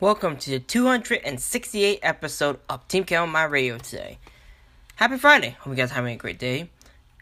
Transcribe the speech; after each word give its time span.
Welcome 0.00 0.36
to 0.36 0.50
the 0.50 0.60
268 0.60 1.98
episode 2.04 2.60
of 2.68 2.86
Team 2.86 3.02
Keho 3.02 3.28
My 3.28 3.42
Radio 3.42 3.78
today. 3.78 4.18
Happy 4.94 5.18
Friday! 5.18 5.56
Hope 5.58 5.72
you 5.72 5.74
guys 5.74 5.90
are 5.90 5.94
having 5.94 6.14
a 6.14 6.16
great 6.16 6.38
day. 6.38 6.70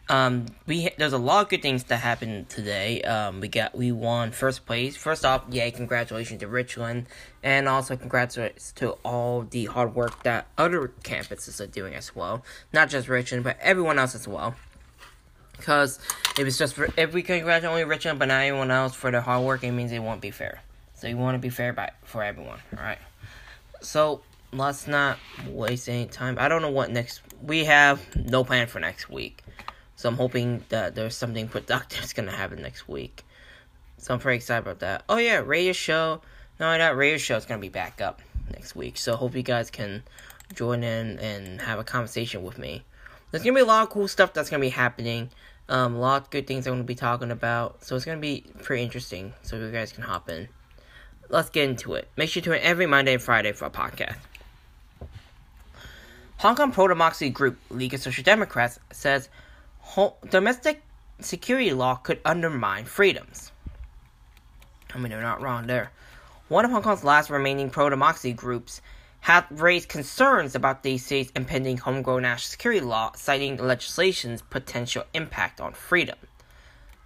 Um, 0.09 0.45
we 0.67 0.91
there's 0.95 1.13
a 1.13 1.17
lot 1.17 1.41
of 1.41 1.49
good 1.49 1.63
things 1.63 1.85
that 1.85 1.97
happened 1.97 2.49
today. 2.49 3.01
Um, 3.01 3.41
we 3.41 3.47
got 3.47 3.75
we 3.75 3.91
won 3.91 4.29
first 4.29 4.67
place. 4.67 4.95
First 4.95 5.25
off, 5.25 5.45
yay! 5.49 5.71
Congratulations 5.71 6.39
to 6.41 6.47
Richland, 6.47 7.07
and 7.41 7.67
also 7.67 7.97
congratulations 7.97 8.73
to 8.75 8.91
all 9.03 9.41
the 9.41 9.65
hard 9.65 9.95
work 9.95 10.21
that 10.21 10.45
other 10.55 10.91
campuses 11.01 11.59
are 11.59 11.65
doing 11.65 11.95
as 11.95 12.15
well. 12.15 12.43
Not 12.73 12.89
just 12.89 13.07
Richland, 13.07 13.43
but 13.43 13.57
everyone 13.59 13.97
else 13.97 14.13
as 14.13 14.27
well. 14.27 14.53
Because 15.57 15.97
if 16.37 16.45
it's 16.45 16.59
just 16.59 16.77
if 16.95 17.11
we 17.11 17.23
congratulate 17.23 17.71
only 17.71 17.85
Richland, 17.85 18.19
but 18.19 18.27
not 18.27 18.41
anyone 18.41 18.69
else 18.69 18.93
for 18.93 19.09
their 19.09 19.21
hard 19.21 19.43
work, 19.43 19.63
it 19.63 19.71
means 19.71 19.91
it 19.91 19.97
won't 19.97 20.21
be 20.21 20.29
fair. 20.29 20.61
So 20.97 21.07
you 21.07 21.15
want 21.15 21.35
to 21.35 21.39
be 21.39 21.49
fair 21.49 21.73
by 21.73 21.91
for 22.03 22.23
everyone. 22.23 22.59
All 22.75 22.83
right. 22.83 22.97
So 23.81 24.21
let's 24.51 24.87
not 24.87 25.19
waste 25.47 25.87
any 25.87 26.07
time. 26.07 26.37
I 26.39 26.49
don't 26.49 26.63
know 26.63 26.71
what 26.71 26.89
next. 26.89 27.21
We 27.41 27.65
have 27.65 28.01
no 28.15 28.43
plan 28.43 28.65
for 28.65 28.79
next 28.79 29.07
week. 29.07 29.43
So 29.95 30.09
I'm 30.09 30.15
hoping 30.15 30.63
that 30.69 30.95
there's 30.95 31.15
something 31.15 31.47
productive 31.47 31.99
that's 31.99 32.13
gonna 32.13 32.31
happen 32.31 32.63
next 32.63 32.87
week. 32.87 33.23
So 33.99 34.13
I'm 34.13 34.19
pretty 34.19 34.37
excited 34.37 34.61
about 34.61 34.79
that. 34.79 35.03
Oh 35.07 35.17
yeah, 35.17 35.43
radio 35.45 35.71
show. 35.71 36.21
No, 36.59 36.75
that 36.75 36.97
radio 36.97 37.17
show 37.17 37.37
is 37.37 37.45
gonna 37.45 37.61
be 37.61 37.69
back 37.69 38.01
up 38.01 38.19
next 38.51 38.75
week. 38.75 38.97
So 38.97 39.15
hope 39.15 39.35
you 39.35 39.43
guys 39.43 39.69
can 39.69 40.01
join 40.55 40.83
in 40.83 41.19
and 41.19 41.61
have 41.61 41.77
a 41.77 41.83
conversation 41.83 42.41
with 42.41 42.57
me. 42.57 42.83
There's 43.29 43.43
gonna 43.43 43.53
be 43.53 43.61
a 43.61 43.65
lot 43.65 43.83
of 43.83 43.89
cool 43.91 44.07
stuff 44.07 44.33
that's 44.33 44.49
gonna 44.49 44.61
be 44.61 44.69
happening. 44.69 45.29
Um, 45.69 45.95
a 45.95 45.99
lot 45.99 46.23
of 46.23 46.29
good 46.31 46.47
things 46.47 46.65
I'm 46.65 46.73
gonna 46.73 46.85
be 46.85 46.95
talking 46.95 47.29
about. 47.29 47.83
So 47.83 47.95
it's 47.95 48.05
gonna 48.05 48.19
be 48.19 48.45
pretty 48.63 48.81
interesting. 48.81 49.33
So 49.43 49.57
you 49.57 49.71
guys 49.71 49.91
can 49.91 50.03
hop 50.03 50.27
in. 50.29 50.47
Let's 51.29 51.49
get 51.49 51.69
into 51.69 51.93
it. 51.95 52.07
Make 52.15 52.29
sure 52.29 52.41
to 52.41 52.49
tune 52.49 52.55
in 52.55 52.63
every 52.63 52.85
Monday 52.85 53.13
and 53.13 53.21
Friday 53.21 53.51
for 53.51 53.65
a 53.65 53.69
podcast. 53.69 54.15
Hong 56.37 56.55
Kong 56.55 56.71
pro-democracy 56.71 57.29
group 57.29 57.57
League 57.69 57.93
of 57.93 57.99
Social 57.99 58.23
Democrats 58.23 58.79
says 58.91 59.27
domestic 60.29 60.83
security 61.19 61.73
law 61.73 61.95
could 61.95 62.19
undermine 62.23 62.85
freedoms. 62.85 63.51
I 64.93 64.99
mean, 64.99 65.09
they're 65.09 65.21
not 65.21 65.41
wrong 65.41 65.67
there. 65.67 65.91
One 66.47 66.63
of 66.63 66.71
Hong 66.71 66.83
Kong's 66.83 67.03
last 67.03 67.29
remaining 67.29 67.69
pro-democracy 67.69 68.33
groups 68.33 68.81
had 69.19 69.45
raised 69.49 69.89
concerns 69.89 70.55
about 70.55 70.83
the 70.83 70.97
state's 70.97 71.31
impending 71.35 71.77
homegrown 71.77 72.21
national 72.21 72.51
security 72.51 72.81
law, 72.81 73.11
citing 73.15 73.57
the 73.57 73.63
legislation's 73.63 74.41
potential 74.43 75.03
impact 75.13 75.59
on 75.59 75.73
freedom. 75.73 76.17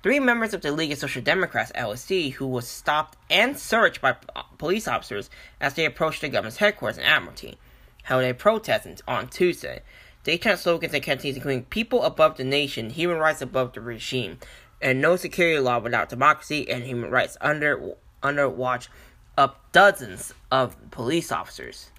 Three 0.04 0.20
members 0.20 0.56
of 0.56 0.62
the 0.62 0.72
League 0.72 0.92
of 0.92 0.98
Social 0.98 1.22
Democrats 1.22 1.72
(LSD), 1.76 2.34
who 2.34 2.48
was 2.48 2.68
stopped 2.68 3.20
and 3.30 3.56
searched 3.56 4.02
by 4.02 4.14
p- 4.14 4.28
uh, 4.36 4.42
police 4.58 4.88
officers 4.88 5.30
as 5.60 5.76
they 5.76 5.86
approached 5.86 6.22
the 6.22 6.30
government's 6.30 6.58
headquarters 6.58 6.98
in 6.98 7.04
Admiralty, 7.04 7.60
held 8.02 8.24
a 8.24 8.34
protest 8.34 9.04
on 9.08 9.28
Tuesday. 9.28 9.84
They 10.24 10.40
chant 10.40 10.58
slogans 10.58 10.96
and 10.96 11.04
canteens 11.04 11.36
including 11.36 11.66
"People 11.66 12.02
above 12.02 12.38
the 12.38 12.44
nation, 12.44 12.90
human 12.90 13.20
rights 13.20 13.44
above 13.44 13.74
the 13.74 13.82
regime," 13.82 14.40
and 14.82 15.00
"No 15.00 15.18
security 15.18 15.60
law 15.60 15.78
without 15.78 16.10
democracy 16.10 16.68
and 16.68 16.84
human 16.84 17.12
rights." 17.12 17.38
Under 17.40 17.94
under 18.24 18.50
watch 18.50 18.90
up 19.38 19.72
dozens 19.72 20.34
of 20.50 20.76
police 20.90 21.32
officers. 21.32 21.92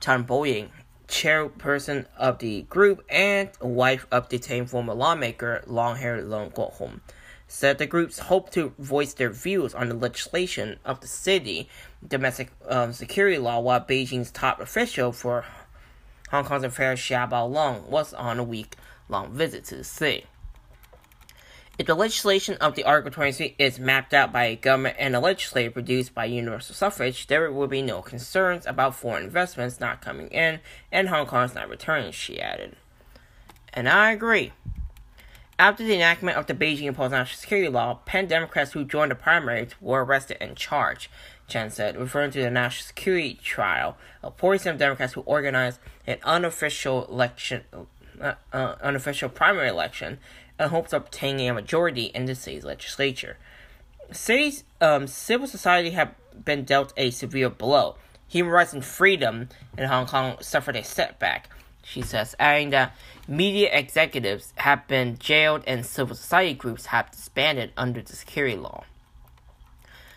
Tan 0.00 0.24
Boying, 0.24 0.72
chairperson 1.08 2.06
of 2.16 2.38
the 2.38 2.62
group 2.62 3.04
and 3.08 3.50
wife 3.60 4.06
of 4.10 4.28
detained 4.28 4.70
former 4.70 4.94
lawmaker 4.94 5.62
long-haired 5.66 6.24
Leung 6.24 6.52
Kwok-hung, 6.52 7.00
said 7.46 7.78
the 7.78 7.86
groups 7.86 8.18
hope 8.18 8.50
to 8.50 8.72
voice 8.78 9.14
their 9.14 9.30
views 9.30 9.74
on 9.74 9.88
the 9.88 9.94
legislation 9.94 10.78
of 10.84 11.00
the 11.00 11.06
city 11.06 11.68
domestic 12.06 12.50
um, 12.68 12.92
security 12.92 13.38
law 13.38 13.60
while 13.60 13.80
Beijing's 13.80 14.30
top 14.30 14.60
official 14.60 15.12
for 15.12 15.44
Hong 16.30 16.44
Kong's 16.44 16.64
affairs 16.64 16.98
Xia 16.98 17.28
Baolong 17.28 17.88
was 17.88 18.14
on 18.14 18.38
a 18.38 18.44
week-long 18.44 19.32
visit 19.32 19.64
to 19.66 19.76
the 19.76 19.84
city. 19.84 20.24
If 21.82 21.88
the 21.88 21.96
legislation 21.96 22.56
of 22.58 22.76
the 22.76 22.84
Article 22.84 23.10
23 23.10 23.56
is 23.58 23.80
mapped 23.80 24.14
out 24.14 24.32
by 24.32 24.44
a 24.44 24.54
government 24.54 24.94
and 25.00 25.16
a 25.16 25.18
legislature 25.18 25.72
produced 25.72 26.14
by 26.14 26.26
universal 26.26 26.76
suffrage, 26.76 27.26
there 27.26 27.50
will 27.50 27.66
be 27.66 27.82
no 27.82 28.02
concerns 28.02 28.66
about 28.66 28.94
foreign 28.94 29.24
investments 29.24 29.80
not 29.80 30.00
coming 30.00 30.28
in 30.28 30.60
and 30.92 31.08
Hong 31.08 31.26
Kong's 31.26 31.56
not 31.56 31.68
returning, 31.68 32.12
she 32.12 32.40
added. 32.40 32.76
And 33.74 33.88
I 33.88 34.12
agree. 34.12 34.52
After 35.58 35.82
the 35.82 35.96
enactment 35.96 36.36
of 36.36 36.46
the 36.46 36.54
Beijing 36.54 36.84
imposed 36.84 37.10
national 37.10 37.40
security 37.40 37.68
law, 37.68 37.94
Pan 38.06 38.28
Democrats 38.28 38.74
who 38.74 38.84
joined 38.84 39.10
the 39.10 39.16
primaries 39.16 39.74
were 39.80 40.04
arrested 40.04 40.36
and 40.40 40.56
charged, 40.56 41.08
Chen 41.48 41.68
said, 41.68 41.96
referring 41.96 42.30
to 42.30 42.42
the 42.42 42.50
national 42.52 42.86
security 42.86 43.40
trial 43.42 43.96
of 44.22 44.36
47 44.36 44.78
Democrats 44.78 45.14
who 45.14 45.22
organized 45.22 45.80
an 46.06 46.18
unofficial 46.22 47.06
election, 47.06 47.64
uh, 48.20 48.34
uh, 48.52 48.76
unofficial 48.80 49.28
primary 49.28 49.68
election 49.68 50.20
in 50.62 50.68
hopes 50.70 50.92
of 50.92 51.02
obtaining 51.02 51.48
a 51.48 51.54
majority 51.54 52.04
in 52.04 52.26
the 52.26 52.34
city's 52.34 52.64
legislature. 52.64 53.36
City's 54.10 54.64
um, 54.80 55.06
civil 55.06 55.46
society 55.46 55.90
have 55.90 56.14
been 56.44 56.64
dealt 56.64 56.92
a 56.96 57.10
severe 57.10 57.50
blow. 57.50 57.96
Human 58.28 58.52
rights 58.52 58.72
and 58.72 58.84
freedom 58.84 59.48
in 59.76 59.88
Hong 59.88 60.06
Kong 60.06 60.36
suffered 60.40 60.76
a 60.76 60.84
setback, 60.84 61.48
she 61.82 62.02
says, 62.02 62.34
adding 62.38 62.70
that 62.70 62.94
media 63.28 63.70
executives 63.72 64.52
have 64.56 64.86
been 64.88 65.18
jailed 65.18 65.62
and 65.66 65.84
civil 65.84 66.16
society 66.16 66.54
groups 66.54 66.86
have 66.86 67.10
disbanded 67.10 67.72
under 67.76 68.00
the 68.00 68.16
security 68.16 68.56
law. 68.56 68.84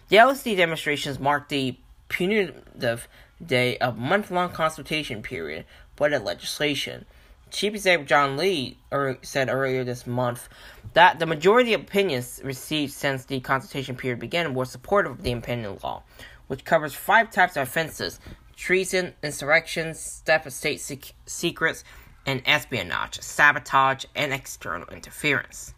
The 0.09 0.17
LSD 0.17 0.55
demonstrations 0.55 1.19
marked 1.19 1.49
the 1.49 1.77
punitive 2.09 3.07
day 3.43 3.77
of 3.79 3.97
month-long 3.97 4.51
consultation 4.51 5.21
period 5.21 5.65
for 5.95 6.09
the 6.09 6.19
legislation. 6.19 7.05
Chief 7.55 7.73
Executive 7.73 8.05
John 8.05 8.35
Lee 8.35 8.77
er, 8.91 9.17
said 9.21 9.47
earlier 9.47 9.85
this 9.85 10.05
month 10.05 10.49
that 10.91 11.19
the 11.19 11.25
majority 11.25 11.73
of 11.73 11.79
opinions 11.79 12.41
received 12.43 12.91
since 12.91 13.23
the 13.23 13.39
consultation 13.39 13.95
period 13.95 14.19
began 14.19 14.53
were 14.53 14.65
supportive 14.65 15.13
of 15.13 15.23
the 15.23 15.31
impending 15.31 15.79
law, 15.81 16.03
which 16.47 16.65
covers 16.65 16.93
five 16.93 17.31
types 17.31 17.55
of 17.55 17.63
offenses 17.63 18.19
treason, 18.57 19.13
insurrections, 19.23 20.21
theft 20.25 20.47
of 20.47 20.51
state 20.51 20.81
sec- 20.81 21.13
secrets, 21.25 21.85
and 22.25 22.41
espionage, 22.45 23.21
sabotage, 23.21 24.03
and 24.13 24.33
external 24.33 24.89
interference. 24.89 25.73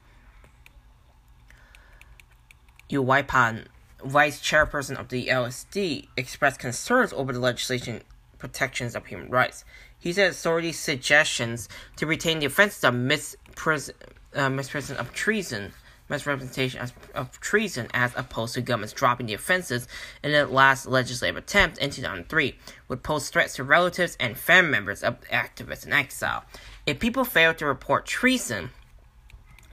Yu 2.90 3.04
Waipan, 3.04 3.68
vice 4.04 4.42
chairperson 4.42 5.00
of 5.00 5.10
the 5.10 5.28
LSD, 5.28 6.08
expressed 6.18 6.60
concerns 6.60 7.14
over 7.14 7.32
the 7.32 7.40
legislation 7.40 8.02
protections 8.38 8.96
of 8.96 9.06
human 9.06 9.30
rights. 9.30 9.66
He 10.00 10.14
said 10.14 10.32
authorities' 10.32 10.80
suggestions 10.80 11.68
to 11.98 12.06
retain 12.06 12.40
the 12.40 12.46
offenses 12.46 12.84
of 12.84 12.94
mispres- 12.94 13.92
uh, 14.36 15.00
of 15.00 15.14
treason, 15.14 15.74
misrepresentation 16.10 16.80
as, 16.80 16.94
of 17.16 17.40
treason, 17.40 17.88
as 17.94 18.14
opposed 18.16 18.54
to 18.54 18.62
governments 18.62 18.94
dropping 18.94 19.26
the 19.26 19.34
offenses 19.34 19.88
in 20.24 20.32
the 20.32 20.46
last 20.46 20.86
legislative 20.86 21.38
attempt 21.38 21.78
in 21.80 21.90
2003, 21.90 22.56
would 22.88 23.04
pose 23.04 23.30
threats 23.30 23.56
to 23.56 23.64
relatives 23.64 24.16
and 24.20 24.38
family 24.38 24.72
members 24.72 25.04
of 25.04 25.20
activists 25.30 25.86
in 25.86 25.94
exile. 25.94 26.44
If 26.86 27.00
people 27.00 27.26
fail 27.26 27.54
to 27.56 27.66
report 27.66 28.06
treason, 28.06 28.70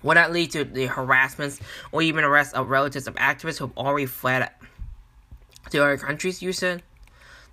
would 0.02 0.16
that 0.16 0.32
lead 0.32 0.50
to 0.52 0.64
the 0.64 0.86
harassments 0.86 1.60
or 1.92 2.02
even 2.02 2.24
arrest 2.24 2.54
of 2.54 2.68
relatives 2.68 3.06
of 3.06 3.14
activists 3.16 3.58
who 3.58 3.66
have 3.66 3.76
already 3.76 4.06
fled 4.06 4.50
to 5.70 5.82
other 5.82 5.96
countries? 5.96 6.42
You 6.42 6.52
said. 6.52 6.82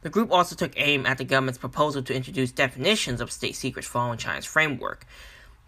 The 0.01 0.09
group 0.09 0.31
also 0.31 0.56
took 0.56 0.74
aim 0.77 1.06
at 1.06 1.18
the 1.18 1.24
government's 1.24 1.59
proposal 1.59 2.01
to 2.03 2.15
introduce 2.15 2.51
definitions 2.51 3.21
of 3.21 3.31
state 3.31 3.56
secrets 3.56 3.88
following 3.88 4.18
China's 4.18 4.45
framework. 4.45 5.06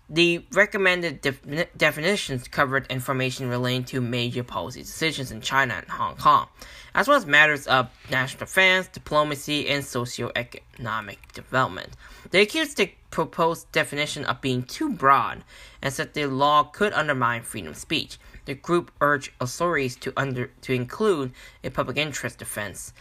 The 0.10 0.46
recommended 0.52 1.22
def- 1.22 1.78
definitions 1.78 2.48
covered 2.48 2.88
information 2.88 3.48
relating 3.48 3.86
to 3.86 4.02
major 4.02 4.44
policy 4.44 4.82
decisions 4.82 5.32
in 5.32 5.42
China 5.42 5.76
and 5.76 5.88
Hong 5.88 6.18
Kong, 6.18 6.48
as 6.94 7.08
well 7.08 7.16
as 7.16 7.26
matters 7.26 7.68
of 7.68 7.90
national 8.12 8.40
defense, 8.40 8.88
diplomacy, 8.88 9.70
and 9.70 9.84
socio-economic 9.84 11.32
development. 11.32 11.96
They 12.32 12.42
accused 12.42 12.78
the 12.78 12.92
proposed 13.12 13.72
definition 13.72 14.26
of 14.26 14.42
being 14.42 14.64
too 14.64 14.90
broad 14.90 15.44
and 15.82 15.94
said 15.94 16.14
the 16.14 16.26
law 16.26 16.64
could 16.64 16.92
undermine 16.94 17.44
freedom 17.44 17.72
of 17.72 17.78
speech. 17.78 18.18
The 18.46 18.56
group 18.56 18.92
urged 19.00 19.32
authorities 19.40 19.96
to 19.98 20.12
under 20.18 20.48
to 20.62 20.74
include 20.74 21.32
a 21.64 21.70
public 21.70 21.96
interest 21.96 22.40
defense 22.40 22.92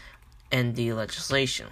in 0.52 0.74
the 0.74 0.92
legislation. 0.92 1.68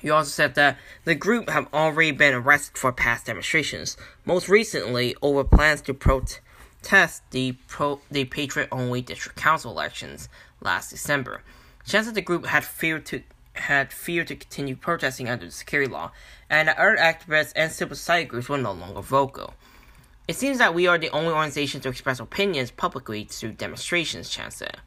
He 0.00 0.10
also 0.10 0.30
said 0.30 0.54
that 0.54 0.78
the 1.04 1.14
group 1.14 1.50
have 1.50 1.68
already 1.74 2.12
been 2.12 2.34
arrested 2.34 2.78
for 2.78 2.92
past 2.92 3.26
demonstrations, 3.26 3.96
most 4.24 4.48
recently 4.48 5.14
over 5.22 5.44
plans 5.44 5.80
to 5.82 5.94
protest 5.94 7.22
the 7.30 7.52
pro 7.68 8.00
the 8.10 8.24
Patriot 8.24 8.68
only 8.72 9.02
district 9.02 9.36
council 9.36 9.70
elections 9.70 10.28
last 10.60 10.90
December. 10.90 11.42
Chance 11.86 12.06
that 12.06 12.14
the 12.14 12.22
group 12.22 12.46
had 12.46 12.64
feared 12.64 13.06
to 13.06 13.22
had 13.54 13.92
feared 13.92 14.28
to 14.28 14.36
continue 14.36 14.74
protesting 14.74 15.28
under 15.28 15.44
the 15.44 15.52
security 15.52 15.92
law, 15.92 16.10
and 16.48 16.68
other 16.68 16.96
activists 16.96 17.52
and 17.54 17.70
civil 17.70 17.94
society 17.94 18.24
groups 18.24 18.48
were 18.48 18.58
no 18.58 18.72
longer 18.72 19.02
vocal. 19.02 19.54
It 20.26 20.36
seems 20.36 20.58
that 20.58 20.74
we 20.74 20.86
are 20.86 20.98
the 20.98 21.10
only 21.10 21.32
organization 21.32 21.80
to 21.82 21.88
express 21.88 22.18
opinions 22.18 22.70
publicly 22.70 23.24
through 23.24 23.52
demonstrations, 23.52 24.30
Chan 24.30 24.52
said. 24.52 24.78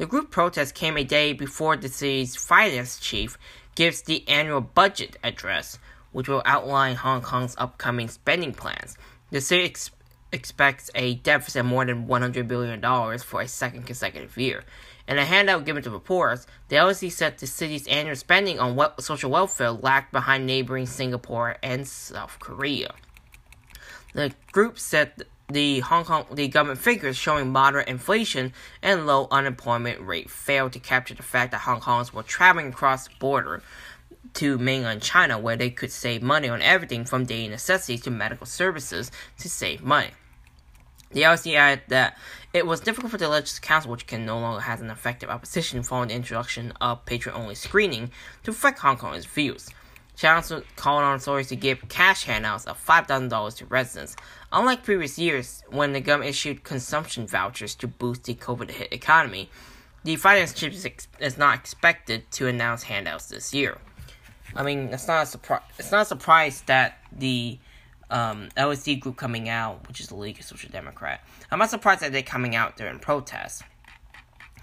The 0.00 0.06
group 0.06 0.30
protest 0.30 0.74
came 0.74 0.96
a 0.96 1.04
day 1.04 1.34
before 1.34 1.76
the 1.76 1.90
city's 1.90 2.34
finance 2.34 2.98
chief 2.98 3.36
gives 3.74 4.00
the 4.00 4.26
annual 4.26 4.62
budget 4.62 5.18
address, 5.22 5.78
which 6.10 6.26
will 6.26 6.40
outline 6.46 6.96
Hong 6.96 7.20
Kong's 7.20 7.54
upcoming 7.58 8.08
spending 8.08 8.54
plans. 8.54 8.96
The 9.30 9.42
city 9.42 9.66
ex- 9.66 9.90
expects 10.32 10.90
a 10.94 11.16
deficit 11.16 11.66
more 11.66 11.84
than 11.84 12.06
$100 12.06 12.48
billion 12.48 12.80
for 13.18 13.42
a 13.42 13.46
second 13.46 13.84
consecutive 13.84 14.38
year. 14.38 14.64
In 15.06 15.18
a 15.18 15.26
handout 15.26 15.66
given 15.66 15.82
to 15.82 15.90
reporters, 15.90 16.46
the 16.68 16.76
LSE 16.76 17.12
said 17.12 17.36
the 17.36 17.46
city's 17.46 17.86
annual 17.86 18.16
spending 18.16 18.58
on 18.58 18.76
we- 18.76 18.86
social 19.00 19.30
welfare 19.30 19.72
lagged 19.72 20.12
behind 20.12 20.46
neighboring 20.46 20.86
Singapore 20.86 21.58
and 21.62 21.86
South 21.86 22.38
Korea. 22.40 22.94
The 24.14 24.32
group 24.50 24.78
said 24.78 25.24
the 25.52 25.80
Hong 25.80 26.04
Kong 26.04 26.26
the 26.32 26.48
government 26.48 26.80
figures 26.80 27.16
showing 27.16 27.50
moderate 27.50 27.88
inflation 27.88 28.52
and 28.82 29.06
low 29.06 29.28
unemployment 29.30 30.00
rate 30.00 30.30
failed 30.30 30.72
to 30.72 30.78
capture 30.78 31.14
the 31.14 31.22
fact 31.22 31.52
that 31.52 31.62
Hong 31.62 31.80
Kongers 31.80 32.12
were 32.12 32.22
traveling 32.22 32.68
across 32.68 33.08
the 33.08 33.14
border 33.18 33.62
to 34.34 34.58
mainland 34.58 35.02
China 35.02 35.38
where 35.38 35.56
they 35.56 35.70
could 35.70 35.90
save 35.90 36.22
money 36.22 36.48
on 36.48 36.62
everything 36.62 37.04
from 37.04 37.24
daily 37.24 37.48
necessities 37.48 38.02
to 38.02 38.10
medical 38.10 38.46
services 38.46 39.10
to 39.38 39.48
save 39.48 39.82
money. 39.82 40.10
The 41.12 41.22
LSE 41.22 41.54
added 41.56 41.82
that 41.88 42.16
it 42.52 42.66
was 42.66 42.78
difficult 42.78 43.10
for 43.10 43.18
the 43.18 43.28
Legislative 43.28 43.62
Council, 43.62 43.90
which 43.90 44.06
can 44.06 44.24
no 44.24 44.38
longer 44.38 44.60
have 44.60 44.80
an 44.80 44.90
effective 44.90 45.28
opposition 45.28 45.82
following 45.82 46.08
the 46.08 46.14
introduction 46.14 46.72
of 46.80 47.04
Patriot-only 47.04 47.56
screening, 47.56 48.12
to 48.44 48.52
affect 48.52 48.78
Hong 48.78 48.96
Kongers' 48.96 49.26
views. 49.26 49.70
Chancellor 50.20 50.62
called 50.76 51.02
on 51.02 51.14
authorities 51.14 51.48
to 51.48 51.56
give 51.56 51.88
cash 51.88 52.24
handouts 52.24 52.66
of 52.66 52.84
$5,000 52.84 53.56
to 53.56 53.64
residents, 53.66 54.16
unlike 54.52 54.82
previous 54.84 55.18
years 55.18 55.62
when 55.70 55.94
the 55.94 56.00
government 56.00 56.28
issued 56.28 56.62
consumption 56.62 57.26
vouchers 57.26 57.74
to 57.76 57.88
boost 57.88 58.24
the 58.24 58.34
COVID 58.34 58.70
hit 58.70 58.92
economy. 58.92 59.48
The 60.04 60.16
finance 60.16 60.52
chief 60.52 60.74
is, 60.74 60.84
ex- 60.84 61.08
is 61.20 61.38
not 61.38 61.54
expected 61.54 62.30
to 62.32 62.48
announce 62.48 62.82
handouts 62.82 63.28
this 63.28 63.54
year. 63.54 63.78
I 64.54 64.62
mean, 64.62 64.90
it's 64.92 65.08
not 65.08 65.22
a 65.22 65.26
surprise. 65.26 65.62
It's 65.78 65.90
not 65.90 66.02
a 66.02 66.04
surprise 66.04 66.62
that 66.66 66.98
the 67.10 67.58
um, 68.10 68.50
LSD 68.58 69.00
group 69.00 69.16
coming 69.16 69.48
out, 69.48 69.88
which 69.88 70.00
is 70.00 70.08
the 70.08 70.16
League 70.16 70.38
of 70.38 70.44
Social 70.44 70.68
Democrat, 70.70 71.24
I'm 71.50 71.58
not 71.58 71.70
surprised 71.70 72.02
that 72.02 72.12
they're 72.12 72.22
coming 72.22 72.54
out 72.54 72.76
during 72.76 72.98
protests, 72.98 73.62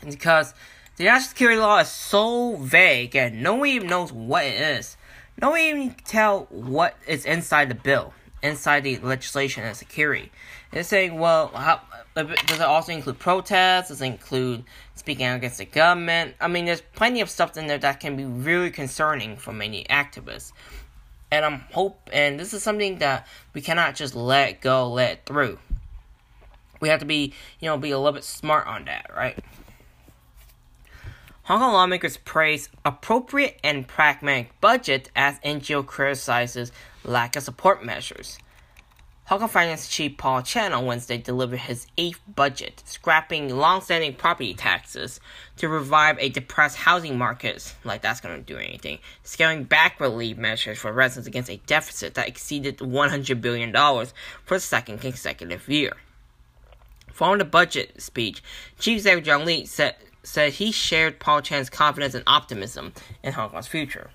because 0.05 0.53
the 0.97 1.05
national 1.05 1.29
security 1.29 1.59
law 1.59 1.79
is 1.79 1.87
so 1.87 2.57
vague 2.57 3.15
and 3.15 3.41
no 3.41 3.55
one 3.55 3.69
even 3.69 3.87
knows 3.87 4.13
what 4.13 4.45
it 4.45 4.61
is. 4.61 4.96
No 5.39 5.51
one 5.51 5.59
even 5.59 5.95
tell 6.03 6.47
what 6.49 6.95
is 7.07 7.25
inside 7.25 7.69
the 7.69 7.75
bill, 7.75 8.13
inside 8.41 8.83
the 8.83 8.97
legislation 8.97 9.63
and 9.63 9.75
security. 9.75 10.31
They're 10.71 10.83
saying, 10.83 11.19
well, 11.19 11.49
how, 11.49 11.81
does 12.15 12.59
it 12.59 12.61
also 12.61 12.91
include 12.91 13.19
protests? 13.19 13.89
Does 13.89 14.01
it 14.01 14.05
include 14.05 14.63
speaking 14.95 15.25
out 15.25 15.35
against 15.35 15.59
the 15.59 15.65
government? 15.65 16.35
I 16.41 16.47
mean, 16.47 16.65
there's 16.65 16.81
plenty 16.81 17.21
of 17.21 17.29
stuff 17.29 17.55
in 17.55 17.67
there 17.67 17.77
that 17.77 17.99
can 17.99 18.15
be 18.15 18.25
really 18.25 18.71
concerning 18.71 19.37
for 19.37 19.53
many 19.53 19.85
activists. 19.89 20.51
And 21.29 21.45
I'm 21.45 21.59
hope, 21.71 22.09
and 22.11 22.39
this 22.39 22.53
is 22.53 22.63
something 22.63 22.97
that 22.99 23.27
we 23.53 23.61
cannot 23.61 23.95
just 23.95 24.15
let 24.15 24.61
go, 24.61 24.91
let 24.91 25.25
through. 25.25 25.59
We 26.79 26.89
have 26.89 26.99
to 27.01 27.05
be, 27.05 27.33
you 27.59 27.67
know, 27.67 27.77
be 27.77 27.91
a 27.91 27.97
little 27.97 28.13
bit 28.13 28.23
smart 28.23 28.65
on 28.67 28.85
that, 28.85 29.11
right? 29.15 29.37
Hong 31.47 31.59
Kong 31.59 31.71
lawmakers 31.71 32.17
praise 32.17 32.67
appropriate 32.83 33.57
and 33.63 33.87
pragmatic 33.87 34.59
budget 34.59 35.09
as 35.15 35.39
NGO 35.39 35.85
criticizes 35.85 36.73
lack 37.05 37.37
of 37.37 37.43
support 37.43 37.85
measures. 37.85 38.37
Hong 39.27 39.39
Kong 39.39 39.47
Finance 39.47 39.87
Chief 39.87 40.17
Paul 40.17 40.41
Chan 40.41 40.73
on 40.73 40.85
Wednesday 40.85 41.17
delivered 41.17 41.59
his 41.59 41.87
eighth 41.97 42.19
budget, 42.27 42.83
scrapping 42.85 43.47
long-standing 43.55 44.15
property 44.15 44.55
taxes 44.55 45.21
to 45.55 45.69
revive 45.69 46.19
a 46.19 46.27
depressed 46.27 46.75
housing 46.75 47.17
market. 47.17 47.73
Like 47.85 48.01
that's 48.01 48.19
to 48.19 48.41
do 48.41 48.57
anything. 48.57 48.99
Scaling 49.23 49.63
back 49.63 50.01
relief 50.01 50.35
measures 50.35 50.79
for 50.79 50.91
residents 50.91 51.29
against 51.29 51.49
a 51.49 51.61
deficit 51.65 52.15
that 52.15 52.27
exceeded 52.27 52.79
$100 52.79 53.39
billion 53.39 53.71
for 54.43 54.55
the 54.55 54.59
second 54.59 54.99
consecutive 54.99 55.69
year. 55.69 55.93
Following 57.13 57.39
the 57.39 57.45
budget 57.45 58.01
speech, 58.01 58.43
Chief 58.79 58.97
Executive 58.97 59.23
John 59.23 59.45
Lee 59.45 59.65
said 59.65 59.95
said 60.23 60.53
he 60.53 60.71
shared 60.71 61.19
Paul 61.19 61.41
Chan's 61.41 61.69
confidence 61.69 62.13
and 62.13 62.23
optimism 62.27 62.93
in 63.23 63.33
Hong 63.33 63.49
Kong's 63.49 63.67
future. 63.67 64.09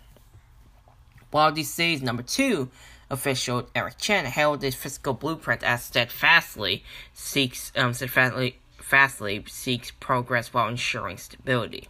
While 1.30 1.52
DC's 1.52 2.02
number 2.02 2.22
two 2.22 2.70
official 3.10 3.68
Eric 3.74 3.98
Chen 3.98 4.24
hailed 4.24 4.60
this 4.60 4.74
fiscal 4.74 5.14
blueprint 5.14 5.62
as 5.62 5.84
steadfastly 5.84 6.82
seeks 7.12 7.70
um, 7.76 7.92
steadfastly 7.92 8.58
fastly 8.78 9.44
seeks 9.46 9.90
progress 9.90 10.52
while 10.52 10.68
ensuring 10.68 11.16
stability. 11.16 11.88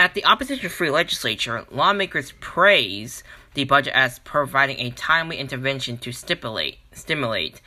At 0.00 0.14
the 0.14 0.24
opposition-free 0.24 0.90
legislature, 0.90 1.66
lawmakers 1.72 2.32
praise 2.38 3.24
the 3.54 3.64
budget 3.64 3.92
as 3.94 4.20
providing 4.20 4.78
a 4.78 4.90
timely 4.90 5.38
intervention 5.38 5.98
to 5.98 6.12
stipulate, 6.12 6.78
stimulate 6.92 7.60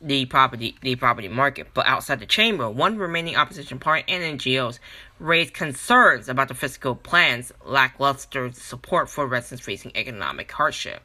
the 0.00 0.26
property 0.26 0.76
the 0.82 0.96
property 0.96 1.28
market. 1.28 1.68
But 1.74 1.86
outside 1.86 2.20
the 2.20 2.26
chamber, 2.26 2.68
one 2.68 2.98
remaining 2.98 3.36
opposition 3.36 3.78
party 3.78 4.04
and 4.08 4.38
NGOs 4.38 4.78
raised 5.18 5.54
concerns 5.54 6.28
about 6.28 6.48
the 6.48 6.54
fiscal 6.54 6.94
plan's 6.94 7.52
lackluster 7.64 8.52
support 8.52 9.08
for 9.08 9.26
residents 9.26 9.64
facing 9.64 9.92
economic 9.94 10.50
hardship. 10.50 11.02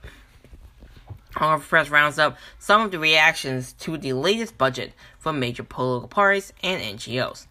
However, 1.31 1.63
press 1.63 1.89
rounds 1.89 2.18
up 2.18 2.38
some 2.57 2.81
of 2.81 2.91
the 2.91 3.00
reactions 3.00 3.73
to 3.73 3.97
the 3.97 4.14
latest 4.14 4.57
budget 4.57 4.94
from 5.19 5.40
major 5.40 5.64
political 5.64 6.07
parties 6.07 6.52
and 6.64 6.81
NGOs. 6.81 7.45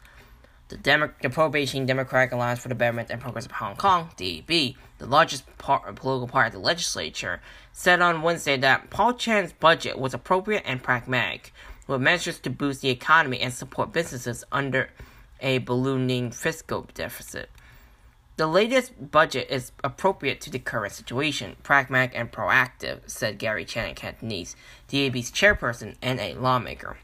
The, 0.69 0.77
Demo- 0.77 1.13
the 1.23 1.31
pro-Beijing 1.31 1.87
Democratic 1.87 2.33
Alliance 2.33 2.61
for 2.61 2.69
the 2.69 2.75
Betterment 2.75 3.09
and 3.11 3.21
Progress 3.21 3.47
of 3.47 3.53
Hong 3.53 3.77
Kong 3.77 4.11
(DAB), 4.17 4.75
the 4.99 5.07
largest 5.07 5.45
par- 5.57 5.93
political 5.95 6.29
party 6.29 6.49
of 6.49 6.53
the 6.53 6.59
legislature, 6.59 7.41
said 7.73 8.03
on 8.03 8.21
Wednesday 8.21 8.59
that 8.59 8.91
Paul 8.91 9.15
Chan's 9.15 9.53
budget 9.55 9.99
was 9.99 10.13
appropriate 10.13 10.65
and 10.67 10.83
pragmatic, 10.83 11.55
with 11.87 12.03
measures 12.03 12.39
to 12.41 12.51
boost 12.51 12.83
the 12.83 12.91
economy 12.91 13.41
and 13.41 13.53
support 13.53 13.93
businesses 13.93 14.45
under 14.53 14.91
a 15.41 15.59
ballooning 15.59 16.31
fiscal 16.33 16.87
deficit. 16.93 17.49
The 18.37 18.47
latest 18.47 19.11
budget 19.11 19.49
is 19.51 19.73
appropriate 19.83 20.41
to 20.43 20.51
the 20.51 20.59
current 20.59 20.93
situation, 20.93 21.57
pragmatic 21.63 22.13
and 22.15 22.31
proactive, 22.31 23.01
said 23.07 23.39
Gary 23.39 23.65
Chan 23.65 23.89
in 23.89 23.95
Cantonese, 23.95 24.55
DAB's 24.89 25.33
chairperson 25.33 25.97
and 26.03 26.21
a 26.21 26.35
lawmaker. 26.35 26.99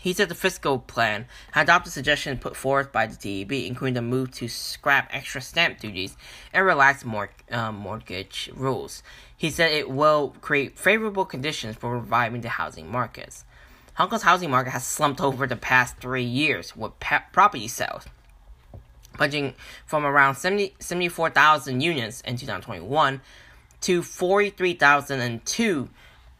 He 0.00 0.12
said 0.12 0.28
the 0.28 0.34
fiscal 0.34 0.78
plan 0.78 1.26
had 1.52 1.62
adopted 1.62 1.92
suggestions 1.92 2.40
put 2.40 2.56
forth 2.56 2.92
by 2.92 3.06
the 3.06 3.14
DAB, 3.16 3.52
including 3.52 3.94
the 3.94 4.02
move 4.02 4.30
to 4.32 4.48
scrap 4.48 5.08
extra 5.12 5.40
stamp 5.40 5.80
duties 5.80 6.16
and 6.52 6.64
relax 6.64 7.04
mor- 7.04 7.30
uh, 7.50 7.72
mortgage 7.72 8.50
rules. 8.54 9.02
He 9.36 9.50
said 9.50 9.72
it 9.72 9.90
will 9.90 10.34
create 10.40 10.78
favorable 10.78 11.24
conditions 11.24 11.76
for 11.76 11.94
reviving 11.94 12.40
the 12.40 12.48
housing 12.48 12.90
markets. 12.90 13.44
Hong 13.94 14.08
Kong's 14.08 14.22
housing 14.22 14.50
market 14.50 14.70
has 14.70 14.84
slumped 14.86 15.20
over 15.20 15.46
the 15.46 15.56
past 15.56 15.96
three 15.96 16.22
years 16.22 16.76
with 16.76 16.98
pa- 17.00 17.24
property 17.32 17.66
sales, 17.66 18.04
plunging 19.14 19.54
from 19.86 20.04
around 20.04 20.34
70, 20.34 20.74
74,000 20.78 21.80
units 21.80 22.20
in 22.20 22.36
2021 22.36 23.20
to 23.80 24.02
43,002 24.02 25.88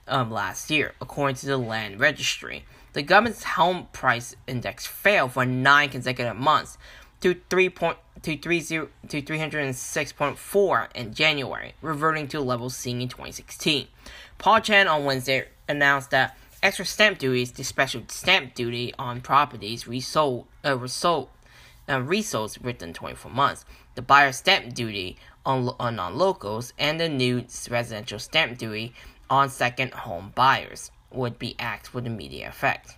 um, 0.09 0.31
last 0.31 0.71
year, 0.71 0.95
according 1.01 1.37
to 1.37 1.47
the 1.47 1.57
Land 1.57 1.99
Registry. 1.99 2.65
The 2.97 3.03
government's 3.03 3.45
home 3.45 3.89
price 3.93 4.35
index 4.47 4.87
fell 4.87 5.29
for 5.29 5.45
nine 5.45 5.91
consecutive 5.91 6.35
months 6.35 6.79
to 7.21 7.37
3 7.51 7.69
point, 7.69 7.99
to 8.23 8.39
30 8.39 8.89
to 9.09 9.21
306.4 9.21 10.89
in 10.95 11.13
January, 11.13 11.75
reverting 11.83 12.27
to 12.29 12.41
levels 12.41 12.75
seen 12.75 13.03
in 13.03 13.09
2016. 13.09 13.89
Paul 14.39 14.61
Chan 14.61 14.89
on 14.89 15.05
Wednesday 15.05 15.45
announced 15.69 16.11
that 16.13 16.39
extra 16.63 16.87
stamp 16.87 17.19
duties, 17.19 17.53
the 17.53 17.65
special 17.65 18.01
stamp 18.09 18.55
duty 18.55 18.95
on 18.99 19.21
properties 19.21 19.87
resold, 19.87 20.47
uh, 20.65 20.79
resold, 20.79 21.29
uh, 21.91 22.01
resold 22.01 22.57
within 22.65 22.95
24 22.95 23.31
months, 23.31 23.67
the 23.95 24.01
buyer 24.01 24.33
stamp 24.33 24.73
duty 24.73 25.19
on, 25.45 25.69
on 25.79 25.97
non-locals, 25.97 26.73
and 26.79 26.99
the 26.99 27.11
new 27.11 27.45
residential 27.69 28.19
stamp 28.19 28.57
duty 28.57 28.95
on 29.29 29.51
second 29.51 29.93
home 29.93 30.33
buyers 30.35 30.91
would 31.11 31.39
be 31.39 31.57
acts 31.59 31.95
with 31.95 32.07
immediate 32.07 32.49
effect. 32.49 32.97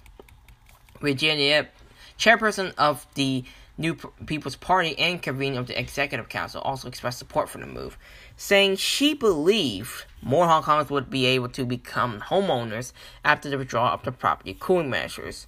Regina 1.01 1.41
Ip, 1.41 1.75
chairperson 2.19 2.75
of 2.77 3.07
the 3.15 3.45
New 3.81 3.95
People's 4.27 4.57
Party 4.57 4.99
and 4.99 5.23
convener 5.23 5.61
of 5.61 5.69
the 5.69 5.79
Executive 5.79 6.29
Council, 6.29 6.61
also 6.63 6.89
expressed 6.89 7.19
support 7.19 7.49
for 7.49 7.59
the 7.59 7.67
move, 7.67 7.97
saying 8.37 8.77
she 8.77 9.15
believed 9.15 10.05
more 10.21 10.49
Hong 10.49 10.65
Kongers 10.65 10.91
would 10.91 11.09
be 11.09 11.27
able 11.27 11.49
to 11.51 11.65
become 11.65 12.21
homeowners 12.21 12.93
after 13.25 13.49
the 13.49 13.57
withdrawal 13.57 13.95
of 13.95 14.03
the 14.03 14.11
property 14.11 14.57
cooling 14.59 14.91
measures. 14.91 15.47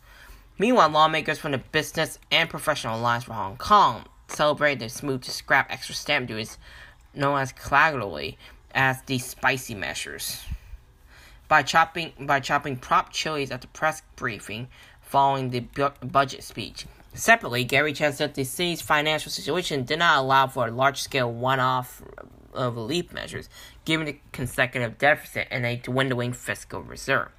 Meanwhile, 0.58 0.90
lawmakers 0.90 1.38
from 1.38 1.52
the 1.52 1.58
Business 1.58 2.18
and 2.30 2.48
Professional 2.48 3.00
Alliance 3.00 3.24
for 3.24 3.32
Hong 3.32 3.56
Kong 3.56 4.04
celebrated 4.28 4.78
this 4.78 5.02
move 5.02 5.22
to 5.22 5.32
scrap 5.32 5.72
extra 5.72 5.94
stamp 5.94 6.28
duties, 6.28 6.56
known 7.12 7.40
as 7.40 7.50
colloquially 7.50 8.38
as 8.72 9.02
the 9.02 9.18
spicy 9.18 9.74
measures. 9.74 10.44
By 11.50 11.64
chopping 11.64 12.12
by 12.20 12.38
chopping 12.38 12.76
prop 12.76 13.12
chilies 13.12 13.50
at 13.50 13.60
the 13.60 13.66
press 13.66 14.02
briefing 14.14 14.68
following 15.02 15.50
the 15.50 15.58
bu- 15.58 15.90
budget 16.06 16.44
speech. 16.44 16.86
Separately, 17.12 17.64
Gary 17.64 17.92
Chan 17.92 18.12
said 18.12 18.34
the 18.34 18.44
city's 18.44 18.80
financial 18.80 19.32
situation 19.32 19.82
did 19.82 19.98
not 19.98 20.18
allow 20.18 20.46
for 20.46 20.68
a 20.68 20.70
large-scale 20.70 21.32
one-off 21.32 22.02
of 22.54 22.76
relief 22.76 23.12
measures, 23.12 23.48
given 23.84 24.06
the 24.06 24.20
consecutive 24.30 24.96
deficit 24.96 25.48
and 25.50 25.66
a 25.66 25.74
dwindling 25.74 26.32
fiscal 26.32 26.82
reserve. 26.82 27.30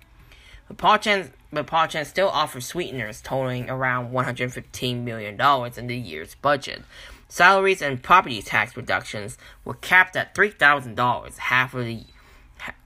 But 0.68 0.76
Paul 0.76 0.98
Chan, 0.98 1.32
but 1.54 1.68
Paul 1.68 1.88
Chan 1.88 2.04
still 2.04 2.28
offers 2.28 2.66
sweeteners 2.66 3.22
totaling 3.22 3.70
around 3.70 4.12
$115 4.12 5.04
million 5.04 5.40
in 5.78 5.88
the 5.88 5.98
year's 5.98 6.36
budget. 6.36 6.82
Salaries 7.30 7.82
and 7.82 8.04
property 8.04 8.42
tax 8.42 8.76
reductions 8.76 9.38
were 9.64 9.76
capped 9.76 10.18
at 10.18 10.36
$3,000, 10.36 11.38
half 11.38 11.74
of 11.74 11.86
the 11.86 12.04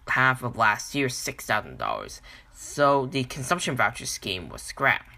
half 0.10 0.44
of 0.44 0.58
last 0.58 0.96
year's 0.96 1.16
$6,000. 1.16 2.22
So 2.54 3.06
the 3.06 3.24
consumption 3.26 3.76
voucher 3.76 4.06
scheme 4.06 4.50
was 4.50 4.62
scrapped. 4.62 5.10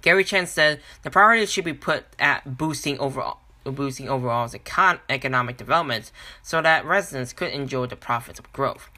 Gary 0.00 0.24
Chan 0.24 0.48
said 0.48 0.80
the 1.02 1.10
priority 1.10 1.46
should 1.46 1.64
be 1.64 1.72
put 1.72 2.04
at 2.18 2.58
boosting 2.58 2.98
overall 2.98 3.38
boosting 3.64 4.08
overall 4.08 4.48
econ- 4.48 4.98
economic 5.08 5.56
development 5.56 6.10
so 6.42 6.60
that 6.60 6.84
residents 6.84 7.32
could 7.32 7.52
enjoy 7.52 7.86
the 7.86 7.94
profits 7.94 8.40
of 8.40 8.52
growth. 8.52 8.90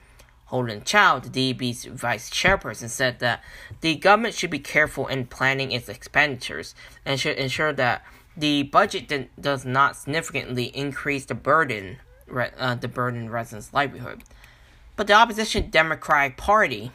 Holden 0.46 0.84
Chow, 0.84 1.18
the 1.18 1.28
DB's 1.28 1.84
vice 1.84 2.30
chairperson, 2.30 2.88
said 2.88 3.18
that 3.18 3.42
the 3.82 3.94
government 3.96 4.34
should 4.34 4.50
be 4.50 4.58
careful 4.58 5.06
in 5.06 5.26
planning 5.26 5.72
its 5.72 5.88
expenditures 5.88 6.74
and 7.04 7.20
should 7.20 7.36
ensure 7.36 7.72
that 7.74 8.02
the 8.36 8.62
budget 8.62 9.30
does 9.40 9.64
not 9.64 9.96
significantly 9.96 10.64
increase 10.66 11.24
the 11.26 11.34
burden 11.34 11.98
uh, 12.58 12.74
the 12.74 12.88
burden 12.88 13.30
residents' 13.30 13.72
livelihood. 13.72 14.22
But 14.96 15.08
the 15.08 15.14
opposition 15.14 15.70
Democratic 15.70 16.36
Party 16.36 16.92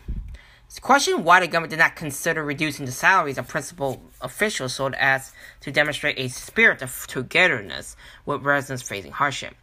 questioned 0.81 1.25
why 1.25 1.41
the 1.41 1.47
government 1.47 1.71
did 1.71 1.79
not 1.79 1.97
consider 1.97 2.43
reducing 2.43 2.85
the 2.85 2.91
salaries 2.93 3.37
of 3.37 3.47
principal 3.47 4.01
officials 4.21 4.75
so 4.75 4.87
as 4.89 5.33
to 5.61 5.71
demonstrate 5.71 6.17
a 6.17 6.29
spirit 6.29 6.81
of 6.81 7.07
togetherness 7.07 7.97
with 8.25 8.43
residents 8.43 8.87
facing 8.87 9.11
hardship. 9.11 9.55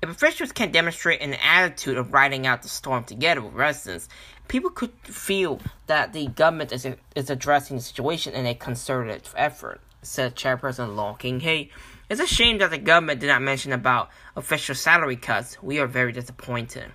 If 0.00 0.08
officials 0.08 0.52
can 0.52 0.72
demonstrate 0.72 1.20
an 1.20 1.34
attitude 1.34 1.98
of 1.98 2.14
riding 2.14 2.46
out 2.46 2.62
the 2.62 2.68
storm 2.68 3.04
together 3.04 3.42
with 3.42 3.52
residents, 3.52 4.08
people 4.48 4.70
could 4.70 4.92
feel 5.02 5.60
that 5.86 6.14
the 6.14 6.28
government 6.28 6.72
is, 6.72 6.86
is 7.14 7.28
addressing 7.28 7.76
the 7.76 7.82
situation 7.82 8.32
in 8.32 8.46
a 8.46 8.54
concerted 8.54 9.28
effort, 9.36 9.80
said 10.00 10.34
Chairperson 10.34 10.96
Lo 10.96 11.14
Kin-hei. 11.14 11.68
It's 12.08 12.20
a 12.20 12.26
shame 12.26 12.58
that 12.58 12.70
the 12.70 12.78
government 12.78 13.20
did 13.20 13.26
not 13.26 13.42
mention 13.42 13.72
about 13.72 14.08
official 14.34 14.74
salary 14.74 15.16
cuts. 15.16 15.62
We 15.62 15.78
are 15.78 15.86
very 15.86 16.12
disappointed. 16.12 16.90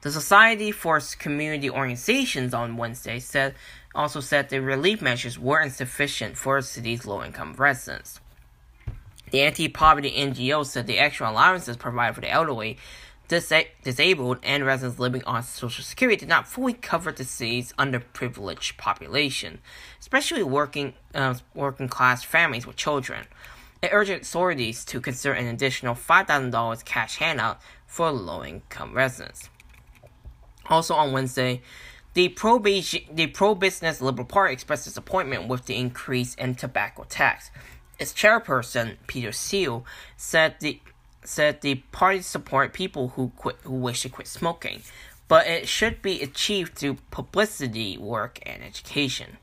The 0.00 0.12
Society 0.12 0.70
for 0.70 1.00
Community 1.18 1.68
Organizations 1.68 2.54
on 2.54 2.76
Wednesday 2.76 3.18
said 3.18 3.56
also 3.96 4.20
said 4.20 4.48
the 4.48 4.60
relief 4.60 5.02
measures 5.02 5.40
were 5.40 5.60
insufficient 5.60 6.36
for 6.36 6.60
the 6.60 6.66
city's 6.66 7.04
low-income 7.04 7.54
residents. 7.58 8.20
The 9.32 9.40
anti-poverty 9.40 10.12
NGO 10.12 10.64
said 10.64 10.86
the 10.86 11.00
extra 11.00 11.28
allowances 11.28 11.76
provided 11.76 12.14
for 12.14 12.20
the 12.20 12.30
elderly, 12.30 12.78
dis- 13.26 13.52
disabled, 13.82 14.38
and 14.44 14.64
residents 14.64 15.00
living 15.00 15.24
on 15.24 15.42
Social 15.42 15.82
Security 15.82 16.16
did 16.20 16.28
not 16.28 16.46
fully 16.46 16.74
cover 16.74 17.10
the 17.10 17.24
city's 17.24 17.72
underprivileged 17.72 18.76
population, 18.76 19.58
especially 19.98 20.44
working 20.44 20.94
uh, 21.12 21.34
working 21.54 21.88
class 21.88 22.22
families 22.22 22.68
with 22.68 22.76
children. 22.76 23.26
It 23.82 23.90
urged 23.92 24.10
authorities 24.10 24.84
to 24.86 25.00
consider 25.00 25.34
an 25.34 25.46
additional 25.46 25.96
$5,000 25.96 26.84
cash 26.84 27.16
handout 27.16 27.60
for 27.86 28.12
low-income 28.12 28.94
residents. 28.94 29.50
Also 30.68 30.94
on 30.94 31.12
Wednesday, 31.12 31.62
the 32.14 32.28
pro 32.28 32.58
the 32.58 33.30
pro 33.32 33.54
business 33.54 34.00
Liberal 34.00 34.26
Party 34.26 34.52
expressed 34.52 34.84
disappointment 34.84 35.48
with 35.48 35.66
the 35.66 35.76
increase 35.76 36.34
in 36.34 36.54
tobacco 36.54 37.04
tax. 37.08 37.50
Its 37.98 38.12
chairperson 38.12 38.96
Peter 39.06 39.30
Shiu 39.30 39.84
said 40.16 40.56
the 40.60 40.80
said 41.24 41.60
the 41.60 41.76
party 41.92 42.22
support 42.22 42.72
people 42.72 43.08
who 43.10 43.32
quit 43.36 43.56
who 43.62 43.74
wish 43.74 44.02
to 44.02 44.08
quit 44.08 44.26
smoking, 44.26 44.82
but 45.26 45.46
it 45.46 45.68
should 45.68 46.02
be 46.02 46.22
achieved 46.22 46.76
through 46.76 46.96
publicity 47.10 47.98
work 47.98 48.38
and 48.44 48.62
education. 48.62 49.38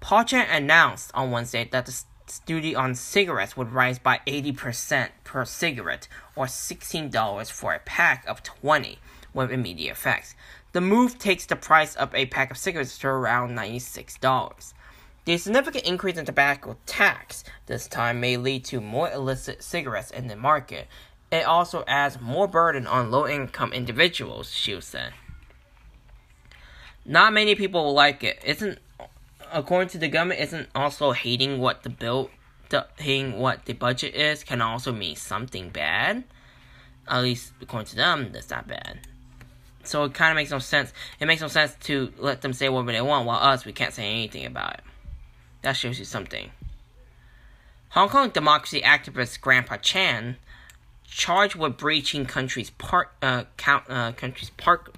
Paul 0.00 0.24
Chan 0.24 0.46
announced 0.50 1.10
on 1.14 1.30
Wednesday 1.30 1.68
that 1.72 1.86
the 1.86 2.02
duty 2.44 2.74
on 2.74 2.94
cigarettes 2.94 3.56
would 3.56 3.72
rise 3.72 3.98
by 3.98 4.20
80% 4.26 5.10
per 5.24 5.44
cigarette, 5.44 6.08
or 6.34 6.46
$16 6.46 7.50
for 7.50 7.72
a 7.72 7.78
pack 7.80 8.24
of 8.26 8.42
20 8.42 8.98
with 9.36 9.52
immediate 9.52 9.92
effects. 9.92 10.34
The 10.72 10.80
move 10.80 11.18
takes 11.18 11.46
the 11.46 11.54
price 11.56 11.94
of 11.94 12.14
a 12.14 12.26
pack 12.26 12.50
of 12.50 12.58
cigarettes 12.58 12.98
to 12.98 13.08
around 13.08 13.56
$96. 13.56 14.72
The 15.24 15.38
significant 15.38 15.84
increase 15.84 16.18
in 16.18 16.24
tobacco 16.24 16.76
tax 16.86 17.44
this 17.66 17.88
time 17.88 18.20
may 18.20 18.36
lead 18.36 18.64
to 18.66 18.80
more 18.80 19.10
illicit 19.10 19.62
cigarettes 19.62 20.10
in 20.10 20.26
the 20.28 20.36
market. 20.36 20.86
It 21.30 21.44
also 21.44 21.84
adds 21.86 22.20
more 22.20 22.46
burden 22.46 22.86
on 22.86 23.10
low 23.10 23.26
income 23.26 23.72
individuals, 23.72 24.50
Shiu 24.50 24.82
said. 24.82 25.12
Not 27.04 27.32
many 27.32 27.54
people 27.54 27.84
will 27.84 27.94
like 27.94 28.22
it. 28.24 28.40
Isn't 28.44 28.78
according 29.52 29.88
to 29.90 29.98
the 29.98 30.08
government, 30.08 30.40
isn't 30.40 30.68
also 30.74 31.12
hating 31.12 31.58
what 31.58 31.82
the 31.82 31.90
bill 31.90 32.30
hating 32.98 33.38
what 33.38 33.64
the 33.64 33.72
budget 33.72 34.14
is 34.14 34.42
can 34.42 34.60
also 34.60 34.92
mean 34.92 35.16
something 35.16 35.70
bad. 35.70 36.24
At 37.08 37.22
least 37.22 37.52
according 37.60 37.86
to 37.86 37.96
them, 37.96 38.30
that's 38.32 38.50
not 38.50 38.66
bad. 38.66 39.00
So 39.88 40.04
it 40.04 40.14
kind 40.14 40.30
of 40.30 40.36
makes 40.36 40.50
no 40.50 40.58
sense. 40.58 40.92
It 41.20 41.26
makes 41.26 41.40
no 41.40 41.48
sense 41.48 41.74
to 41.84 42.12
let 42.18 42.42
them 42.42 42.52
say 42.52 42.68
whatever 42.68 42.92
they 42.92 43.00
want, 43.00 43.26
while 43.26 43.38
us, 43.38 43.64
we 43.64 43.72
can't 43.72 43.92
say 43.92 44.04
anything 44.04 44.46
about 44.46 44.74
it. 44.74 44.80
That 45.62 45.72
shows 45.72 45.98
you 45.98 46.04
something. 46.04 46.50
Hong 47.90 48.08
Kong 48.08 48.30
democracy 48.30 48.82
activist 48.82 49.40
Grandpa 49.40 49.78
Chan, 49.78 50.36
charged 51.04 51.54
with 51.54 51.76
breaching 51.78 52.26
country's 52.26 52.70
park, 52.70 53.14
uh, 53.22 53.44
count, 53.56 53.84
uh, 53.88 54.12
country's 54.12 54.50
park, 54.50 54.94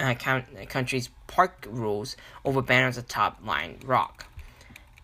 uh, 0.00 0.14
count, 0.14 0.46
country's 0.68 1.10
park 1.26 1.66
rules 1.70 2.16
over 2.44 2.60
banners 2.60 2.96
atop 2.96 3.38
Lion 3.44 3.78
Rock. 3.84 4.26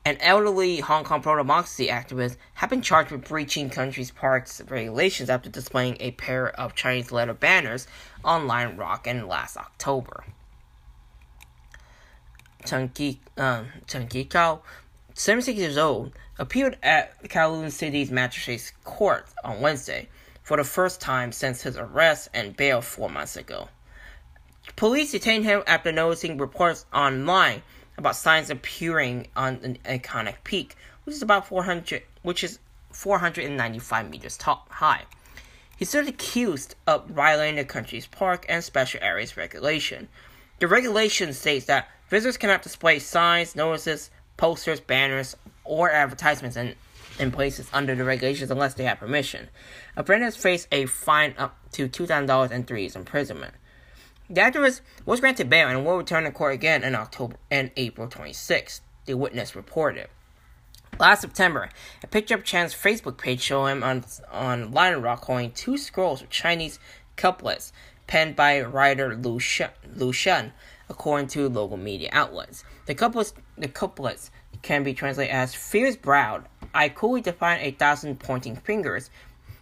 An 0.04 0.16
elderly 0.20 0.78
Hong 0.78 1.02
Kong 1.02 1.20
pro-democracy 1.20 1.88
activist 1.88 2.36
had 2.54 2.70
been 2.70 2.80
charged 2.80 3.10
with 3.10 3.28
breaching 3.28 3.70
country's 3.70 4.12
parks 4.12 4.60
regulations 4.68 5.28
after 5.28 5.50
displaying 5.50 5.96
a 5.98 6.12
pair 6.12 6.48
of 6.48 6.74
Chinese 6.76 7.10
letter 7.10 7.34
banners 7.34 7.88
on 8.26 8.46
Lion 8.46 8.76
Rock 8.76 9.06
in 9.06 9.28
last 9.28 9.56
October. 9.56 10.24
Chen 12.66 12.88
Kikao, 12.88 14.52
um, 14.52 14.60
76 15.14 15.58
years 15.58 15.78
old, 15.78 16.12
appeared 16.38 16.76
at 16.82 17.22
Kowloon 17.28 17.70
City's 17.70 18.10
magistrate's 18.10 18.72
court 18.84 19.26
on 19.44 19.60
Wednesday 19.60 20.08
for 20.42 20.56
the 20.56 20.64
first 20.64 21.00
time 21.00 21.32
since 21.32 21.62
his 21.62 21.76
arrest 21.76 22.28
and 22.34 22.56
bail 22.56 22.80
four 22.80 23.08
months 23.08 23.36
ago. 23.36 23.68
Police 24.74 25.12
detained 25.12 25.44
him 25.44 25.62
after 25.66 25.92
noticing 25.92 26.36
reports 26.38 26.84
online 26.92 27.62
about 27.96 28.16
signs 28.16 28.50
appearing 28.50 29.28
on 29.36 29.60
an 29.62 29.78
iconic 29.84 30.36
peak, 30.44 30.76
which 31.04 31.16
is 31.16 31.22
about 31.22 31.46
400, 31.46 32.02
which 32.22 32.42
is 32.42 32.58
495 32.90 34.10
meters 34.10 34.36
tall, 34.36 34.66
high. 34.70 35.04
He 35.76 35.84
stood 35.84 36.08
accused 36.08 36.74
of 36.86 37.06
violating 37.06 37.56
the 37.56 37.64
country's 37.64 38.06
park 38.06 38.46
and 38.48 38.64
special 38.64 39.00
areas 39.02 39.36
regulation. 39.36 40.08
The 40.58 40.68
regulation 40.68 41.32
states 41.32 41.66
that 41.66 41.88
visitors 42.08 42.38
cannot 42.38 42.62
display 42.62 42.98
signs, 42.98 43.54
notices, 43.54 44.10
posters, 44.36 44.80
banners, 44.80 45.36
or 45.64 45.90
advertisements 45.90 46.56
in 46.56 46.74
in 47.18 47.30
places 47.30 47.68
under 47.72 47.94
the 47.94 48.04
regulations 48.04 48.50
unless 48.50 48.74
they 48.74 48.84
have 48.84 48.98
permission. 48.98 49.48
Apprentice 49.96 50.36
faced 50.36 50.68
a 50.70 50.86
fine 50.86 51.34
up 51.38 51.56
to 51.72 51.88
$2,000 51.88 52.50
and 52.50 52.66
three 52.66 52.82
years 52.82 52.96
imprisonment. 52.96 53.54
The 54.28 54.40
activist 54.40 54.80
was 55.04 55.20
granted 55.20 55.48
bail 55.48 55.68
and 55.68 55.84
will 55.84 55.98
return 55.98 56.24
to 56.24 56.30
court 56.30 56.54
again 56.54 56.82
in 56.82 56.94
October 56.94 57.36
and 57.50 57.70
April 57.76 58.08
26, 58.08 58.80
the 59.04 59.14
witness 59.14 59.54
reported. 59.54 60.08
Last 60.98 61.20
September, 61.20 61.68
a 62.02 62.06
picture 62.06 62.34
of 62.34 62.44
Chan's 62.44 62.74
Facebook 62.74 63.18
page 63.18 63.42
showed 63.42 63.66
him 63.66 63.82
on 63.82 64.04
on 64.32 64.72
Lion 64.72 65.02
Rock 65.02 65.26
holding 65.26 65.50
two 65.50 65.76
scrolls 65.76 66.22
with 66.22 66.30
Chinese 66.30 66.78
couplets 67.16 67.70
penned 68.06 68.34
by 68.34 68.62
writer 68.62 69.14
Lu 69.14 69.38
Xun, 69.38 70.52
according 70.88 71.26
to 71.28 71.50
local 71.50 71.76
media 71.76 72.08
outlets. 72.12 72.64
The 72.86 72.94
couplets, 72.94 73.34
the 73.58 73.68
couplets 73.68 74.30
can 74.62 74.84
be 74.84 74.94
translated 74.94 75.34
as 75.34 75.54
fierce 75.54 75.96
browed. 75.96 76.44
I 76.72 76.88
coolly 76.88 77.20
define 77.20 77.60
a 77.60 77.72
thousand 77.72 78.18
pointing 78.18 78.56
fingers. 78.56 79.10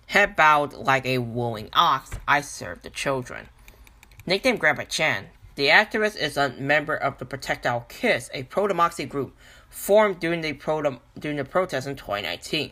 Head 0.06 0.36
bowed 0.36 0.72
like 0.72 1.04
a 1.04 1.18
wooing 1.18 1.68
ox, 1.72 2.10
I 2.28 2.42
serve 2.42 2.82
the 2.82 2.90
children. 2.90 3.48
Nicknamed 4.24 4.60
Grandpa 4.60 4.84
Chan, 4.84 5.26
the 5.56 5.68
activist 5.68 6.16
is 6.16 6.36
a 6.36 6.50
member 6.50 6.94
of 6.94 7.18
the 7.18 7.24
Protectile 7.24 7.86
Kiss, 7.88 8.28
a 8.34 8.42
pro-democracy 8.44 9.06
group 9.06 9.36
formed 9.74 10.20
during 10.20 10.40
the 10.40 10.52
pro 10.52 11.00
during 11.18 11.36
the 11.36 11.44
protests 11.44 11.86
in 11.86 11.96
2019. 11.96 12.70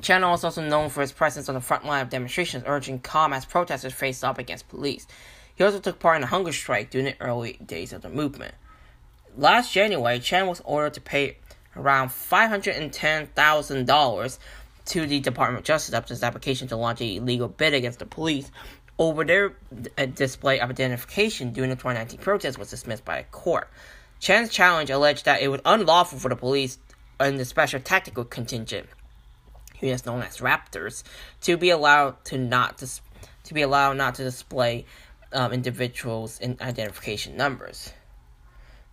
Chan 0.00 0.24
is 0.24 0.42
also 0.42 0.66
known 0.66 0.88
for 0.88 1.02
his 1.02 1.12
presence 1.12 1.46
on 1.48 1.54
the 1.54 1.60
front 1.60 1.84
line 1.84 2.02
of 2.02 2.08
demonstrations 2.08 2.64
urging 2.66 2.98
calm 2.98 3.34
as 3.34 3.44
protesters 3.44 3.92
faced 3.92 4.24
up 4.24 4.38
against 4.38 4.68
police. 4.68 5.06
He 5.54 5.62
also 5.62 5.78
took 5.78 6.00
part 6.00 6.16
in 6.16 6.22
a 6.22 6.26
hunger 6.26 6.52
strike 6.52 6.88
during 6.90 7.04
the 7.04 7.20
early 7.20 7.58
days 7.64 7.92
of 7.92 8.00
the 8.00 8.08
movement. 8.08 8.54
Last 9.36 9.70
January, 9.72 10.18
Chan 10.18 10.46
was 10.46 10.62
ordered 10.64 10.94
to 10.94 11.02
pay 11.02 11.36
around 11.76 12.08
$510,000 12.08 14.38
to 14.86 15.06
the 15.06 15.20
Department 15.20 15.58
of 15.60 15.64
Justice 15.64 15.94
after 15.94 16.14
his 16.14 16.22
application 16.22 16.68
to 16.68 16.76
launch 16.76 17.02
a 17.02 17.20
legal 17.20 17.48
bid 17.48 17.74
against 17.74 17.98
the 17.98 18.06
police 18.06 18.50
over 18.98 19.24
their 19.24 19.54
uh, 19.98 20.06
display 20.06 20.60
of 20.60 20.70
identification 20.70 21.52
during 21.52 21.68
the 21.70 21.76
2019 21.76 22.20
protest 22.20 22.58
was 22.58 22.70
dismissed 22.70 23.04
by 23.04 23.18
a 23.18 23.24
court. 23.24 23.68
Chan's 24.22 24.50
challenge 24.50 24.88
alleged 24.88 25.24
that 25.24 25.42
it 25.42 25.48
was 25.48 25.60
unlawful 25.64 26.16
for 26.16 26.28
the 26.28 26.36
police 26.36 26.78
and 27.18 27.40
the 27.40 27.44
special 27.44 27.80
tactical 27.80 28.24
contingent, 28.24 28.86
who 29.80 29.88
is 29.88 30.06
known 30.06 30.22
as 30.22 30.36
Raptors, 30.36 31.02
to 31.40 31.56
be 31.56 31.70
allowed 31.70 32.24
to 32.26 32.38
not 32.38 32.76
dis- 32.76 33.00
to 33.42 33.52
be 33.52 33.62
allowed 33.62 33.96
not 33.96 34.14
to 34.14 34.22
display 34.22 34.86
um, 35.32 35.52
individuals' 35.52 36.38
in 36.38 36.56
identification 36.60 37.36
numbers. 37.36 37.92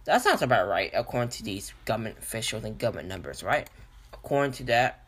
That 0.05 0.23
sounds 0.23 0.41
about 0.41 0.67
right, 0.67 0.89
according 0.95 1.29
to 1.29 1.43
these 1.43 1.75
government 1.85 2.17
officials 2.17 2.63
and 2.63 2.79
government 2.79 3.07
numbers, 3.07 3.43
right? 3.43 3.69
According 4.11 4.53
to 4.53 4.63
that. 4.63 5.05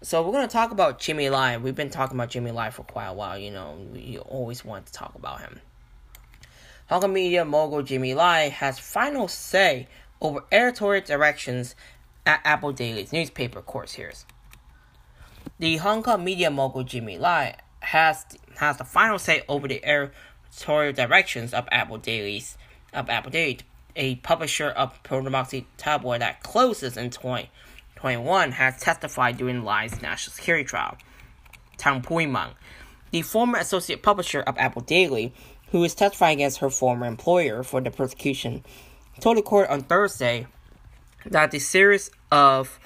So 0.00 0.22
we're 0.22 0.32
gonna 0.32 0.48
talk 0.48 0.70
about 0.70 0.98
Jimmy 0.98 1.28
Lai. 1.28 1.58
We've 1.58 1.74
been 1.74 1.90
talking 1.90 2.16
about 2.16 2.30
Jimmy 2.30 2.50
Lai 2.50 2.70
for 2.70 2.84
quite 2.84 3.08
a 3.08 3.12
while. 3.12 3.38
You 3.38 3.50
know, 3.50 3.76
you 3.92 4.20
always 4.20 4.64
want 4.64 4.86
to 4.86 4.92
talk 4.94 5.14
about 5.16 5.42
him. 5.42 5.60
Hong 6.90 7.02
Kong 7.02 7.12
media 7.12 7.44
mogul 7.44 7.84
Jimmy 7.84 8.14
Lai 8.14 8.48
has 8.48 8.80
final 8.80 9.28
say 9.28 9.86
over 10.20 10.40
editorial 10.50 11.04
directions 11.06 11.76
at 12.26 12.40
Apple 12.42 12.72
Daily's 12.72 13.12
newspaper 13.12 13.62
course 13.62 13.92
hears. 13.92 14.26
The 15.60 15.76
Hong 15.76 16.02
Kong 16.02 16.24
media 16.24 16.50
mogul 16.50 16.82
Jimmy 16.82 17.16
Lai 17.16 17.54
has 17.78 18.26
has 18.56 18.78
the 18.78 18.84
final 18.84 19.20
say 19.20 19.44
over 19.48 19.68
the 19.68 19.84
editorial 19.84 20.92
directions 20.92 21.54
of 21.54 21.68
Apple 21.70 21.98
Daily's 21.98 22.58
of 22.92 23.08
Apple 23.08 23.30
Daily, 23.30 23.60
a 23.94 24.16
publisher 24.16 24.70
of 24.70 25.00
pro-democracy 25.04 25.68
tabloid 25.76 26.22
that 26.22 26.42
closes 26.42 26.96
in 26.96 27.10
2021, 27.10 28.50
has 28.50 28.80
testified 28.80 29.36
during 29.36 29.62
Lai's 29.62 30.02
national 30.02 30.34
security 30.34 30.64
trial. 30.64 30.96
Tang 31.76 32.02
Pui 32.02 32.26
Puimang, 32.26 32.54
the 33.12 33.22
former 33.22 33.58
associate 33.58 34.02
publisher 34.02 34.40
of 34.40 34.58
Apple 34.58 34.82
Daily, 34.82 35.32
who 35.70 35.84
is 35.84 35.94
testifying 35.94 36.38
against 36.38 36.58
her 36.58 36.70
former 36.70 37.06
employer 37.06 37.62
for 37.62 37.80
the 37.80 37.90
prosecution, 37.90 38.64
told 39.20 39.36
the 39.36 39.42
court 39.42 39.70
on 39.70 39.82
Thursday 39.82 40.46
that 41.26 41.50
the 41.50 41.58
series 41.58 42.10
of 42.30 42.78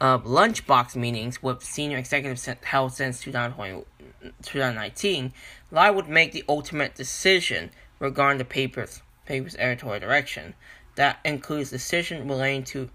lunchbox 0.00 0.96
meetings 0.96 1.42
with 1.42 1.62
senior 1.62 1.98
executives 1.98 2.48
held 2.62 2.92
since 2.92 3.20
2019, 3.22 5.32
Lai 5.70 5.90
would 5.90 6.08
make 6.08 6.32
the 6.32 6.44
ultimate 6.48 6.94
decision 6.94 7.70
regarding 7.98 8.38
the 8.38 8.44
paper's 8.44 9.02
paper's 9.26 9.56
editorial 9.56 10.00
direction. 10.00 10.54
That 10.96 11.18
includes 11.24 11.70
decision 11.70 12.28
relating 12.28 12.64
to 12.64 12.90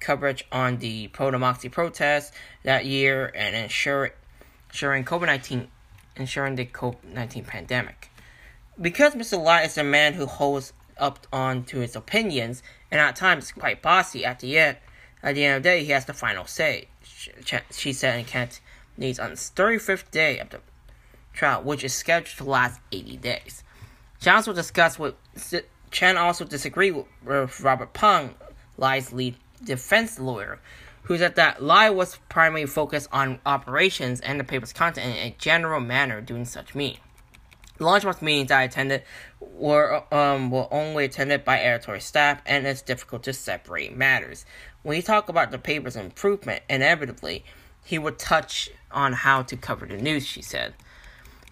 coverage 0.00 0.46
on 0.50 0.78
the 0.78 1.08
pro-democracy 1.08 1.68
protests 1.68 2.32
that 2.62 2.86
year 2.86 3.30
and 3.34 3.54
ensure, 3.54 4.12
ensuring 4.70 5.04
COVID-19 5.04 5.66
ensuring 6.16 6.54
the 6.54 6.64
COVID-19 6.64 7.46
pandemic. 7.46 8.08
Because 8.80 9.14
Mr. 9.14 9.42
Lai 9.42 9.62
is 9.62 9.78
a 9.78 9.84
man 9.84 10.14
who 10.14 10.26
holds 10.26 10.72
up 10.98 11.26
on 11.32 11.64
to 11.64 11.78
his 11.78 11.96
opinions 11.96 12.62
and 12.90 13.00
at 13.00 13.16
times 13.16 13.52
quite 13.52 13.82
bossy 13.82 14.24
at 14.24 14.40
the 14.40 14.58
end 14.58 14.76
at 15.22 15.34
the 15.34 15.44
end 15.44 15.56
of 15.56 15.62
the 15.62 15.68
day 15.68 15.84
he 15.84 15.90
has 15.90 16.04
the 16.04 16.12
final 16.12 16.44
say, 16.44 16.88
she 17.70 17.92
said 17.92 18.18
in 18.18 18.24
Kent 18.26 18.60
Needs 18.96 19.18
on 19.18 19.30
the 19.30 19.36
35th 19.36 20.10
day 20.10 20.38
of 20.38 20.50
the 20.50 20.60
trial, 21.32 21.62
which 21.62 21.82
is 21.82 21.92
scheduled 21.92 22.36
to 22.36 22.44
last 22.44 22.80
80 22.92 23.16
days. 23.16 23.64
Chan 24.20 24.36
also 24.36 24.52
discussed 24.52 24.98
with 24.98 25.14
Chan 25.90 26.16
also 26.16 26.44
disagreed 26.44 26.94
with, 27.24 27.60
Robert 27.60 27.92
Pang, 27.92 28.34
Lai's 28.76 29.12
lead 29.12 29.36
defense 29.62 30.18
lawyer, 30.20 30.60
who 31.02 31.18
said 31.18 31.34
that 31.36 31.62
Lai 31.62 31.90
was 31.90 32.18
primarily 32.28 32.66
focused 32.66 33.08
on 33.12 33.40
operations 33.44 34.20
and 34.20 34.38
the 34.38 34.44
paper's 34.44 34.72
content 34.72 35.16
in 35.16 35.26
a 35.26 35.34
general 35.38 35.80
manner 35.80 36.20
during 36.20 36.44
such 36.44 36.74
meetings. 36.74 37.00
Lunchbox 37.78 38.22
meetings 38.22 38.50
I 38.50 38.62
attended 38.62 39.02
were 39.40 40.02
um 40.14 40.50
were 40.50 40.72
only 40.72 41.04
attended 41.04 41.44
by 41.44 41.60
editorial 41.60 42.00
staff, 42.00 42.40
and 42.46 42.66
it's 42.66 42.82
difficult 42.82 43.24
to 43.24 43.32
separate 43.32 43.96
matters. 43.96 44.44
When 44.82 44.96
he 44.96 45.02
talked 45.02 45.28
about 45.28 45.50
the 45.50 45.58
paper's 45.58 45.96
improvement, 45.96 46.62
inevitably 46.68 47.44
he 47.84 47.98
would 47.98 48.18
touch 48.18 48.70
on 48.90 49.12
how 49.12 49.42
to 49.42 49.56
cover 49.56 49.86
the 49.86 49.96
news. 49.96 50.26
She 50.26 50.42
said. 50.42 50.74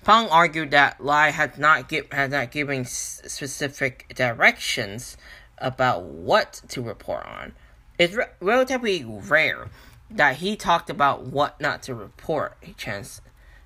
Pang 0.04 0.28
argued 0.30 0.72
that 0.72 1.00
Lai 1.00 1.30
had 1.30 1.58
not 1.58 1.88
give, 1.88 2.10
had 2.10 2.32
not 2.32 2.50
given 2.50 2.84
specific 2.84 4.12
directions 4.16 5.16
about 5.58 6.02
what 6.02 6.60
to 6.68 6.82
report 6.82 7.24
on. 7.24 7.52
It's 7.98 8.14
re- 8.14 8.26
relatively 8.40 9.04
rare 9.04 9.68
that 10.10 10.36
he 10.36 10.56
talked 10.56 10.90
about 10.90 11.22
what 11.22 11.60
not 11.60 11.82
to 11.84 11.94
report. 11.94 12.56
Chan, 12.76 13.04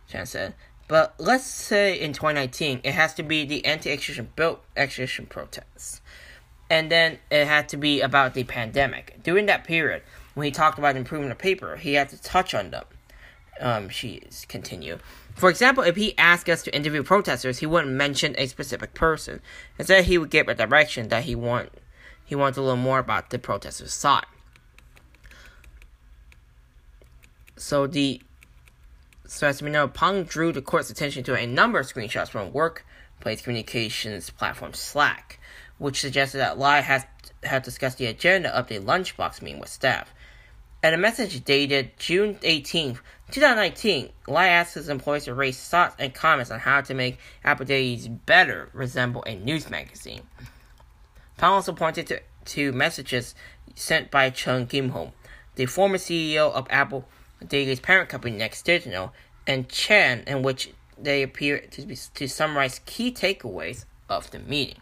Chan 0.08 0.26
said. 0.26 0.54
But 0.88 1.14
let's 1.18 1.44
say 1.44 1.98
in 1.98 2.12
2019, 2.12 2.80
it 2.84 2.92
has 2.92 3.14
to 3.14 3.22
be 3.22 3.44
the 3.44 3.64
anti-extradition 3.64 4.30
bill, 4.36 4.60
extradition 4.76 5.26
protests, 5.26 6.00
and 6.70 6.90
then 6.90 7.18
it 7.30 7.46
had 7.46 7.68
to 7.70 7.76
be 7.76 8.00
about 8.00 8.34
the 8.34 8.44
pandemic. 8.44 9.18
During 9.22 9.46
that 9.46 9.64
period, 9.64 10.02
when 10.34 10.44
he 10.44 10.50
talked 10.50 10.78
about 10.78 10.96
improving 10.96 11.28
the 11.28 11.34
paper, 11.34 11.76
he 11.76 11.94
had 11.94 12.08
to 12.10 12.22
touch 12.22 12.54
on 12.54 12.70
them. 12.70 12.84
Um, 13.60 13.88
she 13.88 14.22
continue. 14.48 14.98
For 15.34 15.50
example, 15.50 15.82
if 15.82 15.96
he 15.96 16.16
asked 16.18 16.48
us 16.48 16.62
to 16.64 16.74
interview 16.74 17.02
protesters, 17.02 17.58
he 17.58 17.66
wouldn't 17.66 17.92
mention 17.92 18.34
a 18.38 18.46
specific 18.46 18.94
person. 18.94 19.40
Instead, 19.78 20.04
he 20.04 20.18
would 20.18 20.30
give 20.30 20.48
a 20.48 20.54
direction 20.54 21.08
that 21.08 21.24
he 21.24 21.34
want 21.34 21.70
he 22.24 22.34
wanted 22.34 22.56
to 22.56 22.62
learn 22.62 22.80
more 22.80 22.98
about 22.98 23.30
the 23.30 23.38
protesters' 23.38 23.94
side. 23.94 24.26
So 27.56 27.86
the 27.86 28.20
so 29.28 29.46
as 29.46 29.62
we 29.62 29.70
know, 29.70 29.88
Pang 29.88 30.24
drew 30.24 30.52
the 30.52 30.62
court's 30.62 30.90
attention 30.90 31.24
to 31.24 31.36
a 31.36 31.46
number 31.46 31.78
of 31.78 31.86
screenshots 31.86 32.28
from 32.28 32.52
workplace 32.52 33.42
communications 33.42 34.30
platform 34.30 34.72
Slack, 34.74 35.40
which 35.78 36.00
suggested 36.00 36.38
that 36.38 36.58
Lai 36.58 36.80
has 36.80 37.04
had 37.42 37.62
discussed 37.62 37.98
the 37.98 38.06
agenda 38.06 38.54
of 38.56 38.68
the 38.68 38.78
lunchbox 38.78 39.42
meeting 39.42 39.60
with 39.60 39.68
staff. 39.68 40.12
In 40.82 40.94
a 40.94 40.98
message 40.98 41.44
dated 41.44 41.98
June 41.98 42.38
18, 42.42 42.98
2019, 43.30 44.10
Lai 44.28 44.48
asked 44.48 44.74
his 44.74 44.88
employees 44.88 45.24
to 45.24 45.34
raise 45.34 45.58
thoughts 45.58 45.96
and 45.98 46.14
comments 46.14 46.50
on 46.50 46.60
how 46.60 46.80
to 46.80 46.94
make 46.94 47.18
Apple 47.44 47.66
Dailies 47.66 48.08
better 48.08 48.68
resemble 48.72 49.22
a 49.24 49.34
news 49.34 49.68
magazine. 49.68 50.22
Pang 51.36 51.50
also 51.50 51.72
pointed 51.72 52.06
to, 52.06 52.20
to 52.44 52.72
messages 52.72 53.34
sent 53.74 54.10
by 54.10 54.30
Cheung 54.30 54.68
Kim-hung, 54.68 55.12
the 55.56 55.66
former 55.66 55.98
CEO 55.98 56.52
of 56.52 56.66
Apple 56.70 57.08
Daily's 57.46 57.80
parent 57.80 58.08
company 58.08 58.36
Next 58.36 58.64
Digital, 58.64 59.12
and 59.46 59.68
Chan, 59.68 60.24
in 60.26 60.42
which 60.42 60.70
they 60.98 61.22
appear 61.22 61.58
to, 61.58 61.82
be, 61.82 61.96
to 62.14 62.28
summarize 62.28 62.80
key 62.86 63.12
takeaways 63.12 63.84
of 64.08 64.30
the 64.30 64.38
meeting. 64.38 64.78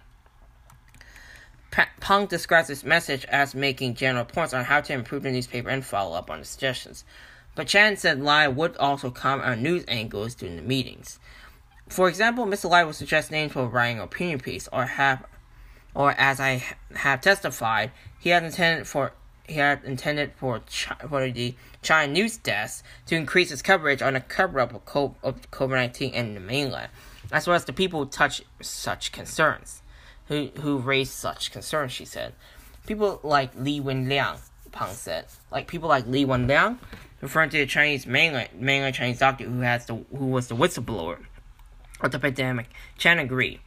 Pang 2.00 2.26
describes 2.26 2.68
this 2.68 2.84
message 2.84 3.24
as 3.24 3.54
making 3.54 3.94
general 3.94 4.24
points 4.24 4.54
on 4.54 4.64
how 4.64 4.80
to 4.80 4.92
improve 4.92 5.24
the 5.24 5.32
newspaper 5.32 5.68
and 5.68 5.84
follow 5.84 6.16
up 6.16 6.30
on 6.30 6.38
the 6.38 6.44
suggestions. 6.44 7.04
But 7.56 7.66
Chan 7.66 7.96
said 7.96 8.20
Lai 8.20 8.46
would 8.46 8.76
also 8.76 9.10
comment 9.10 9.48
on 9.48 9.62
news 9.62 9.84
angles 9.88 10.36
during 10.36 10.56
the 10.56 10.62
meetings. 10.62 11.18
For 11.88 12.08
example, 12.08 12.46
Mr. 12.46 12.70
Lai 12.70 12.84
would 12.84 12.94
suggest 12.94 13.30
names 13.30 13.52
for 13.52 13.66
writing 13.66 13.98
opinion 14.00 14.38
piece, 14.38 14.68
or 14.72 14.86
have, 14.86 15.24
or 15.94 16.12
as 16.12 16.38
I 16.40 16.64
have 16.94 17.20
testified, 17.20 17.90
he 18.18 18.30
had 18.30 18.44
intended 18.44 18.86
for 18.86 19.12
he 19.46 19.54
had 19.54 19.84
intended 19.84 20.32
for 20.36 20.62
for 21.08 21.30
the 21.30 21.54
China 21.82 22.12
news 22.12 22.36
desk 22.36 22.84
to 23.06 23.16
increase 23.16 23.52
its 23.52 23.62
coverage 23.62 24.02
on 24.02 24.14
the 24.14 24.20
cover 24.20 24.60
up 24.60 24.72
of 24.74 24.84
COVID 25.50 25.70
nineteen 25.70 26.14
in 26.14 26.34
the 26.34 26.40
mainland, 26.40 26.90
as 27.30 27.46
well 27.46 27.56
as 27.56 27.64
the 27.64 27.72
people 27.72 28.04
who 28.04 28.10
touch 28.10 28.42
such 28.60 29.12
concerns, 29.12 29.82
who 30.28 30.50
who 30.60 30.78
raised 30.78 31.12
such 31.12 31.52
concerns. 31.52 31.92
She 31.92 32.04
said, 32.04 32.32
people 32.86 33.20
like 33.22 33.54
Li 33.54 33.80
Wenliang, 33.80 34.38
Pang 34.72 34.94
said, 34.94 35.26
like 35.50 35.66
people 35.66 35.88
like 35.88 36.06
Li 36.06 36.24
Wenliang, 36.24 36.78
referring 37.20 37.50
to 37.50 37.58
the 37.58 37.66
Chinese 37.66 38.06
mainland 38.06 38.48
mainland 38.54 38.94
Chinese 38.94 39.18
doctor 39.18 39.44
who 39.44 39.60
has 39.60 39.86
the 39.86 39.94
who 40.16 40.26
was 40.26 40.48
the 40.48 40.56
whistleblower 40.56 41.18
of 42.00 42.10
the 42.12 42.18
pandemic. 42.18 42.68
Chan 42.96 43.18
agreed. 43.18 43.60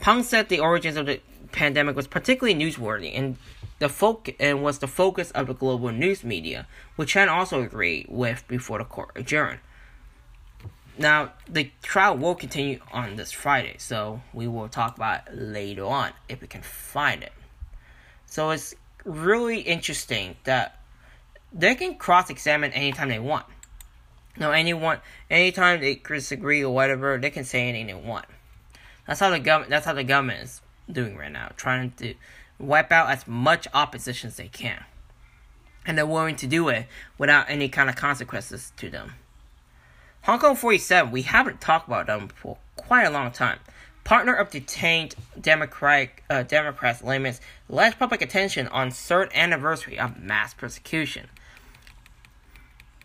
Pang 0.00 0.22
said 0.22 0.48
the 0.48 0.60
origins 0.60 0.96
of 0.96 1.06
the 1.06 1.20
pandemic 1.52 1.94
was 1.94 2.08
particularly 2.08 2.58
newsworthy 2.58 3.16
and 3.16 3.38
the 3.84 3.88
folk 3.90 4.34
and 4.40 4.62
was 4.62 4.78
the 4.78 4.88
focus 4.88 5.30
of 5.32 5.46
the 5.46 5.52
global 5.52 5.92
news 5.92 6.24
media, 6.24 6.66
which 6.96 7.10
Chan 7.10 7.28
also 7.28 7.62
agreed 7.62 8.06
with 8.08 8.42
before 8.48 8.78
the 8.78 8.84
court 8.86 9.10
adjourned. 9.14 9.60
Now, 10.96 11.34
the 11.46 11.70
trial 11.82 12.16
will 12.16 12.34
continue 12.34 12.80
on 12.94 13.16
this 13.16 13.30
Friday, 13.30 13.74
so 13.76 14.22
we 14.32 14.48
will 14.48 14.68
talk 14.68 14.96
about 14.96 15.28
it 15.28 15.34
later 15.34 15.84
on 15.84 16.12
if 16.30 16.40
we 16.40 16.46
can 16.46 16.62
find 16.62 17.22
it. 17.22 17.34
So 18.24 18.52
it's 18.52 18.74
really 19.04 19.60
interesting 19.60 20.36
that 20.44 20.80
they 21.52 21.74
can 21.74 21.96
cross 21.96 22.30
examine 22.30 22.72
anytime 22.72 23.10
they 23.10 23.18
want. 23.18 23.44
Now, 24.38 24.52
anyone, 24.52 25.00
anytime 25.28 25.82
they 25.82 25.96
disagree 25.96 26.64
or 26.64 26.72
whatever, 26.72 27.18
they 27.18 27.28
can 27.28 27.44
say 27.44 27.68
anything 27.68 27.88
they 27.88 28.08
want. 28.08 28.24
That's 29.06 29.20
how 29.20 29.28
the 29.28 29.40
government. 29.40 29.68
That's 29.68 29.84
how 29.84 29.92
the 29.92 30.04
government 30.04 30.42
is 30.42 30.62
doing 30.90 31.18
right 31.18 31.30
now, 31.30 31.50
trying 31.58 31.90
to 31.98 32.14
wipe 32.58 32.92
out 32.92 33.10
as 33.10 33.26
much 33.26 33.66
opposition 33.74 34.28
as 34.28 34.36
they 34.36 34.48
can, 34.48 34.84
and 35.86 35.98
they're 35.98 36.06
willing 36.06 36.36
to 36.36 36.46
do 36.46 36.68
it 36.68 36.86
without 37.18 37.48
any 37.48 37.68
kind 37.68 37.88
of 37.88 37.96
consequences 37.96 38.72
to 38.76 38.90
them. 38.90 39.14
Hong 40.22 40.38
Kong 40.38 40.56
47. 40.56 41.12
We 41.12 41.22
haven't 41.22 41.60
talked 41.60 41.86
about 41.86 42.06
them 42.06 42.28
for 42.28 42.56
quite 42.76 43.04
a 43.04 43.10
long 43.10 43.30
time. 43.30 43.58
Partner 44.04 44.34
of 44.34 44.50
detained 44.50 45.14
Democratic 45.38 46.24
uh, 46.30 46.42
Democrats 46.42 47.02
laments 47.02 47.40
less 47.68 47.94
public 47.94 48.22
attention 48.22 48.68
on 48.68 48.90
third 48.90 49.30
anniversary 49.34 49.98
of 49.98 50.18
mass 50.18 50.54
persecution. 50.54 51.28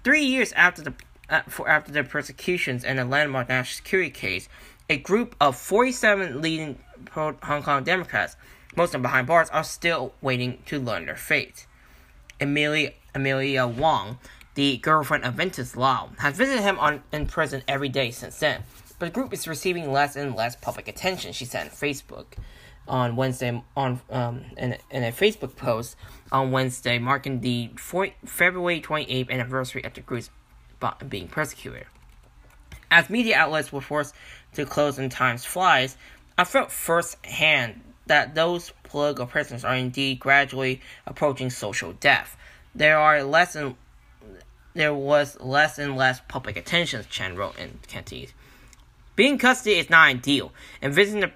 Three 0.03 0.23
years 0.23 0.53
after 0.53 0.81
the 0.81 0.93
uh, 1.29 1.41
for 1.47 1.69
after 1.69 1.91
the 1.91 2.03
persecutions 2.03 2.83
and 2.83 2.97
the 2.97 3.05
landmark 3.05 3.49
national 3.49 3.75
security 3.75 4.09
case, 4.09 4.49
a 4.89 4.97
group 4.97 5.35
of 5.39 5.55
47 5.55 6.41
leading 6.41 6.79
Hong 7.11 7.63
Kong 7.63 7.83
Democrats, 7.83 8.35
most 8.75 8.89
of 8.89 8.93
them 8.93 9.01
behind 9.03 9.27
bars, 9.27 9.49
are 9.49 9.63
still 9.63 10.13
waiting 10.21 10.59
to 10.67 10.79
learn 10.79 11.05
their 11.05 11.15
fate. 11.15 11.65
Amelia, 12.39 12.91
Amelia 13.13 13.67
Wong, 13.67 14.17
the 14.55 14.77
girlfriend 14.77 15.25
of 15.25 15.35
Ventus 15.35 15.75
Lau, 15.75 16.09
has 16.19 16.37
visited 16.37 16.61
him 16.61 16.79
on, 16.79 17.03
in 17.11 17.25
prison 17.25 17.63
every 17.67 17.89
day 17.89 18.11
since 18.11 18.39
then, 18.39 18.63
but 18.97 19.07
the 19.07 19.11
group 19.11 19.33
is 19.33 19.47
receiving 19.47 19.91
less 19.91 20.15
and 20.15 20.35
less 20.35 20.55
public 20.55 20.87
attention, 20.87 21.33
she 21.33 21.45
said 21.45 21.65
on 21.65 21.71
Facebook 21.71 22.37
on 22.89 23.15
Wednesday 23.15 23.61
on 23.77 24.01
um, 24.09 24.43
in, 24.57 24.75
in 24.89 25.03
a 25.03 25.11
Facebook 25.11 25.55
post 25.55 25.95
on 26.31 26.51
Wednesday 26.51 26.97
marking 26.97 27.39
the 27.41 27.69
4, 27.77 28.09
February 28.25 28.81
28th 28.81 29.29
anniversary 29.29 29.83
of 29.83 29.93
the 29.93 30.01
group's 30.01 30.29
being 31.07 31.27
persecuted. 31.27 31.85
As 32.91 33.09
media 33.09 33.37
outlets 33.37 33.71
were 33.71 33.81
forced 33.81 34.15
to 34.53 34.65
close 34.65 34.97
in 34.97 35.09
times 35.09 35.45
flies, 35.45 35.95
I 36.37 36.43
felt 36.43 36.71
firsthand 36.71 37.81
that 38.09 38.35
those 38.35 38.73
political 38.83 39.25
prisoners 39.25 39.63
are 39.63 39.75
indeed 39.75 40.19
gradually 40.19 40.81
approaching 41.05 41.49
social 41.49 41.93
death. 41.93 42.35
There 42.75 42.97
are 42.97 43.23
less 43.23 43.55
and 43.55 43.75
there 44.73 44.93
was 44.93 45.39
less 45.39 45.79
and 45.79 45.95
less 45.95 46.21
public 46.27 46.57
attention, 46.57 47.05
Chen 47.09 47.35
wrote 47.35 47.57
in 47.57 47.79
Cantonese. 47.87 48.33
Being 49.15 49.33
in 49.33 49.37
custody 49.37 49.77
is 49.77 49.89
not 49.89 50.07
ideal, 50.07 50.53
and 50.81 50.93
visiting 50.93 51.21
the, 51.21 51.31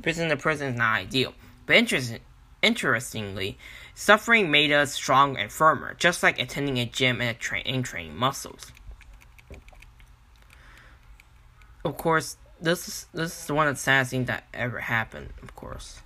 visiting 0.00 0.28
the 0.28 0.36
prison 0.36 0.68
is 0.68 0.76
not 0.76 0.96
ideal. 0.96 1.32
But 1.64 1.76
interest, 1.76 2.18
interestingly, 2.60 3.56
suffering 3.94 4.50
made 4.50 4.72
us 4.72 4.92
stronger 4.92 5.38
and 5.38 5.50
firmer, 5.50 5.94
just 5.94 6.22
like 6.22 6.38
attending 6.38 6.78
a 6.78 6.84
gym 6.84 7.20
and, 7.20 7.30
a 7.30 7.34
tra- 7.34 7.60
and 7.60 7.84
training 7.84 8.16
muscles. 8.16 8.72
Of 11.84 11.96
course, 11.96 12.36
this 12.60 12.86
is 12.86 13.06
this 13.14 13.44
is 13.44 13.50
one 13.50 13.66
of 13.66 13.76
the 13.76 13.80
saddest 13.80 14.10
things 14.10 14.26
that 14.26 14.44
ever 14.52 14.80
happened, 14.80 15.30
of 15.42 15.56
course. 15.56 16.01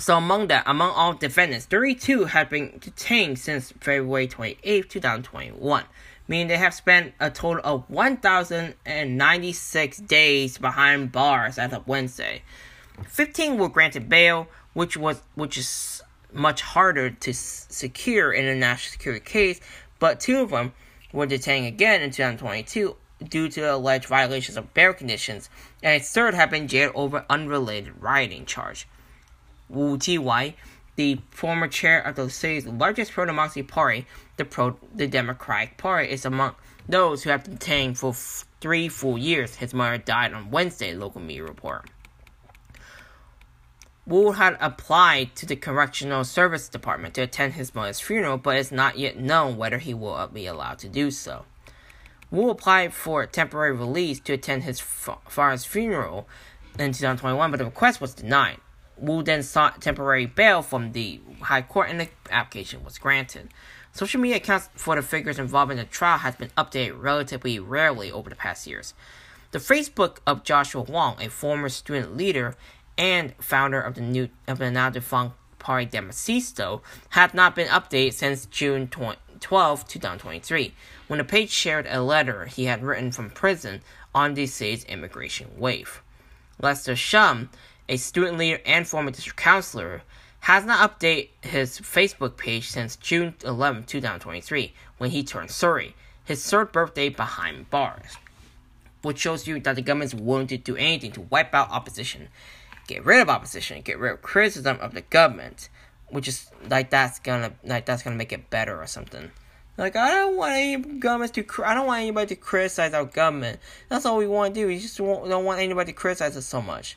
So 0.00 0.16
among 0.16 0.46
that, 0.46 0.62
among 0.64 0.92
all 0.92 1.14
defendants, 1.14 1.66
32 1.66 2.26
have 2.26 2.48
been 2.48 2.78
detained 2.78 3.40
since 3.40 3.72
February 3.80 4.28
28, 4.28 4.88
2021, 4.88 5.84
meaning 6.28 6.46
they 6.46 6.56
have 6.56 6.72
spent 6.72 7.14
a 7.18 7.30
total 7.30 7.60
of 7.64 7.90
1,096 7.90 9.98
days 9.98 10.56
behind 10.56 11.10
bars 11.10 11.58
as 11.58 11.72
of 11.72 11.84
Wednesday. 11.88 12.42
15 13.08 13.58
were 13.58 13.68
granted 13.68 14.08
bail, 14.08 14.46
which 14.72 14.96
was 14.96 15.20
which 15.34 15.58
is 15.58 16.00
much 16.32 16.62
harder 16.62 17.10
to 17.10 17.34
secure 17.34 18.32
in 18.32 18.44
a 18.44 18.54
national 18.54 18.92
security 18.92 19.24
case, 19.24 19.60
but 19.98 20.20
two 20.20 20.42
of 20.42 20.50
them 20.50 20.74
were 21.12 21.26
detained 21.26 21.66
again 21.66 22.02
in 22.02 22.12
2022 22.12 22.94
due 23.28 23.48
to 23.48 23.74
alleged 23.74 24.06
violations 24.06 24.56
of 24.56 24.72
bail 24.74 24.92
conditions, 24.92 25.50
and 25.82 26.00
a 26.00 26.04
third 26.04 26.34
had 26.34 26.50
been 26.50 26.68
jailed 26.68 26.92
over 26.94 27.26
unrelated 27.28 28.00
rioting 28.00 28.46
charge. 28.46 28.86
Wu 29.68 29.98
Chi-wai, 29.98 30.54
the 30.96 31.20
former 31.30 31.68
chair 31.68 32.00
of 32.00 32.16
the 32.16 32.28
city's 32.30 32.66
largest 32.66 33.12
pro-democracy 33.12 33.62
party, 33.62 34.06
the 34.36 34.44
pro 34.44 34.76
the 34.94 35.06
Democratic 35.06 35.76
Party, 35.76 36.10
is 36.10 36.24
among 36.24 36.54
those 36.88 37.22
who 37.22 37.30
have 37.30 37.44
been 37.44 37.54
detained 37.54 37.98
for 37.98 38.10
f- 38.10 38.46
three 38.60 38.88
full 38.88 39.18
years. 39.18 39.56
His 39.56 39.74
mother 39.74 39.98
died 39.98 40.32
on 40.32 40.50
Wednesday, 40.50 40.94
local 40.94 41.20
media 41.20 41.44
report. 41.44 41.88
Wu 44.06 44.32
had 44.32 44.56
applied 44.58 45.36
to 45.36 45.44
the 45.44 45.54
Correctional 45.54 46.24
Service 46.24 46.68
Department 46.70 47.12
to 47.14 47.20
attend 47.20 47.52
his 47.52 47.74
mother's 47.74 48.00
funeral, 48.00 48.38
but 48.38 48.56
it's 48.56 48.72
not 48.72 48.98
yet 48.98 49.18
known 49.18 49.58
whether 49.58 49.76
he 49.76 49.92
will 49.92 50.26
be 50.28 50.46
allowed 50.46 50.78
to 50.78 50.88
do 50.88 51.10
so. 51.10 51.44
Wu 52.30 52.48
applied 52.48 52.94
for 52.94 53.26
temporary 53.26 53.72
release 53.72 54.18
to 54.20 54.32
attend 54.32 54.62
his 54.62 54.80
father's 54.80 55.66
funeral 55.66 56.26
in 56.78 56.92
2021, 56.92 57.50
but 57.50 57.58
the 57.58 57.66
request 57.66 58.00
was 58.00 58.14
denied. 58.14 58.58
Wu 58.98 59.22
then 59.22 59.42
sought 59.42 59.80
temporary 59.80 60.26
bail 60.26 60.62
from 60.62 60.92
the 60.92 61.20
High 61.40 61.62
Court, 61.62 61.90
and 61.90 62.00
the 62.00 62.08
application 62.30 62.84
was 62.84 62.98
granted. 62.98 63.48
Social 63.92 64.20
media 64.20 64.36
accounts 64.36 64.68
for 64.74 64.96
the 64.96 65.02
figures 65.02 65.38
involved 65.38 65.72
in 65.72 65.78
the 65.78 65.84
trial 65.84 66.18
has 66.18 66.36
been 66.36 66.50
updated 66.56 67.00
relatively 67.02 67.58
rarely 67.58 68.12
over 68.12 68.28
the 68.28 68.36
past 68.36 68.66
years. 68.66 68.94
The 69.50 69.58
Facebook 69.58 70.18
of 70.26 70.44
Joshua 70.44 70.82
Wong, 70.82 71.16
a 71.20 71.28
former 71.28 71.68
student 71.68 72.16
leader 72.16 72.54
and 72.96 73.34
founder 73.38 73.80
of 73.80 73.94
the 73.94 74.02
new 74.02 74.28
of 74.46 74.58
the 74.58 74.70
now 74.70 74.90
defunct 74.90 75.36
Party 75.58 75.86
Democracisto, 75.86 76.82
have 77.10 77.34
not 77.34 77.54
been 77.54 77.68
updated 77.68 78.12
since 78.12 78.46
June 78.46 78.88
20, 78.88 79.18
12, 79.40 79.88
2023, 79.88 80.74
when 81.06 81.18
the 81.18 81.24
page 81.24 81.50
shared 81.50 81.86
a 81.88 82.02
letter 82.02 82.46
he 82.46 82.64
had 82.66 82.82
written 82.82 83.10
from 83.10 83.30
prison 83.30 83.80
on 84.14 84.34
the 84.34 84.44
DC's 84.44 84.84
immigration 84.84 85.48
wave. 85.56 86.02
Lester 86.60 86.96
Shum, 86.96 87.50
a 87.88 87.96
student 87.96 88.38
leader 88.38 88.60
and 88.66 88.86
former 88.86 89.10
district 89.10 89.38
counselor, 89.38 90.02
has 90.40 90.64
not 90.64 90.98
updated 90.98 91.28
his 91.42 91.80
Facebook 91.80 92.36
page 92.36 92.68
since 92.68 92.96
June 92.96 93.34
11, 93.44 93.84
2023, 93.84 94.72
when 94.98 95.10
he 95.10 95.22
turned 95.22 95.50
30, 95.50 95.94
his 96.24 96.48
third 96.48 96.72
birthday 96.72 97.08
behind 97.08 97.70
bars. 97.70 98.16
Which 99.02 99.18
shows 99.18 99.46
you 99.46 99.60
that 99.60 99.76
the 99.76 99.82
government 99.82 100.14
is 100.14 100.20
willing 100.20 100.48
to 100.48 100.56
do 100.56 100.76
anything 100.76 101.12
to 101.12 101.20
wipe 101.22 101.54
out 101.54 101.70
opposition, 101.70 102.28
get 102.88 103.04
rid 103.04 103.20
of 103.20 103.28
opposition, 103.28 103.80
get 103.82 103.98
rid 103.98 104.12
of 104.12 104.22
criticism 104.22 104.78
of 104.80 104.92
the 104.92 105.02
government, 105.02 105.68
which 106.08 106.26
is 106.26 106.50
like 106.68 106.90
that's 106.90 107.20
gonna 107.20 107.52
like 107.64 107.86
that's 107.86 108.02
gonna 108.02 108.16
make 108.16 108.32
it 108.32 108.50
better 108.50 108.80
or 108.80 108.86
something. 108.86 109.30
Like 109.76 109.94
I 109.94 110.10
don't 110.10 110.36
want 110.36 110.52
any 110.52 110.76
governments 110.98 111.32
to. 111.36 111.46
I 111.64 111.74
don't 111.74 111.86
want 111.86 112.00
anybody 112.00 112.34
to 112.34 112.36
criticize 112.36 112.92
our 112.92 113.04
government. 113.04 113.60
That's 113.88 114.04
all 114.04 114.16
we 114.16 114.26
want 114.26 114.54
to 114.54 114.60
do. 114.60 114.66
We 114.66 114.80
just 114.80 114.98
don't 114.98 115.44
want 115.44 115.60
anybody 115.60 115.92
to 115.92 115.96
criticize 115.96 116.36
us 116.36 116.46
so 116.46 116.60
much. 116.60 116.96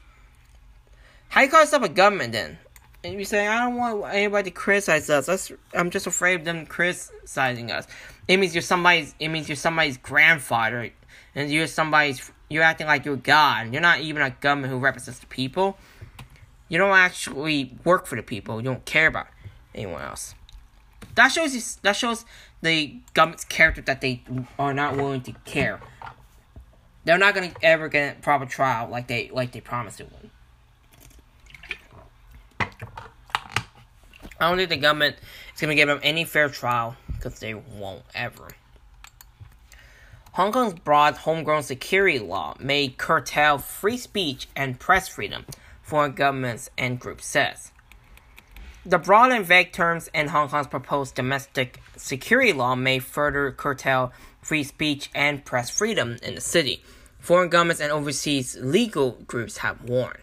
How 1.32 1.39
you 1.39 1.50
call 1.50 1.62
yourself 1.62 1.84
a 1.84 1.88
government 1.88 2.34
then? 2.34 2.58
And 3.06 3.13
you 3.13 3.24
say 3.24 3.48
I 3.48 3.63
don't 3.63 3.78
want 3.78 4.04
anybody 4.13 4.52
to 4.52 4.54
criticize 4.54 5.10
us. 5.10 5.28
That's, 5.28 5.50
I'm 5.74 5.89
just 5.89 6.06
afraid 6.06 6.36
of 6.36 6.44
them 6.44 6.65
criticizing 6.65 7.72
us. 7.72 7.88
It 8.28 8.36
means 8.36 8.54
you're 8.54 8.62
somebody's. 8.62 9.15
It 9.17 9.30
means 9.30 9.48
you're 9.48 9.56
somebody's 9.56 9.96
grandfather, 9.96 10.91
and 11.34 11.50
you're 11.50 11.67
somebody's. 11.67 12.30
You're 12.50 12.63
acting 12.63 12.88
like 12.88 13.06
you're 13.06 13.15
God. 13.15 13.72
You're 13.72 13.82
not 13.82 14.02
even 14.02 14.22
a 14.22 14.32
government 14.32 14.74
who 14.74 14.80
represents 14.80 15.20
the 15.20 15.26
people. 15.28 15.78
You 16.67 16.78
don't 16.78 16.98
actually 16.98 17.78
work 17.86 18.08
for 18.08 18.17
the 18.17 18.24
people. 18.24 18.58
You 18.58 18.63
don't 18.63 18.84
care 18.84 19.08
about 19.08 19.28
anyone 19.74 20.02
else. 20.02 20.36
That 21.15 21.30
shows 21.30 21.56
you, 21.56 21.62
that 21.84 21.96
shows 21.96 22.26
the 22.62 23.00
government's 23.13 23.46
character 23.46 23.82
that 23.84 24.02
they 24.02 24.22
are 24.60 24.74
not 24.74 24.98
willing 24.98 25.22
to 25.22 25.32
care. 25.46 25.80
They're 27.06 27.17
not 27.17 27.36
gonna 27.36 27.54
ever 27.63 27.88
get 27.88 28.17
a 28.17 28.20
proper 28.20 28.46
trial 28.46 28.89
like 28.89 29.08
they 29.08 29.30
like 29.32 29.54
they 29.54 29.62
promised 29.62 30.02
it 30.02 30.12
would. 30.12 30.30
I 34.41 34.49
don't 34.49 34.58
think 34.58 34.71
the 34.71 34.77
government 34.77 35.17
is 35.54 35.62
going 35.62 35.69
to 35.69 35.75
give 35.75 35.88
them 35.88 35.99
any 36.01 36.25
fair 36.25 36.49
trial 36.49 36.95
because 37.13 37.39
they 37.39 37.54
won't 37.54 38.01
ever. 38.15 38.47
Hong 40.34 40.51
Kong's 40.51 40.73
broad 40.73 41.15
homegrown 41.17 41.62
security 41.62 42.17
law 42.17 42.56
may 42.60 42.88
curtail 42.88 43.60
free 43.60 43.97
speech 43.97 44.47
and 44.56 44.80
press 44.80 45.08
freedom, 45.08 45.45
foreign 45.84 46.13
governments 46.13 46.71
and 46.75 46.99
groups 46.99 47.27
says. 47.27 47.71
The 48.84 48.97
broad 48.97 49.32
and 49.32 49.45
vague 49.45 49.73
terms 49.73 50.10
in 50.12 50.30
Hong 50.30 50.49
Kong's 50.49 50.65
proposed 50.65 51.13
domestic 51.13 51.80
security 51.95 52.51
law 52.51 52.73
may 52.73 52.97
further 52.97 53.51
curtail 53.51 54.12
free 54.41 54.63
speech 54.63 55.12
and 55.13 55.45
press 55.45 55.69
freedom 55.69 56.17
in 56.23 56.34
the 56.34 56.41
city. 56.41 56.84
Foreign 57.19 57.49
governments 57.49 57.80
and 57.80 57.91
overseas 57.91 58.58
legal 58.60 59.12
groups 59.27 59.58
have 59.58 59.84
warned. 59.84 60.17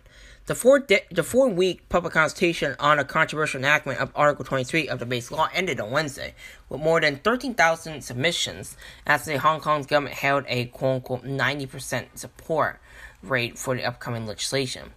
The 0.48 0.54
four, 0.54 0.78
de- 0.78 1.04
the 1.11 1.22
four 1.22 1.46
week 1.50 1.90
public 1.90 2.14
consultation 2.14 2.74
on 2.80 2.98
a 2.98 3.04
controversial 3.04 3.58
enactment 3.58 4.00
of 4.00 4.11
Article 4.14 4.46
23 4.46 4.88
of 4.88 4.98
the 4.98 5.04
base 5.04 5.30
law 5.30 5.50
ended 5.52 5.78
on 5.78 5.90
Wednesday, 5.90 6.34
with 6.70 6.80
more 6.80 7.02
than 7.02 7.16
13,000 7.16 8.00
submissions 8.00 8.74
as 9.06 9.26
the 9.26 9.38
Hong 9.38 9.61
Kong's 9.61 9.84
government 9.84 10.16
held 10.16 10.44
a 10.48 10.64
quote 10.64 10.94
unquote 10.94 11.24
90% 11.24 12.06
support 12.14 12.80
rate 13.22 13.58
for 13.58 13.76
the 13.76 13.84
upcoming 13.84 14.26
legislation. 14.26 14.94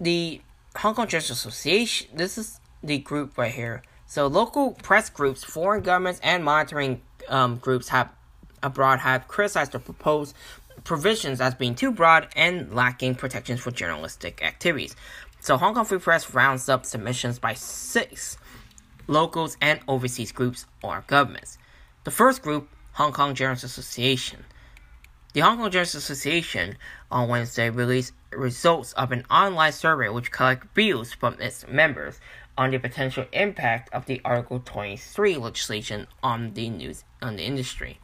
The 0.00 0.40
Hong 0.78 0.96
Kong 0.96 1.06
Journalists 1.06 1.30
Association, 1.30 2.08
this 2.16 2.36
is 2.36 2.58
the 2.82 2.98
group 2.98 3.38
right 3.38 3.52
here. 3.52 3.84
So, 4.06 4.26
local 4.26 4.72
press 4.72 5.08
groups, 5.08 5.44
foreign 5.44 5.84
governments, 5.84 6.18
and 6.24 6.42
monitoring 6.44 7.00
um, 7.28 7.58
groups 7.58 7.90
have 7.90 8.10
abroad 8.64 9.00
have 9.00 9.28
criticized 9.28 9.72
the 9.72 9.78
proposed 9.78 10.34
provisions 10.84 11.40
as 11.40 11.54
being 11.54 11.74
too 11.74 11.90
broad 11.90 12.28
and 12.36 12.72
lacking 12.74 13.14
protections 13.16 13.60
for 13.60 13.70
journalistic 13.70 14.42
activities. 14.42 14.94
So 15.40 15.56
Hong 15.56 15.74
Kong 15.74 15.84
Free 15.84 15.98
Press 15.98 16.32
rounds 16.32 16.68
up 16.68 16.86
submissions 16.86 17.38
by 17.38 17.54
six 17.54 18.38
locals 19.06 19.56
and 19.60 19.80
overseas 19.88 20.32
groups 20.32 20.66
or 20.82 21.04
governments. 21.06 21.58
The 22.04 22.10
first 22.10 22.42
group, 22.42 22.68
Hong 22.92 23.12
Kong 23.12 23.34
Journalists 23.34 23.64
Association. 23.64 24.44
The 25.32 25.40
Hong 25.40 25.58
Kong 25.58 25.70
Journalists 25.70 25.96
Association 25.96 26.76
on 27.10 27.28
Wednesday 27.28 27.68
released 27.68 28.12
results 28.30 28.92
of 28.92 29.10
an 29.10 29.24
online 29.30 29.72
survey 29.72 30.08
which 30.08 30.30
collected 30.30 30.70
views 30.74 31.12
from 31.12 31.40
its 31.40 31.66
members 31.66 32.20
on 32.56 32.70
the 32.70 32.78
potential 32.78 33.26
impact 33.32 33.92
of 33.92 34.06
the 34.06 34.20
Article 34.24 34.62
23 34.64 35.36
legislation 35.36 36.06
on 36.22 36.54
the 36.54 36.68
news 36.68 37.04
on 37.20 37.36
the 37.36 37.42
industry. 37.42 37.98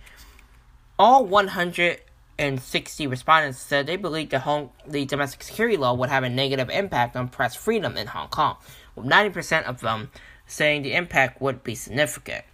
All 0.99 1.25
100 1.25 2.01
and 2.41 2.59
60 2.59 3.07
respondents 3.07 3.59
said 3.59 3.87
they 3.87 3.97
believed 3.97 4.31
the, 4.31 4.41
Hong, 4.41 4.71
the 4.89 5.05
domestic 5.05 5.43
security 5.43 5.77
law 5.77 5.93
would 5.93 6.09
have 6.09 6.25
a 6.25 6.31
negative 6.31 6.71
impact 6.71 7.15
on 7.15 7.29
press 7.29 7.55
freedom 7.55 7.99
in 7.99 8.07
Hong 8.07 8.29
Kong, 8.29 8.57
with 8.97 9.05
90% 9.05 9.65
of 9.65 9.81
them 9.81 10.11
saying 10.47 10.81
the 10.81 10.95
impact 10.95 11.43
would 11.43 11.63
be 11.63 11.75
significant. 11.75 12.45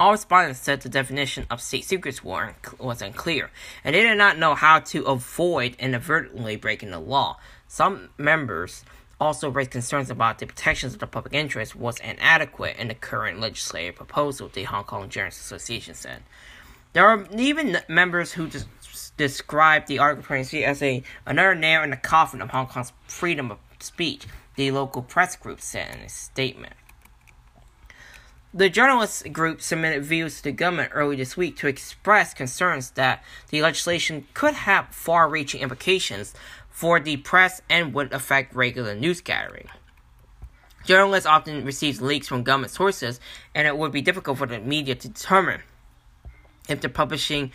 All 0.00 0.10
respondents 0.10 0.58
said 0.58 0.80
the 0.80 0.88
definition 0.88 1.46
of 1.48 1.62
state 1.62 1.84
secrets 1.84 2.24
was 2.24 3.00
unclear, 3.00 3.50
and 3.84 3.94
they 3.94 4.02
did 4.02 4.18
not 4.18 4.38
know 4.38 4.56
how 4.56 4.80
to 4.80 5.04
avoid 5.04 5.76
inadvertently 5.78 6.56
breaking 6.56 6.90
the 6.90 6.98
law. 6.98 7.38
Some 7.68 8.08
members 8.18 8.84
also 9.20 9.48
raised 9.48 9.70
concerns 9.70 10.10
about 10.10 10.40
the 10.40 10.46
protections 10.46 10.94
of 10.94 10.98
the 10.98 11.06
public 11.06 11.32
interest 11.32 11.76
was 11.76 12.00
inadequate 12.00 12.76
in 12.76 12.88
the 12.88 12.94
current 12.94 13.38
legislative 13.38 13.94
proposal, 13.94 14.50
the 14.52 14.64
Hong 14.64 14.84
Kong 14.84 15.08
Journalists 15.08 15.40
Association 15.40 15.94
said. 15.94 16.22
There 16.92 17.06
are 17.06 17.26
even 17.36 17.78
members 17.88 18.32
who 18.32 18.48
just 18.48 18.66
described 19.16 19.88
the 19.88 19.98
Article 19.98 20.24
23 20.24 20.64
as 20.64 20.82
a 20.82 21.02
another 21.24 21.54
nail 21.54 21.82
in 21.82 21.90
the 21.90 21.96
coffin 21.96 22.42
of 22.42 22.50
Hong 22.50 22.66
Kong's 22.66 22.92
freedom 23.06 23.50
of 23.50 23.58
speech, 23.78 24.26
the 24.56 24.70
local 24.70 25.02
press 25.02 25.36
group 25.36 25.60
said 25.60 25.94
in 25.94 26.00
a 26.02 26.08
statement. 26.08 26.74
The 28.54 28.70
journalist 28.70 29.30
group 29.32 29.60
submitted 29.60 30.04
views 30.04 30.38
to 30.38 30.44
the 30.44 30.52
government 30.52 30.92
early 30.94 31.16
this 31.16 31.36
week 31.36 31.56
to 31.58 31.66
express 31.66 32.32
concerns 32.32 32.90
that 32.92 33.22
the 33.50 33.60
legislation 33.60 34.26
could 34.32 34.54
have 34.54 34.88
far 34.94 35.28
reaching 35.28 35.60
implications 35.60 36.32
for 36.70 36.98
the 36.98 37.18
press 37.18 37.60
and 37.68 37.92
would 37.92 38.12
affect 38.12 38.54
regular 38.54 38.94
news 38.94 39.20
gathering. 39.20 39.68
Journalists 40.86 41.26
often 41.26 41.64
receive 41.64 42.00
leaks 42.00 42.28
from 42.28 42.44
government 42.44 42.72
sources, 42.72 43.20
and 43.54 43.66
it 43.66 43.76
would 43.76 43.92
be 43.92 44.00
difficult 44.00 44.38
for 44.38 44.46
the 44.46 44.60
media 44.60 44.94
to 44.94 45.08
determine 45.08 45.60
if 46.68 46.80
the 46.80 46.88
publishing 46.88 47.52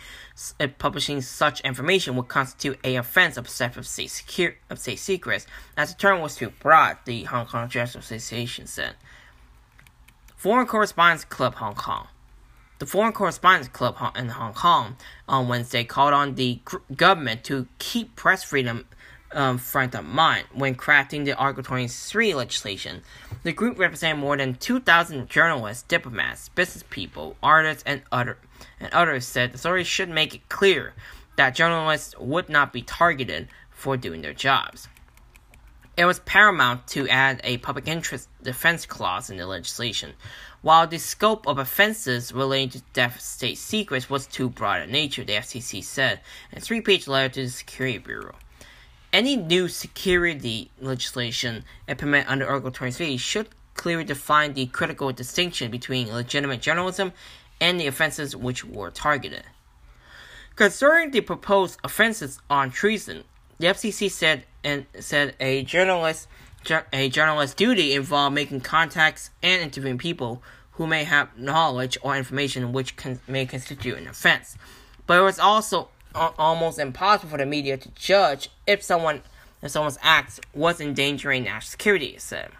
publishing 0.78 1.20
such 1.20 1.60
information 1.60 2.16
would 2.16 2.28
constitute 2.28 2.78
a 2.84 2.96
offense 2.96 3.36
of 3.36 3.46
theft 3.46 3.76
of 3.76 3.86
state 3.86 4.22
of 4.70 4.78
state 4.78 4.98
secrets, 4.98 5.46
as 5.76 5.92
the 5.92 5.98
term 5.98 6.20
was 6.20 6.36
too 6.36 6.52
broad, 6.60 6.98
the 7.04 7.24
Hong 7.24 7.46
Kong 7.46 7.68
Journalists 7.68 7.96
Association 7.96 8.66
said. 8.66 8.94
Foreign 10.36 10.66
Correspondents 10.66 11.24
Club 11.24 11.54
Hong 11.56 11.74
Kong. 11.74 12.08
The 12.78 12.86
Foreign 12.86 13.12
Correspondents 13.12 13.68
Club 13.68 13.96
in 14.16 14.28
Hong 14.30 14.54
Kong 14.54 14.96
on 15.28 15.46
Wednesday 15.46 15.84
called 15.84 16.12
on 16.12 16.34
the 16.34 16.58
government 16.96 17.44
to 17.44 17.68
keep 17.78 18.16
press 18.16 18.42
freedom 18.42 18.86
um, 19.34 19.58
front 19.58 19.94
of 19.94 20.04
mind 20.04 20.46
when 20.52 20.74
crafting 20.74 21.24
the 21.24 21.36
Article 21.36 21.62
23 21.62 22.34
legislation. 22.34 23.02
The 23.44 23.52
group 23.52 23.78
represented 23.78 24.18
more 24.18 24.36
than 24.36 24.54
2,000 24.54 25.28
journalists, 25.28 25.84
diplomats, 25.84 26.48
business 26.50 26.84
people, 26.90 27.36
artists, 27.42 27.82
and 27.86 28.02
other 28.10 28.38
and 28.82 28.92
others 28.92 29.24
said 29.24 29.52
the 29.52 29.58
story 29.58 29.84
should 29.84 30.08
make 30.08 30.34
it 30.34 30.48
clear 30.48 30.94
that 31.36 31.54
journalists 31.54 32.18
would 32.18 32.48
not 32.48 32.72
be 32.72 32.82
targeted 32.82 33.48
for 33.70 33.96
doing 33.96 34.22
their 34.22 34.34
jobs. 34.34 34.88
It 35.96 36.04
was 36.04 36.20
paramount 36.20 36.86
to 36.88 37.08
add 37.08 37.40
a 37.44 37.58
public 37.58 37.86
interest 37.86 38.28
defense 38.42 38.86
clause 38.86 39.30
in 39.30 39.36
the 39.36 39.46
legislation, 39.46 40.14
while 40.62 40.86
the 40.86 40.98
scope 40.98 41.46
of 41.46 41.58
offenses 41.58 42.32
relating 42.32 42.70
to 42.70 42.78
theft 42.94 43.20
state 43.20 43.58
secrets 43.58 44.08
was 44.08 44.26
too 44.26 44.48
broad 44.48 44.82
in 44.82 44.90
nature, 44.90 45.22
the 45.22 45.34
FCC 45.34 45.84
said 45.84 46.20
in 46.50 46.58
a 46.58 46.60
three 46.60 46.80
page 46.80 47.06
letter 47.06 47.28
to 47.34 47.42
the 47.44 47.50
Security 47.50 47.98
Bureau. 47.98 48.34
Any 49.12 49.36
new 49.36 49.68
security 49.68 50.70
legislation 50.80 51.64
implemented 51.86 52.30
under 52.30 52.48
Article 52.48 52.70
23 52.70 53.18
should 53.18 53.48
clearly 53.74 54.04
define 54.04 54.54
the 54.54 54.66
critical 54.66 55.12
distinction 55.12 55.70
between 55.70 56.12
legitimate 56.12 56.62
journalism 56.62 57.12
and 57.62 57.80
the 57.80 57.86
offenses 57.86 58.34
which 58.34 58.64
were 58.64 58.90
targeted. 58.90 59.44
Concerning 60.56 61.12
the 61.12 61.20
proposed 61.20 61.78
offenses 61.84 62.40
on 62.50 62.72
treason, 62.72 63.22
the 63.58 63.68
FCC 63.68 64.10
said 64.10 64.44
and 64.64 64.84
said 64.98 65.36
a 65.40 65.62
journalist 65.62 66.26
a 66.92 67.08
journalist's 67.08 67.54
duty 67.54 67.94
involved 67.94 68.34
making 68.34 68.60
contacts 68.60 69.30
and 69.42 69.62
interviewing 69.62 69.98
people 69.98 70.42
who 70.72 70.86
may 70.86 71.04
have 71.04 71.36
knowledge 71.36 71.96
or 72.02 72.16
information 72.16 72.72
which 72.72 72.94
may 73.26 73.46
constitute 73.46 73.98
an 73.98 74.06
offense. 74.06 74.56
But 75.06 75.18
it 75.18 75.22
was 75.22 75.38
also 75.38 75.88
almost 76.14 76.78
impossible 76.78 77.30
for 77.30 77.38
the 77.38 77.46
media 77.46 77.76
to 77.76 77.88
judge 77.90 78.50
if 78.66 78.82
someone 78.82 79.22
if 79.62 79.70
someone's 79.70 79.98
acts 80.02 80.40
was 80.52 80.80
endangering 80.80 81.44
national 81.44 81.70
security, 81.70 82.06
it 82.06 82.20
said. 82.20 82.50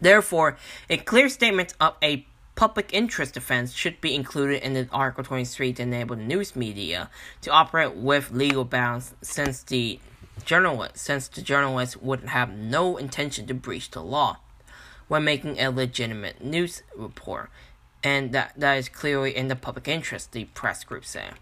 Therefore, 0.00 0.56
a 0.88 0.96
clear 0.96 1.28
statement 1.28 1.74
of 1.80 1.94
a 2.02 2.26
public 2.60 2.90
interest 2.92 3.32
defense 3.32 3.72
should 3.72 3.98
be 4.02 4.14
included 4.14 4.62
in 4.62 4.74
the 4.74 4.86
Article 4.92 5.24
23 5.24 5.72
to 5.72 5.82
enable 5.82 6.14
the 6.14 6.22
news 6.22 6.54
media 6.54 7.08
to 7.40 7.50
operate 7.50 7.96
with 7.96 8.30
legal 8.32 8.66
bounds 8.66 9.14
since 9.22 9.62
the 9.62 9.98
journalist 10.44 10.98
since 10.98 11.26
the 11.28 11.40
journalist 11.40 12.02
would 12.02 12.20
have 12.24 12.50
no 12.50 12.98
intention 12.98 13.46
to 13.46 13.54
breach 13.54 13.90
the 13.92 14.02
law 14.02 14.36
when 15.08 15.24
making 15.24 15.58
a 15.58 15.70
legitimate 15.70 16.44
news 16.44 16.82
report 16.94 17.48
and 18.04 18.32
that, 18.32 18.52
that 18.58 18.74
is 18.74 18.90
clearly 18.90 19.34
in 19.34 19.48
the 19.48 19.56
public 19.56 19.88
interest, 19.88 20.32
the 20.32 20.44
press 20.44 20.84
group 20.84 21.06
said. 21.06 21.32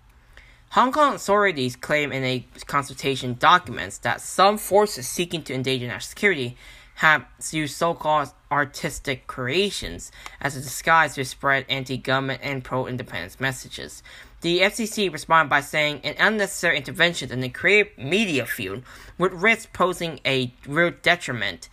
Hong 0.71 0.93
Kong 0.93 1.15
authorities 1.15 1.75
claim 1.75 2.13
in 2.13 2.23
a 2.23 2.47
consultation 2.67 3.35
documents 3.35 3.99
that 3.99 4.21
some 4.21 4.57
forces 4.57 5.09
seeking 5.09 5.43
to 5.43 5.55
endanger 5.55 5.89
national 5.89 6.11
security 6.11 6.57
have 6.99 7.25
used 7.53 7.77
so-called 7.77 8.29
artistic 8.51 9.29
creations 9.29 10.11
as 10.41 10.57
a 10.57 10.61
disguise 10.61 11.15
to 11.15 11.25
spread 11.25 11.65
anti-government 11.69 12.41
and 12.43 12.65
pro-independence 12.65 13.39
messages. 13.39 14.03
The 14.41 14.63
FCC 14.63 15.13
responded 15.13 15.49
by 15.49 15.61
saying 15.61 16.01
an 16.03 16.17
unnecessary 16.19 16.77
intervention 16.77 17.31
in 17.31 17.39
the 17.39 17.51
creative 17.51 17.97
media 17.97 18.47
field 18.47 18.83
would 19.17 19.33
risk 19.33 19.73
posing 19.73 20.19
a 20.27 20.53
real 20.67 20.91
detriment, 20.91 21.69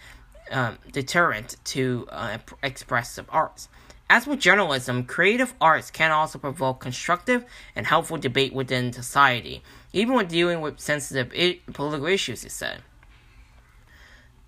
um, 0.51 0.77
deterrent 0.91 1.55
to 1.65 2.07
uh, 2.11 2.37
expressive 2.61 3.25
arts. 3.29 3.67
As 4.07 4.27
with 4.27 4.39
journalism, 4.39 5.05
creative 5.05 5.55
arts 5.59 5.89
can 5.89 6.11
also 6.11 6.37
provoke 6.37 6.81
constructive 6.81 7.45
and 7.75 7.87
helpful 7.87 8.17
debate 8.17 8.53
within 8.53 8.93
society, 8.93 9.63
even 9.91 10.13
when 10.13 10.27
dealing 10.27 10.61
with 10.61 10.79
sensitive 10.79 11.31
I- 11.35 11.61
political 11.73 12.05
issues, 12.05 12.43
he 12.43 12.49
said. 12.49 12.83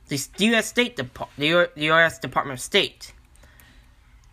The 0.07 0.27
U.S. 0.37 0.67
State 0.67 0.95
Dep- 0.95 1.29
the 1.37 1.69
the 1.75 1.85
U.S. 1.85 2.19
Department 2.19 2.59
of 2.59 2.63
State. 2.63 3.13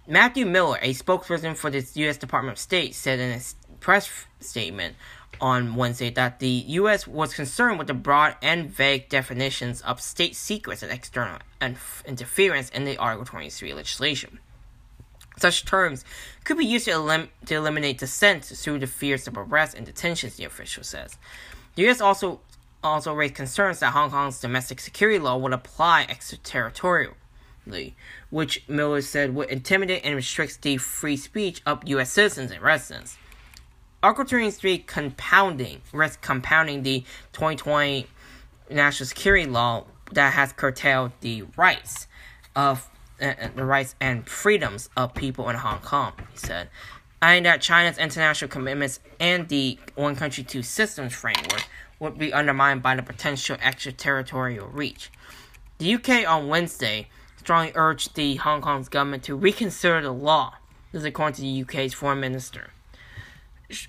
Matthew 0.07 0.45
Miller, 0.45 0.79
a 0.83 0.93
spokesperson 0.93 1.57
for 1.57 1.71
the 1.71 1.85
U.S. 1.95 2.19
Department 2.19 2.57
of 2.57 2.61
State, 2.61 2.95
said 2.95 3.19
in 3.19 3.33
a 3.33 3.41
press 3.81 4.27
statement, 4.41 4.97
on 5.41 5.75
Wednesday 5.75 6.11
that 6.11 6.39
the 6.39 6.49
U.S. 6.49 7.07
was 7.07 7.35
concerned 7.35 7.79
with 7.79 7.89
the 7.89 7.95
broad 7.95 8.37
and 8.43 8.71
vague 8.71 9.09
definitions 9.09 9.81
of 9.83 10.01
state 10.01 10.37
secrets 10.37 10.83
and 10.83 10.93
external 10.93 11.39
interference 12.07 12.71
in 12.71 12.85
the 12.85 12.97
Article 12.97 13.27
23 13.27 13.75
legislation. 13.75 14.39
Such 15.37 15.65
terms 15.65 16.05
could 16.45 16.59
be 16.59 16.67
used 16.67 16.85
to, 16.85 16.93
elim- 16.93 17.31
to 17.47 17.55
eliminate 17.57 17.99
dissent 17.99 18.45
through 18.45 18.79
the 18.79 18.87
fears 18.87 19.27
of 19.27 19.37
arrest 19.37 19.75
and 19.75 19.85
detentions, 19.85 20.37
the 20.37 20.45
official 20.45 20.85
says. 20.85 21.19
The 21.75 21.83
U.S. 21.83 22.01
also 22.01 22.41
also 22.85 23.13
raised 23.13 23.35
concerns 23.35 23.81
that 23.81 23.93
Hong 23.93 24.11
Kong's 24.11 24.41
domestic 24.41 24.81
security 24.81 25.19
law 25.19 25.37
would 25.37 25.53
apply 25.53 26.07
extraterritorially, 26.09 27.95
which 28.31 28.69
Miller 28.69 29.01
said 29.01 29.35
would 29.35 29.49
intimidate 29.49 30.03
and 30.05 30.15
restrict 30.15 30.63
the 30.63 30.77
free 30.77 31.17
speech 31.17 31.63
of 31.67 31.87
U.S. 31.89 32.13
citizens 32.13 32.51
and 32.51 32.63
residents. 32.63 33.17
Article 34.03 34.27
23 34.27 34.79
compounding 34.79 35.81
risk 35.93 36.21
compounding 36.21 36.83
the 36.83 37.01
2020 37.33 38.07
national 38.71 39.07
security 39.07 39.47
law 39.47 39.85
that 40.13 40.35
has 40.35 40.53
curtailed 40.53 41.13
the 41.21 41.43
rights 41.57 42.07
of 42.55 42.91
uh, 43.21 43.27
uh, 43.41 43.49
the 43.55 43.65
rights 43.65 43.95
and 44.01 44.29
freedoms 44.29 44.91
of 44.97 45.15
people 45.15 45.49
in 45.49 45.57
Hong 45.57 45.79
Kong, 45.79 46.13
he 46.33 46.37
said, 46.37 46.69
adding 47.23 47.45
that 47.45 47.63
China's 47.63 47.97
international 47.97 48.51
commitments 48.51 49.01
and 49.19 49.49
the 49.49 49.79
one 49.95 50.17
country 50.17 50.45
two 50.45 50.63
systems 50.63 51.15
framework 51.15 51.65
would 52.05 52.19
be 52.19 52.33
undermined 52.33 52.83
by 52.83 52.95
the 52.95 53.03
potential 53.03 53.57
extraterritorial 53.61 54.69
reach. 54.69 55.11
The 55.79 55.95
UK 55.95 56.29
on 56.29 56.49
Wednesday 56.49 57.09
strongly 57.37 57.73
urged 57.75 58.15
the 58.15 58.37
Hong 58.37 58.61
Kong's 58.61 58.89
government 58.89 59.25
to 59.25 59.35
reconsider 59.35 60.01
the 60.01 60.13
law. 60.13 60.55
This 60.93 61.01
is 61.01 61.07
according 61.07 61.35
to 61.35 61.43
the 61.43 61.63
UK's 61.63 61.93
foreign 61.93 62.21
minister 62.21 62.71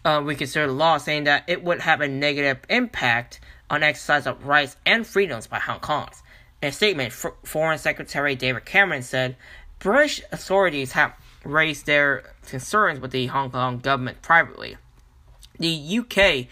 uh, 0.04 0.22
reconsider 0.24 0.68
the 0.68 0.74
law, 0.74 0.98
saying 0.98 1.26
that 1.26 1.44
it 1.48 1.64
would 1.64 1.82
have 1.82 2.02
a 2.02 2.08
negative 2.08 2.60
impact 2.70 3.40
on 3.70 3.84
exercise 3.84 4.28
of 4.28 4.46
rights 4.46 4.78
and 4.86 5.06
freedoms 5.06 5.48
by 5.48 5.60
Hong 5.60 5.80
Kongers. 5.80 6.22
In 6.62 6.70
a 6.70 6.72
statement, 6.72 7.14
F- 7.14 7.34
Foreign 7.44 7.78
Secretary 7.78 8.36
David 8.36 8.66
Cameron 8.66 9.04
said 9.04 9.36
British 9.80 10.22
authorities 10.32 10.94
have 10.94 11.14
raised 11.44 11.86
their 11.86 12.34
concerns 12.48 13.00
with 13.00 13.12
the 13.12 13.28
Hong 13.28 13.52
Kong 13.52 13.80
government 13.80 14.22
privately. 14.22 14.78
The 15.60 16.00
UK 16.00 16.48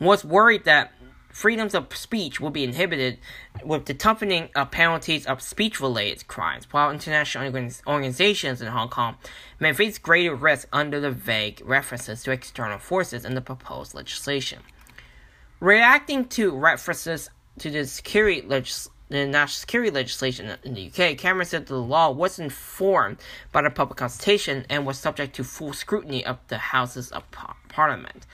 was 0.00 0.24
worried 0.24 0.64
that 0.64 0.92
freedoms 1.32 1.74
of 1.74 1.94
speech 1.96 2.40
will 2.40 2.50
be 2.50 2.62
inhibited 2.62 3.18
with 3.64 3.86
the 3.86 3.94
toughening 3.94 4.50
of 4.54 4.70
penalties 4.70 5.26
of 5.26 5.40
speech 5.40 5.80
related 5.80 6.28
crimes, 6.28 6.66
while 6.70 6.90
international 6.90 7.44
organizations 7.86 8.60
in 8.60 8.68
Hong 8.68 8.88
Kong 8.88 9.16
may 9.58 9.72
face 9.72 9.98
greater 9.98 10.34
risk 10.34 10.68
under 10.72 11.00
the 11.00 11.10
vague 11.10 11.62
references 11.64 12.22
to 12.22 12.30
external 12.30 12.78
forces 12.78 13.24
in 13.24 13.34
the 13.34 13.40
proposed 13.40 13.94
legislation. 13.94 14.60
Reacting 15.58 16.26
to 16.26 16.54
references 16.56 17.30
to 17.58 17.70
the 17.70 17.86
security 17.86 18.42
legis- 18.42 18.88
the 19.08 19.26
national 19.26 19.60
security 19.60 19.90
legislation 19.90 20.56
in 20.64 20.74
the 20.74 20.86
UK, 20.86 21.18
Cameron 21.18 21.46
said 21.46 21.66
the 21.66 21.76
law 21.76 22.10
was 22.10 22.38
informed 22.38 23.18
by 23.52 23.60
the 23.62 23.70
public 23.70 23.98
consultation 23.98 24.64
and 24.70 24.86
was 24.86 24.98
subject 24.98 25.36
to 25.36 25.44
full 25.44 25.74
scrutiny 25.74 26.24
of 26.24 26.38
the 26.48 26.58
Houses 26.58 27.12
of 27.12 27.30
par- 27.30 27.56
Parliament. 27.68 28.26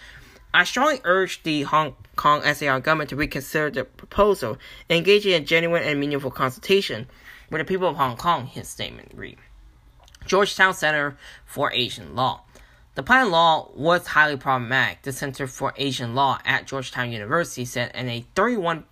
I 0.58 0.64
strongly 0.64 1.00
urge 1.04 1.44
the 1.44 1.62
Hong 1.62 1.94
Kong 2.16 2.42
SAR 2.42 2.80
government 2.80 3.10
to 3.10 3.16
reconsider 3.16 3.70
the 3.70 3.84
proposal 3.84 4.58
engage 4.90 5.24
in 5.24 5.44
genuine 5.44 5.84
and 5.84 6.00
meaningful 6.00 6.32
consultation 6.32 7.06
with 7.48 7.60
the 7.60 7.64
people 7.64 7.86
of 7.86 7.94
Hong 7.94 8.16
Kong, 8.16 8.46
his 8.46 8.68
statement 8.68 9.12
read. 9.14 9.38
Georgetown 10.26 10.74
Center 10.74 11.16
for 11.46 11.72
Asian 11.72 12.16
Law. 12.16 12.40
The 12.96 13.04
plan 13.04 13.30
law 13.30 13.70
was 13.76 14.08
highly 14.08 14.36
problematic, 14.36 15.02
the 15.02 15.12
Center 15.12 15.46
for 15.46 15.74
Asian 15.76 16.16
Law 16.16 16.40
at 16.44 16.66
Georgetown 16.66 17.12
University 17.12 17.64
said 17.64 17.92
in 17.94 18.08
a 18.08 18.26
31 18.34 18.82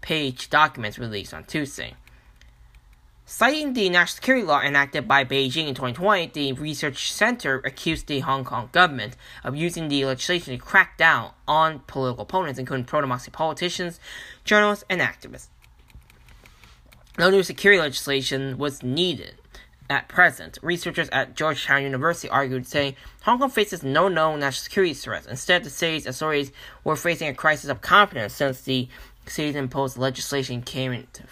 page 0.00 0.50
document 0.50 0.98
released 0.98 1.32
on 1.32 1.44
Tuesday. 1.44 1.94
Citing 3.24 3.72
the 3.72 3.88
national 3.88 4.16
security 4.16 4.44
law 4.44 4.60
enacted 4.60 5.06
by 5.06 5.24
Beijing 5.24 5.68
in 5.68 5.74
2020, 5.74 6.26
the 6.32 6.52
research 6.54 7.12
center 7.12 7.62
accused 7.64 8.08
the 8.08 8.20
Hong 8.20 8.44
Kong 8.44 8.68
government 8.72 9.16
of 9.44 9.54
using 9.54 9.88
the 9.88 10.04
legislation 10.04 10.52
to 10.52 10.62
crack 10.62 10.98
down 10.98 11.30
on 11.46 11.80
political 11.86 12.24
opponents, 12.24 12.58
including 12.58 12.84
pro-democracy 12.84 13.30
politicians, 13.30 14.00
journalists, 14.44 14.84
and 14.90 15.00
activists. 15.00 15.46
No 17.16 17.30
new 17.30 17.44
security 17.44 17.80
legislation 17.80 18.58
was 18.58 18.82
needed 18.82 19.36
at 19.88 20.08
present. 20.08 20.58
Researchers 20.60 21.08
at 21.10 21.36
Georgetown 21.36 21.82
University 21.82 22.28
argued, 22.28 22.66
saying 22.66 22.96
Hong 23.22 23.38
Kong 23.38 23.50
faces 23.50 23.84
no 23.84 24.08
known 24.08 24.40
national 24.40 24.64
security 24.64 24.94
threats. 24.94 25.26
Instead, 25.26 25.62
the 25.62 25.70
city's 25.70 26.06
authorities 26.06 26.50
were 26.82 26.96
facing 26.96 27.28
a 27.28 27.34
crisis 27.34 27.70
of 27.70 27.80
confidence 27.82 28.34
since 28.34 28.62
the 28.62 28.88
city's 29.26 29.54
imposed 29.54 29.96
legislation 29.96 30.62
came 30.62 30.92
into 30.92 31.22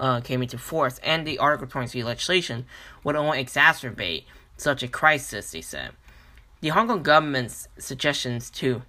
uh, 0.00 0.20
came 0.20 0.42
into 0.42 0.58
force, 0.58 0.98
and 1.04 1.26
the 1.26 1.38
Article 1.38 1.68
23 1.68 2.02
legislation 2.02 2.66
would 3.04 3.14
only 3.14 3.42
exacerbate 3.42 4.24
such 4.56 4.82
a 4.82 4.88
crisis, 4.88 5.52
they 5.52 5.60
said. 5.60 5.90
The 6.60 6.68
Hong 6.68 6.88
Kong 6.88 7.02
government's 7.02 7.68
suggestions 7.78 8.50
to 8.50 8.82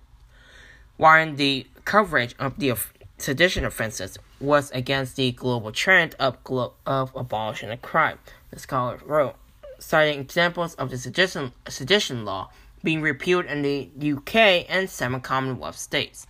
widen 0.97 1.36
the 1.36 1.67
coverage 1.86 2.36
of 2.39 2.58
the 2.58 2.74
sedition 3.17 3.65
offenses 3.65 4.17
was 4.39 4.71
against 4.71 5.15
the 5.15 5.32
global 5.32 5.71
trend 5.71 6.15
of, 6.19 6.43
glo- 6.43 6.74
of 6.86 7.15
abolishing 7.15 7.69
the 7.69 7.78
crime, 7.78 8.17
the 8.50 8.60
scholar 8.60 9.00
wrote, 9.06 9.36
citing 9.80 10.19
examples 10.19 10.74
of 10.76 10.89
the 10.89 10.97
sedition, 10.97 11.52
sedition 11.67 12.26
law 12.26 12.50
being 12.84 13.02
repealed 13.02 13.45
in 13.45 13.62
the 13.62 13.89
UK 14.13 14.65
and 14.67 14.89
seven 14.89 15.21
Commonwealth 15.21 15.78
states. 15.78 16.26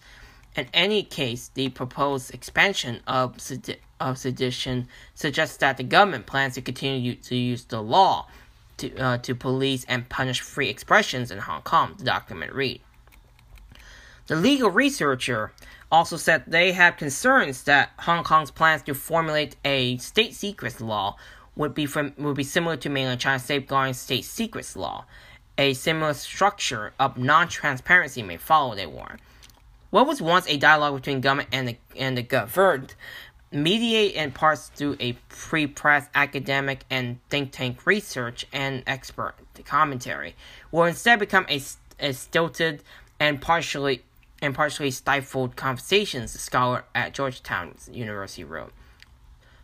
In 0.56 0.68
any 0.74 1.04
case, 1.04 1.50
the 1.54 1.70
proposed 1.70 2.34
expansion 2.34 3.02
of, 3.08 3.38
sedi- 3.38 3.78
of 4.00 4.18
sedition 4.18 4.88
suggests 5.16 5.58
that 5.58 5.78
the 5.78 5.84
government 5.84 6.26
plans 6.26 6.56
to 6.56 6.62
continue 6.62 7.16
to 7.16 7.36
use 7.36 7.64
the 7.66 7.82
law 7.82 8.28
to, 8.78 8.96
uh, 8.98 9.18
to 9.20 9.34
police 9.34 9.86
and 9.88 10.10
punish 10.10 10.42
free 10.42 10.68
expressions 10.68 11.32
in 11.32 11.38
Hong 11.38 11.62
Kong, 11.62 11.96
the 11.98 12.04
document 12.04 12.54
read. 12.54 12.82
The 14.28 14.36
legal 14.36 14.70
researcher 14.70 15.54
also 15.92 16.18
said 16.18 16.44
they 16.48 16.72
have 16.74 16.98
concerns 16.98 17.64
that 17.64 17.92
Hong 18.00 18.24
Kong's 18.24 18.52
plans 18.52 18.82
to 18.84 18.94
formulate 18.94 19.56
a 19.64 19.98
state 19.98 20.34
secrets 20.34 20.82
law 20.82 21.16
would 21.56 21.74
be 21.74 21.86
from, 21.86 22.14
would 22.18 22.38
be 22.38 22.44
similar 22.44 22.78
to 22.78 22.90
mainland 22.90 23.20
China's 23.20 23.44
safeguarding 23.44 23.94
state 23.94 24.26
secrets 24.26 24.76
law. 24.76 25.06
A 25.58 25.74
similar 25.74 26.14
structure 26.14 26.94
of 27.00 27.18
non-transparency 27.18 28.24
may 28.24 28.38
follow, 28.38 28.74
they 28.74 28.86
warn. 28.86 29.20
What 29.92 30.08
was 30.08 30.22
once 30.22 30.48
a 30.48 30.58
dialogue 30.58 30.96
between 30.96 31.22
government 31.22 31.50
and 31.52 31.68
the, 31.68 31.78
and 31.98 32.18
the 32.18 32.24
governed, 32.24 32.96
mediate 33.52 34.16
in 34.16 34.32
parts 34.32 34.72
through 34.74 34.96
a 35.00 35.18
free 35.28 35.68
press, 35.68 36.08
academic, 36.16 36.86
and 36.90 37.20
think 37.30 37.52
tank 37.52 37.86
research 37.86 38.48
and 38.52 38.84
expert 38.88 39.36
commentary, 39.66 40.36
will 40.72 40.86
instead 40.86 41.20
become 41.20 41.46
a, 41.50 41.62
a 42.00 42.14
stilted 42.14 42.82
and 43.20 43.42
partially 43.42 44.04
and 44.42 44.56
partially 44.56 44.90
stifled 44.90 45.56
conversations, 45.56 46.34
the 46.34 46.40
scholar 46.40 46.84
at 46.96 47.14
Georgetown 47.14 47.76
University 47.92 48.44
wrote. 48.44 48.74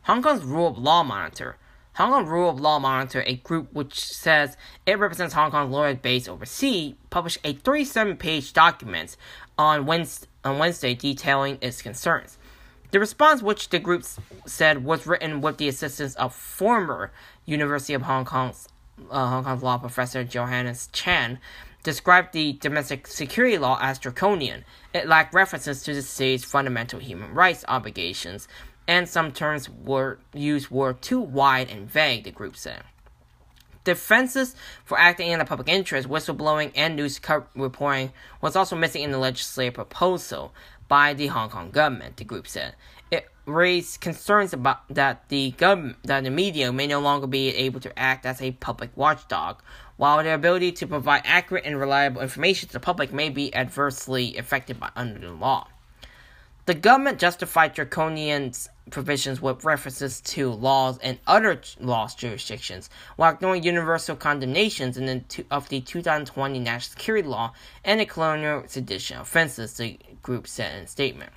Hong 0.03 0.21
Kong's 0.21 0.43
Rule 0.43 0.67
of 0.67 0.77
Law 0.77 1.01
Monitor. 1.03 1.57
Hong 1.97 2.11
Kong 2.11 2.27
Rule 2.27 2.51
of 2.51 2.59
Law 2.59 2.77
Monitor, 2.77 3.23
a 3.25 3.37
group 3.37 3.73
which 3.73 3.99
says 3.99 4.55
it 4.85 4.99
represents 4.99 5.33
Hong 5.33 5.49
Kong 5.49 5.71
lawyers 5.71 5.97
based 5.97 6.29
overseas, 6.29 6.93
published 7.09 7.39
a 7.43 7.53
37 7.53 8.17
page 8.17 8.53
document 8.53 9.17
on 9.57 9.87
Wednesday, 9.87 10.27
on 10.43 10.59
Wednesday 10.59 10.93
detailing 10.93 11.57
its 11.59 11.81
concerns. 11.81 12.37
The 12.91 12.99
response, 12.99 13.41
which 13.41 13.69
the 13.69 13.79
group 13.79 14.05
said 14.45 14.85
was 14.85 15.07
written 15.07 15.41
with 15.41 15.57
the 15.57 15.67
assistance 15.67 16.13
of 16.17 16.35
former 16.35 17.11
University 17.47 17.95
of 17.95 18.03
Hong 18.03 18.25
Kong's 18.25 18.67
uh, 19.09 19.27
Hong 19.29 19.43
Kong's 19.43 19.63
law 19.63 19.79
professor 19.79 20.23
Johannes 20.23 20.89
Chan, 20.93 21.39
described 21.81 22.31
the 22.31 22.53
domestic 22.53 23.07
security 23.07 23.57
law 23.57 23.79
as 23.81 23.97
draconian. 23.97 24.65
It 24.93 25.07
lacked 25.07 25.33
references 25.33 25.81
to 25.83 25.95
the 25.95 26.03
state's 26.03 26.43
fundamental 26.43 26.99
human 26.99 27.33
rights 27.33 27.65
obligations, 27.67 28.47
and 28.87 29.07
some 29.07 29.31
terms 29.31 29.69
were 29.69 30.19
used 30.33 30.69
were 30.69 30.93
too 30.93 31.19
wide 31.19 31.69
and 31.69 31.89
vague. 31.89 32.23
The 32.23 32.31
group 32.31 32.55
said. 32.55 32.83
Defenses 33.83 34.55
for 34.83 34.99
acting 34.99 35.31
in 35.31 35.39
the 35.39 35.45
public 35.45 35.69
interest, 35.69 36.09
whistleblowing, 36.09 36.73
and 36.75 36.95
news 36.95 37.21
reporting 37.55 38.11
was 38.41 38.55
also 38.55 38.75
missing 38.75 39.03
in 39.03 39.11
the 39.11 39.17
legislative 39.17 39.75
proposal 39.75 40.53
by 40.87 41.13
the 41.13 41.27
Hong 41.27 41.49
Kong 41.49 41.71
government, 41.71 42.17
the 42.17 42.25
group 42.25 42.47
said. 42.47 42.75
It 43.09 43.29
raised 43.45 44.01
concerns 44.01 44.51
about 44.51 44.87
that 44.89 45.29
the 45.29 45.51
government 45.51 45.97
that 46.03 46.25
the 46.25 46.29
media 46.29 46.73
may 46.73 46.87
no 46.87 46.99
longer 46.99 47.27
be 47.27 47.55
able 47.55 47.79
to 47.79 47.97
act 47.97 48.25
as 48.25 48.41
a 48.41 48.51
public 48.51 48.89
watchdog, 48.97 49.61
while 49.95 50.21
their 50.21 50.35
ability 50.35 50.73
to 50.73 50.87
provide 50.87 51.21
accurate 51.23 51.65
and 51.65 51.79
reliable 51.79 52.21
information 52.21 52.67
to 52.67 52.73
the 52.73 52.79
public 52.81 53.13
may 53.13 53.29
be 53.29 53.55
adversely 53.55 54.35
affected 54.35 54.79
by 54.79 54.91
under 54.97 55.19
the 55.19 55.31
law. 55.31 55.67
The 56.67 56.73
government 56.73 57.17
justified 57.17 57.75
draconian 57.75 58.51
provisions 58.89 59.41
with 59.41 59.63
references 59.63 60.19
to 60.19 60.51
laws 60.51 60.97
and 60.97 61.17
other 61.25 61.61
laws 61.79 62.13
jurisdictions, 62.13 62.89
while 63.15 63.33
ignoring 63.33 63.63
universal 63.63 64.17
condemnations 64.17 64.97
in 64.97 65.05
the, 65.05 65.45
of 65.49 65.69
the 65.69 65.79
2020 65.79 66.59
national 66.59 66.91
security 66.91 67.25
law 67.25 67.53
and 67.85 68.01
the 68.01 68.05
colonial 68.05 68.65
sedition 68.67 69.17
offenses, 69.17 69.77
the 69.77 69.97
group 70.21 70.45
said 70.45 70.77
in 70.77 70.83
a 70.83 70.87
statement. 70.87 71.31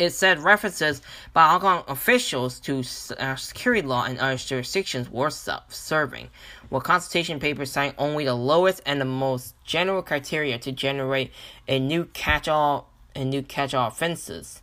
It 0.00 0.10
said 0.10 0.40
references 0.40 1.02
by 1.32 1.46
Hong 1.46 1.60
Kong 1.60 1.84
officials 1.86 2.58
to 2.60 2.82
uh, 3.16 3.36
security 3.36 3.86
law 3.86 4.06
and 4.06 4.18
other 4.18 4.36
jurisdictions 4.38 5.08
were 5.08 5.30
self-serving, 5.30 6.30
while 6.68 6.80
consultation 6.80 7.38
papers 7.38 7.70
citing 7.70 7.94
only 7.96 8.24
the 8.24 8.34
lowest 8.34 8.82
and 8.84 9.00
the 9.00 9.04
most 9.04 9.54
general 9.62 10.02
criteria 10.02 10.58
to 10.58 10.72
generate 10.72 11.30
a 11.68 11.78
new 11.78 12.06
catch-all 12.06 12.89
and 13.20 13.30
new 13.30 13.42
catch-all 13.42 13.88
offenses. 13.88 14.62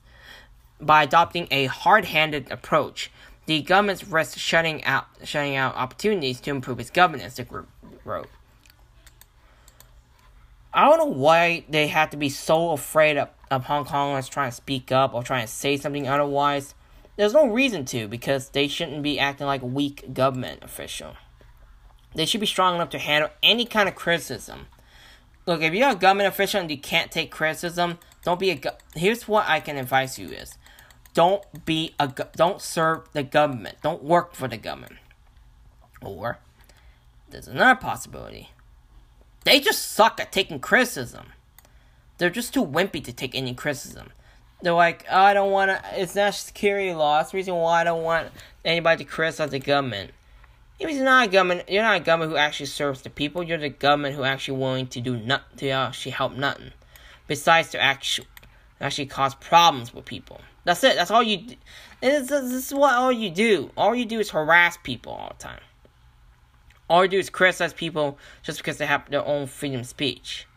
By 0.82 1.04
adopting 1.04 1.48
a 1.50 1.66
hard-handed 1.66 2.52
approach, 2.52 3.12
the 3.46 3.62
government 3.62 4.04
risks 4.10 4.38
shutting 4.38 4.84
out 4.84 5.06
shutting 5.24 5.56
out 5.56 5.76
opportunities 5.76 6.42
to 6.42 6.52
improve 6.52 6.80
its 6.80 6.90
governance, 6.90 7.36
the 7.36 7.44
group 7.44 7.70
wrote. 8.04 8.30
I 10.74 10.86
don't 10.86 10.98
know 10.98 11.06
why 11.06 11.64
they 11.70 11.88
have 11.88 12.12
to 12.12 12.18
be 12.18 12.30
so 12.30 12.72
afraid 12.72 13.18
of, 13.18 13.30
of 13.50 13.66
Hong 13.66 13.86
Kongers 13.86 14.30
trying 14.30 14.52
to 14.52 14.56
speak 14.56 14.92
up 14.92 15.14
or 15.14 15.24
trying 15.24 15.46
to 15.46 15.52
say 15.52 15.78
something 15.78 16.08
otherwise. 16.08 16.76
There's 17.16 17.34
no 17.34 17.48
reason 17.48 17.86
to 17.86 18.08
because 18.08 18.50
they 18.50 18.68
shouldn't 18.68 19.02
be 19.02 19.18
acting 19.18 19.48
like 19.48 19.64
a 19.64 19.66
weak 19.66 20.14
government 20.14 20.64
official. 20.64 21.16
They 22.14 22.26
should 22.26 22.42
be 22.42 22.46
strong 22.46 22.76
enough 22.76 22.92
to 22.92 23.00
handle 23.00 23.32
any 23.42 23.66
kind 23.66 23.90
of 23.90 23.96
criticism. 23.96 24.68
Look, 25.48 25.62
if 25.64 25.74
you're 25.74 25.90
a 25.90 25.96
government 25.96 26.28
official 26.28 26.62
and 26.62 26.70
you 26.70 26.78
can't 26.78 27.10
take 27.12 27.32
criticism, 27.32 27.98
don't 28.24 28.40
be 28.40 28.52
a. 28.52 28.56
Go- 28.56 28.78
Here's 28.96 29.28
what 29.28 29.48
I 29.48 29.60
can 29.62 29.78
advise 29.78 30.20
you: 30.20 30.28
is 30.30 30.58
don't 31.16 31.44
be 31.66 31.96
a. 32.00 32.10
Go- 32.10 32.30
don't 32.36 32.62
serve 32.62 33.12
the 33.14 33.24
government. 33.24 33.78
Don't 33.82 34.04
work 34.04 34.36
for 34.36 34.48
the 34.48 34.58
government. 34.58 34.98
Or 36.02 36.38
there's 37.30 37.48
another 37.48 37.80
possibility 37.80 38.52
they 39.48 39.62
just 39.62 39.92
suck 39.94 40.20
at 40.20 40.34
taking 40.34 40.60
criticism. 40.60 41.28
They're 42.18 42.30
just 42.30 42.54
too 42.54 42.66
wimpy 42.66 43.02
to 43.06 43.14
take 43.14 43.34
any 43.34 43.54
criticism. 43.54 44.12
They're 44.62 44.74
like, 44.74 45.06
oh, 45.10 45.18
I 45.22 45.34
don't 45.34 45.52
want 45.52 45.72
to. 45.72 45.82
It's 45.94 46.16
national 46.16 46.48
security 46.48 46.94
law. 46.94 47.20
That's 47.20 47.32
the 47.32 47.38
reason 47.38 47.56
why 47.56 47.80
I 47.82 47.84
don't 47.86 48.04
want 48.04 48.28
anybody 48.66 49.06
to 49.06 49.10
criticize 49.10 49.52
the 49.52 49.60
government. 49.60 50.12
You're 50.80 51.04
not 51.04 51.28
a 51.28 51.32
government, 51.32 51.70
you're 51.70 51.84
not 51.84 52.02
a 52.02 52.04
government 52.04 52.32
who 52.32 52.38
actually 52.38 52.68
serves 52.68 53.02
the 53.02 53.10
people. 53.10 53.44
You're 53.44 53.58
the 53.58 53.70
government 53.70 54.16
who 54.16 54.24
actually 54.24 54.60
willing 54.60 54.88
to 54.88 55.02
do 55.02 55.18
nothing 55.18 55.58
to 55.58 55.70
uh, 55.70 55.88
actually 55.88 56.12
help 56.12 56.36
nothing, 56.36 56.72
besides 57.28 57.70
to 57.72 57.82
actually 57.82 58.28
actually 58.80 59.08
cause 59.08 59.34
problems 59.36 59.94
with 59.94 60.06
people. 60.06 60.42
That's 60.66 60.84
it. 60.84 60.96
That's 60.96 61.10
all 61.10 61.24
you. 61.24 61.56
This 62.02 62.30
is 62.30 62.74
what 62.74 62.94
all 62.94 63.12
you 63.12 63.32
do. 63.32 63.72
All 63.76 63.96
you 63.96 64.06
do 64.06 64.20
is 64.20 64.30
harass 64.30 64.78
people 64.84 65.14
all 65.14 65.34
the 65.36 65.44
time 65.44 65.62
all 66.90 67.04
you 67.04 67.10
do 67.10 67.20
is 67.20 67.30
criticize 67.30 67.74
people 67.74 68.18
just 68.44 68.60
because 68.60 68.78
they 68.78 68.86
have 68.86 69.10
their 69.10 69.26
own 69.26 69.48
freedom 69.48 69.82
of 69.82 69.88
speech. 69.88 70.48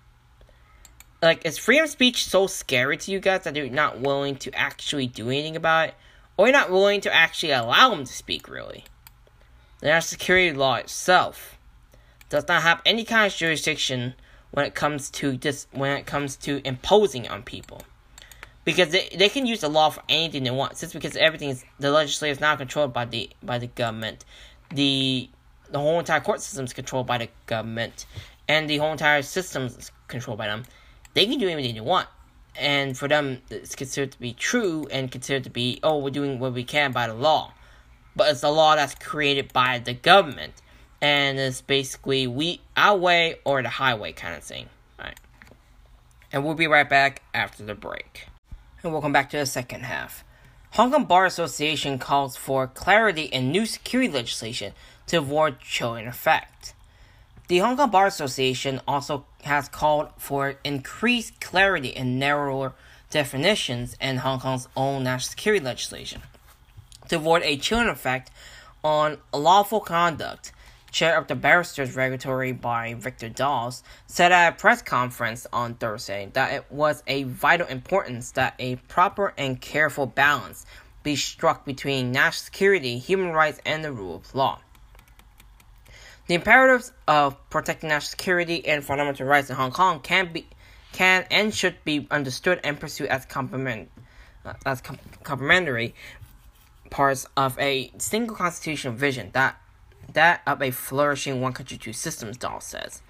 Like, 1.23 1.45
is 1.45 1.59
freedom 1.59 1.85
of 1.85 1.91
speech 1.91 2.25
so 2.25 2.47
scary 2.47 2.97
to 2.97 3.11
you 3.11 3.21
guys 3.21 3.45
that 3.45 3.57
you're 3.57 3.68
not 3.68 4.01
willing 4.01 4.37
to 4.37 4.55
actually 4.55 5.07
do 5.07 5.29
anything 5.29 5.57
about 5.57 5.91
it? 5.91 5.95
Or 6.37 6.47
you're 6.47 6.53
not 6.57 6.71
willing 6.71 7.03
to 7.03 7.14
actually 7.14 7.53
allow 7.53 7.91
them 7.91 8.05
to 8.05 8.12
speak, 8.12 8.49
really? 8.49 8.85
The 9.81 9.87
national 9.87 10.18
security 10.18 10.57
law 10.57 10.76
itself 10.76 11.59
does 12.28 12.47
not 12.47 12.62
have 12.62 12.83
any 12.85 13.05
kind 13.05 13.26
of 13.26 13.37
jurisdiction 13.37 14.14
when 14.51 14.66
it 14.66 14.74
comes 14.74 15.11
to 15.11 15.37
this 15.37 15.66
when 15.72 15.97
it 15.97 16.07
comes 16.07 16.37
to 16.37 16.66
imposing 16.66 17.28
on 17.28 17.43
people. 17.43 17.83
Because 18.64 18.91
they, 18.91 19.09
they 19.16 19.31
can 19.31 19.47
use 19.47 19.62
the 19.62 19.68
law 19.68 19.91
for 19.91 20.03
anything 20.09 20.45
they 20.45 20.51
want, 20.51 20.78
just 20.78 20.93
because 20.93 21.16
everything 21.16 21.49
is 21.49 21.64
the 21.78 21.91
legislature 21.91 22.33
is 22.33 22.41
not 22.41 22.59
controlled 22.59 22.93
by 22.93 23.05
the 23.05 23.31
by 23.43 23.59
the 23.59 23.68
government. 23.68 24.24
The 24.70 25.31
the 25.70 25.78
whole 25.78 25.99
entire 25.99 26.20
court 26.20 26.41
system 26.41 26.66
is 26.66 26.72
controlled 26.72 27.07
by 27.07 27.18
the 27.18 27.28
government, 27.47 28.07
and 28.49 28.68
the 28.68 28.78
whole 28.78 28.93
entire 28.93 29.22
system 29.22 29.64
is 29.64 29.91
controlled 30.09 30.39
by 30.39 30.47
them. 30.47 30.64
They 31.14 31.26
can 31.26 31.39
do 31.39 31.49
anything 31.49 31.74
they 31.74 31.81
want, 31.81 32.09
and 32.55 32.99
for 32.99 33.09
them, 33.09 33.41
it's 33.49 33.74
considered 33.74 34.12
to 34.12 34.20
be 34.20 34.35
true 34.35 34.87
and 34.91 35.11
considered 35.11 35.45
to 35.45 35.51
be, 35.51 35.81
oh, 35.83 35.99
we're 35.99 36.11
doing 36.11 36.39
what 36.39 36.53
we 36.53 36.64
can 36.64 36.93
by 36.93 37.07
the 37.07 37.14
law. 37.14 37.55
But 38.17 38.31
it's 38.31 38.43
a 38.43 38.49
law 38.49 38.77
that's 38.77 38.95
created 38.95 39.53
by 39.53 39.79
the 39.79 39.95
government, 39.95 40.55
and 41.01 41.39
it's 41.39 41.61
basically 41.61 42.27
we 42.27 42.61
our 42.77 42.97
way 42.97 43.37
or 43.45 43.63
the 43.63 43.69
highway 43.69 44.13
kind 44.13 44.35
of 44.35 44.43
thing. 44.43 44.69
Right. 44.99 45.19
And 46.33 46.45
we'll 46.45 46.55
be 46.55 46.67
right 46.67 46.89
back 46.89 47.23
after 47.33 47.65
the 47.65 47.75
break. 47.75 48.27
And 48.83 48.93
welcome 48.93 49.13
back 49.13 49.31
to 49.31 49.39
the 49.39 49.47
second 49.47 49.85
half. 49.85 50.25
Hong 50.73 50.93
Kong 50.93 51.05
Bar 51.05 51.27
Association 51.27 51.99
calls 51.99 52.37
for 52.37 52.67
clarity 52.67 53.25
in 53.25 53.51
new 53.51 53.67
security 53.67 54.13
legislation 54.13 54.73
to 55.09 55.19
avoid 55.19 55.61
chilling 55.61 56.07
effect. 56.07 56.75
The 57.49 57.59
Hong 57.59 57.77
Kong 57.77 57.91
Bar 57.91 58.07
Association 58.07 58.81
also 58.87 59.27
has 59.43 59.69
called 59.69 60.11
for 60.17 60.55
increased 60.63 61.41
clarity 61.41 61.97
and 61.97 62.21
narrower 62.21 62.75
definitions 63.11 63.97
in 64.01 64.19
Hong 64.19 64.39
Kong's 64.39 64.69
own 64.77 65.03
national 65.03 65.31
security 65.31 65.65
legislation 65.65 66.23
to 67.11 67.17
avoid 67.17 67.43
a 67.43 67.57
chilling 67.57 67.89
effect 67.89 68.31
on 68.83 69.19
lawful 69.33 69.81
conduct. 69.81 70.53
Chair 70.91 71.17
of 71.17 71.29
the 71.29 71.37
Barristers 71.37 71.95
Regulatory 71.95 72.53
Body 72.53 72.95
Victor 72.95 73.29
Dawes 73.29 73.85
said 74.07 74.33
at 74.33 74.55
a 74.55 74.57
press 74.57 74.83
conference 74.83 75.47
on 75.53 75.75
Thursday 75.75 76.31
that 76.33 76.53
it 76.53 76.65
was 76.71 77.03
a 77.07 77.25
vital 77.25 77.69
importance 77.69 78.33
that 78.33 78.55
a 78.59 78.77
proper 78.77 79.33
and 79.39 79.61
careful 79.61 80.07
balance 80.07 80.67
be 81.03 81.15
struck 81.15 81.65
between 81.65 82.11
national 82.11 82.45
security, 82.45 82.99
human 82.99 83.31
rights, 83.31 83.61
and 83.65 83.85
the 83.85 83.93
rule 83.93 84.17
of 84.17 84.35
law. 84.35 84.59
The 86.27 86.35
imperatives 86.35 86.93
of 87.09 87.37
protecting 87.51 87.89
national 87.89 88.11
security 88.11 88.67
and 88.67 88.85
fundamental 88.85 89.27
rights 89.27 89.51
in 89.51 89.57
Hong 89.57 89.73
Kong 89.73 90.01
can 90.01 90.33
be, 90.33 90.47
can 90.93 91.25
and 91.31 91.55
should 91.55 91.77
be 91.85 92.07
understood 92.11 92.61
and 92.65 92.79
pursued 92.79 93.09
as 93.09 93.25
complement, 93.27 93.91
uh, 94.45 94.55
as 94.67 94.81
com- 94.81 94.99
complementary 95.23 95.95
parts 96.91 97.26
of 97.36 97.59
a 97.59 97.93
single 97.99 98.36
constitutional 98.36 98.95
vision 98.95 99.30
that 99.32 99.61
that 100.12 100.43
of 100.47 100.61
a 100.61 100.70
flourishing 100.70 101.41
one 101.41 101.53
country 101.53 101.78
two 101.78 101.93
systems. 101.93 102.36
Dawes 102.36 102.64
says. 102.64 103.03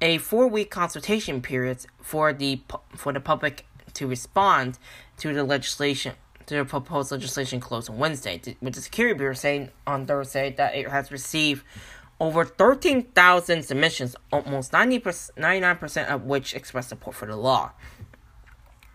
A 0.00 0.18
four-week 0.18 0.70
consultation 0.70 1.42
period 1.42 1.84
for 2.00 2.32
the 2.32 2.62
for 2.96 3.12
the 3.12 3.20
public 3.20 3.66
to 3.94 4.06
respond 4.06 4.78
to 5.18 5.34
the 5.34 5.44
legislation 5.44 6.14
to 6.46 6.56
the 6.56 6.64
proposed 6.64 7.12
legislation 7.12 7.60
closed 7.60 7.88
on 7.88 7.98
Wednesday, 7.98 8.40
with 8.60 8.74
the 8.74 8.80
Security 8.80 9.16
Bureau 9.16 9.34
saying 9.34 9.70
on 9.86 10.06
Thursday 10.06 10.52
that 10.56 10.74
it 10.74 10.88
has 10.88 11.12
received 11.12 11.64
over 12.18 12.44
13,000 12.44 13.62
submissions, 13.62 14.16
almost 14.32 14.72
90 14.72 14.98
99% 15.00 16.06
of 16.08 16.24
which 16.24 16.54
express 16.54 16.88
support 16.88 17.14
for 17.16 17.26
the 17.26 17.36
law. 17.36 17.70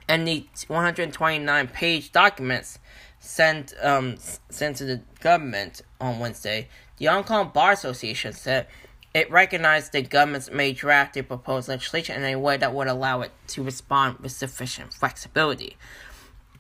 And 0.08 0.28
the 0.28 0.46
129 0.68 1.68
page 1.70 2.12
documents 2.12 2.78
sent, 3.26 3.74
um, 3.82 4.16
sent 4.50 4.78
to 4.78 4.86
the 4.86 5.02
government 5.20 5.82
on 6.00 6.20
Wednesday, 6.20 6.70
the 6.98 7.06
Hong 7.06 7.24
Kong 7.24 7.52
Bar 7.54 7.74
Association 7.74 8.34
said 8.34 8.68
it 9.14 9.32
recognized 9.32 9.94
the 9.94 10.02
government's 10.02 10.52
may 10.52 10.74
draft 10.74 11.18
a 11.18 11.24
proposed 11.24 11.68
legislation 11.70 12.22
in 12.22 12.24
a 12.24 12.36
way 12.36 12.58
that 12.58 12.74
would 12.74 12.88
allow 12.88 13.22
it 13.22 13.32
to 13.48 13.64
respond 13.64 14.20
with 14.20 14.32
sufficient 14.32 14.94
flexibility. 14.94 15.78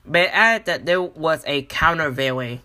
But 0.05 0.21
it 0.21 0.29
added 0.31 0.65
that 0.65 0.85
there 0.85 1.01
was 1.01 1.43
a 1.45 1.63
countervailing 1.63 2.61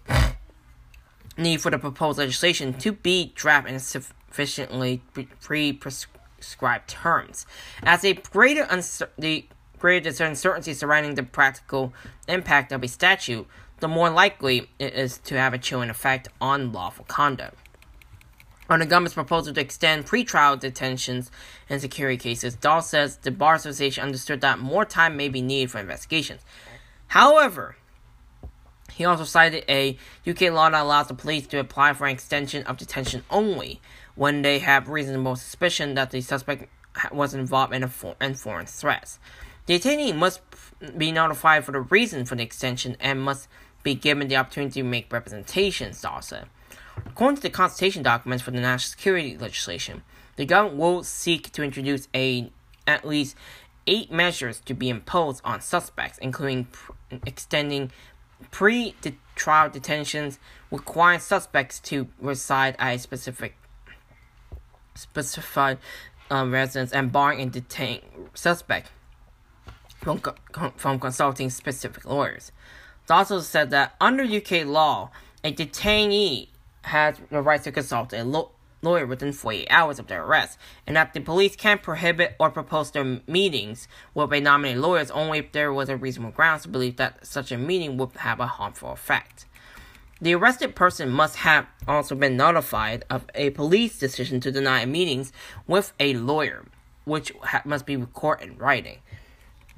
need 1.36 1.60
for 1.60 1.70
the 1.70 1.78
proposed 1.78 2.18
legislation 2.18 2.74
to 2.74 2.92
be 2.92 3.32
drafted 3.34 3.74
in 3.74 3.80
sufficiently 3.80 5.02
pre-prescribed 5.40 6.88
terms. 6.88 7.46
As 7.82 8.04
a 8.04 8.12
the 8.12 9.46
greater 9.78 10.22
uncertainty 10.24 10.74
surrounding 10.74 11.14
the 11.14 11.22
practical 11.22 11.92
impact 12.28 12.70
of 12.70 12.84
a 12.84 12.88
statute, 12.88 13.46
the 13.80 13.88
more 13.88 14.10
likely 14.10 14.68
it 14.78 14.94
is 14.94 15.18
to 15.18 15.38
have 15.38 15.54
a 15.54 15.58
chilling 15.58 15.90
effect 15.90 16.28
on 16.40 16.72
lawful 16.72 17.04
conduct. 17.06 17.56
On 18.68 18.78
the 18.78 18.86
government's 18.86 19.14
proposal 19.14 19.52
to 19.52 19.60
extend 19.60 20.06
pretrial 20.06 20.58
detentions 20.58 21.30
in 21.68 21.80
security 21.80 22.16
cases, 22.16 22.54
Dawes 22.54 22.88
says 22.88 23.16
the 23.16 23.32
Bar 23.32 23.56
Association 23.56 24.04
understood 24.04 24.40
that 24.42 24.60
more 24.60 24.84
time 24.84 25.16
may 25.16 25.28
be 25.28 25.42
needed 25.42 25.72
for 25.72 25.80
investigations. 25.80 26.42
However, 27.08 27.76
he 28.92 29.04
also 29.04 29.24
cited 29.24 29.64
a 29.68 29.98
UK 30.24 30.52
law 30.52 30.70
that 30.70 30.82
allows 30.82 31.08
the 31.08 31.14
police 31.14 31.48
to 31.48 31.58
apply 31.58 31.94
for 31.94 32.06
an 32.06 32.12
extension 32.12 32.62
of 32.64 32.76
detention 32.76 33.24
only 33.28 33.80
when 34.14 34.42
they 34.42 34.60
have 34.60 34.88
reasonable 34.88 35.34
suspicion 35.34 35.94
that 35.94 36.12
the 36.12 36.20
suspect 36.20 36.68
was 37.12 37.34
involved 37.34 37.72
in, 37.72 37.82
a 37.82 37.88
for- 37.88 38.16
in 38.20 38.34
foreign 38.34 38.66
threats. 38.66 39.18
The 39.66 39.78
detainee 39.78 40.14
must 40.14 40.40
be 40.96 41.12
notified 41.12 41.64
for 41.64 41.72
the 41.72 41.80
reason 41.80 42.24
for 42.24 42.34
the 42.34 42.42
extension 42.42 42.96
and 43.00 43.22
must 43.22 43.48
be 43.82 43.94
given 43.94 44.28
the 44.28 44.36
opportunity 44.36 44.82
to 44.82 44.86
make 44.86 45.12
representations, 45.12 46.04
said. 46.20 46.46
According 47.06 47.36
to 47.36 47.42
the 47.42 47.50
consultation 47.50 48.02
documents 48.02 48.42
for 48.42 48.50
the 48.50 48.60
national 48.60 48.90
security 48.90 49.36
legislation, 49.36 50.02
the 50.36 50.44
government 50.44 50.78
will 50.78 51.02
seek 51.02 51.50
to 51.52 51.62
introduce 51.62 52.08
a 52.14 52.50
at 52.86 53.06
least 53.06 53.36
eight 53.86 54.10
measures 54.10 54.60
to 54.60 54.74
be 54.74 54.88
imposed 54.88 55.40
on 55.44 55.60
suspects, 55.60 56.18
including 56.18 56.64
pr- 56.64 56.92
extending 57.26 57.90
pre 58.50 58.94
trial 59.34 59.70
detentions, 59.70 60.38
requiring 60.70 61.20
suspects 61.20 61.80
to 61.80 62.08
reside 62.20 62.76
at 62.78 62.94
a 62.94 62.98
specific 62.98 63.56
specified 64.94 65.78
um, 66.30 66.52
residence, 66.52 66.92
and 66.92 67.10
barring 67.10 67.40
a 67.40 67.46
detained 67.46 68.02
suspect 68.34 68.90
from, 70.00 70.20
from 70.76 70.98
consulting 70.98 71.50
specific 71.50 72.04
lawyers. 72.04 72.52
It 73.10 73.14
also 73.14 73.40
said 73.40 73.70
that 73.70 73.96
under 74.00 74.22
UK 74.22 74.64
law, 74.64 75.10
a 75.42 75.52
detainee 75.52 76.46
has 76.82 77.16
the 77.28 77.42
right 77.42 77.60
to 77.64 77.72
consult 77.72 78.12
a 78.12 78.22
lo- 78.22 78.52
lawyer 78.82 79.04
within 79.04 79.32
48 79.32 79.66
hours 79.68 79.98
of 79.98 80.06
their 80.06 80.22
arrest, 80.22 80.56
and 80.86 80.94
that 80.94 81.12
the 81.12 81.18
police 81.18 81.56
can't 81.56 81.82
prohibit 81.82 82.36
or 82.38 82.50
propose 82.50 82.92
their 82.92 83.20
meetings 83.26 83.88
with 84.14 84.32
a 84.32 84.40
nominated 84.40 84.80
lawyer 84.80 85.04
only 85.12 85.40
if 85.40 85.50
there 85.50 85.72
was 85.72 85.88
a 85.88 85.96
reasonable 85.96 86.30
grounds 86.30 86.62
to 86.62 86.68
believe 86.68 86.98
that 86.98 87.26
such 87.26 87.50
a 87.50 87.58
meeting 87.58 87.96
would 87.96 88.12
have 88.18 88.38
a 88.38 88.46
harmful 88.46 88.92
effect. 88.92 89.44
The 90.20 90.36
arrested 90.36 90.76
person 90.76 91.10
must 91.10 91.34
have 91.38 91.66
also 91.88 92.14
been 92.14 92.36
notified 92.36 93.04
of 93.10 93.26
a 93.34 93.50
police 93.50 93.98
decision 93.98 94.38
to 94.42 94.52
deny 94.52 94.86
meetings 94.86 95.32
with 95.66 95.92
a 95.98 96.14
lawyer, 96.14 96.64
which 97.06 97.32
ha- 97.42 97.62
must 97.64 97.86
be 97.86 97.96
recorded 97.96 98.50
in 98.50 98.56
writing. 98.56 98.98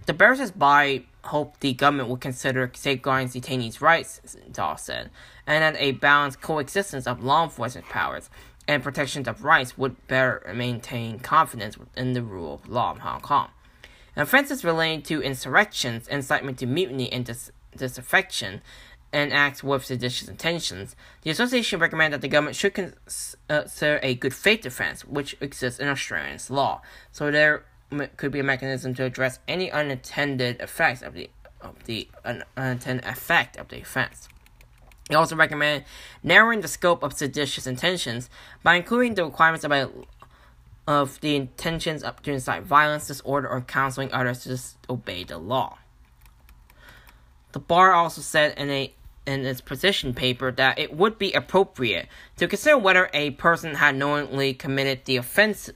The 0.06 0.12
barristers 0.12 0.50
by 0.50 1.04
hope 1.24 1.60
the 1.60 1.72
government 1.72 2.08
will 2.08 2.16
consider 2.16 2.70
safeguarding 2.74 3.28
detainees' 3.28 3.80
rights, 3.80 4.20
said, 4.76 5.10
and 5.46 5.62
that 5.62 5.80
a 5.80 5.92
balanced 5.92 6.40
coexistence 6.40 7.06
of 7.06 7.22
law 7.22 7.44
enforcement 7.44 7.88
powers 7.88 8.28
and 8.66 8.82
protections 8.82 9.28
of 9.28 9.44
rights 9.44 9.78
would 9.78 10.06
better 10.08 10.52
maintain 10.54 11.18
confidence 11.18 11.76
in 11.96 12.12
the 12.12 12.22
rule 12.22 12.54
of 12.54 12.68
law 12.68 12.94
in 12.94 13.00
Hong 13.00 13.20
Kong. 13.20 13.48
Offenses 14.16 14.64
relating 14.64 15.02
to 15.02 15.22
insurrections, 15.22 16.06
incitement 16.08 16.58
to 16.58 16.66
mutiny, 16.66 17.10
and 17.10 17.24
dis- 17.24 17.50
disaffection, 17.76 18.60
and 19.12 19.32
acts 19.32 19.62
with 19.62 19.84
seditious 19.84 20.28
intentions, 20.28 20.96
the 21.22 21.30
association 21.30 21.78
recommended 21.78 22.16
that 22.16 22.22
the 22.22 22.28
government 22.28 22.56
should 22.56 22.74
consider 22.74 23.96
uh, 23.96 23.98
a 24.02 24.14
good 24.14 24.34
faith 24.34 24.62
defense, 24.62 25.04
which 25.04 25.36
exists 25.40 25.78
in 25.78 25.88
Australian 25.88 26.38
law. 26.48 26.80
So 27.10 27.30
there 27.30 27.64
could 28.16 28.32
be 28.32 28.40
a 28.40 28.44
mechanism 28.44 28.94
to 28.94 29.04
address 29.04 29.38
any 29.46 29.70
unintended 29.70 30.60
effects 30.60 31.02
of 31.02 31.14
the 31.14 31.30
of 31.60 31.84
the 31.84 32.08
unintended 32.56 33.04
effect 33.04 33.56
of 33.56 33.68
the 33.68 33.80
offense. 33.80 34.28
He 35.08 35.14
also 35.14 35.36
recommended 35.36 35.84
narrowing 36.22 36.60
the 36.60 36.68
scope 36.68 37.02
of 37.02 37.12
seditious 37.12 37.66
intentions 37.66 38.30
by 38.62 38.76
including 38.76 39.14
the 39.14 39.24
requirements 39.24 39.64
about 39.64 39.92
of 40.86 41.20
the 41.20 41.36
intentions 41.36 42.02
of 42.02 42.20
to 42.22 42.32
incite 42.32 42.64
violence, 42.64 43.06
disorder, 43.06 43.48
or 43.48 43.60
counseling 43.60 44.12
others 44.12 44.42
to 44.42 44.48
disobey 44.48 45.24
the 45.24 45.38
law. 45.38 45.78
The 47.52 47.60
bar 47.60 47.92
also 47.92 48.20
said 48.20 48.58
in 48.58 48.70
a 48.70 48.92
in 49.24 49.46
its 49.46 49.60
position 49.60 50.14
paper 50.14 50.50
that 50.50 50.78
it 50.78 50.92
would 50.96 51.16
be 51.16 51.32
appropriate 51.32 52.08
to 52.36 52.48
consider 52.48 52.76
whether 52.76 53.08
a 53.14 53.30
person 53.32 53.76
had 53.76 53.94
knowingly 53.94 54.52
committed 54.52 55.04
the 55.04 55.16
offense 55.16 55.70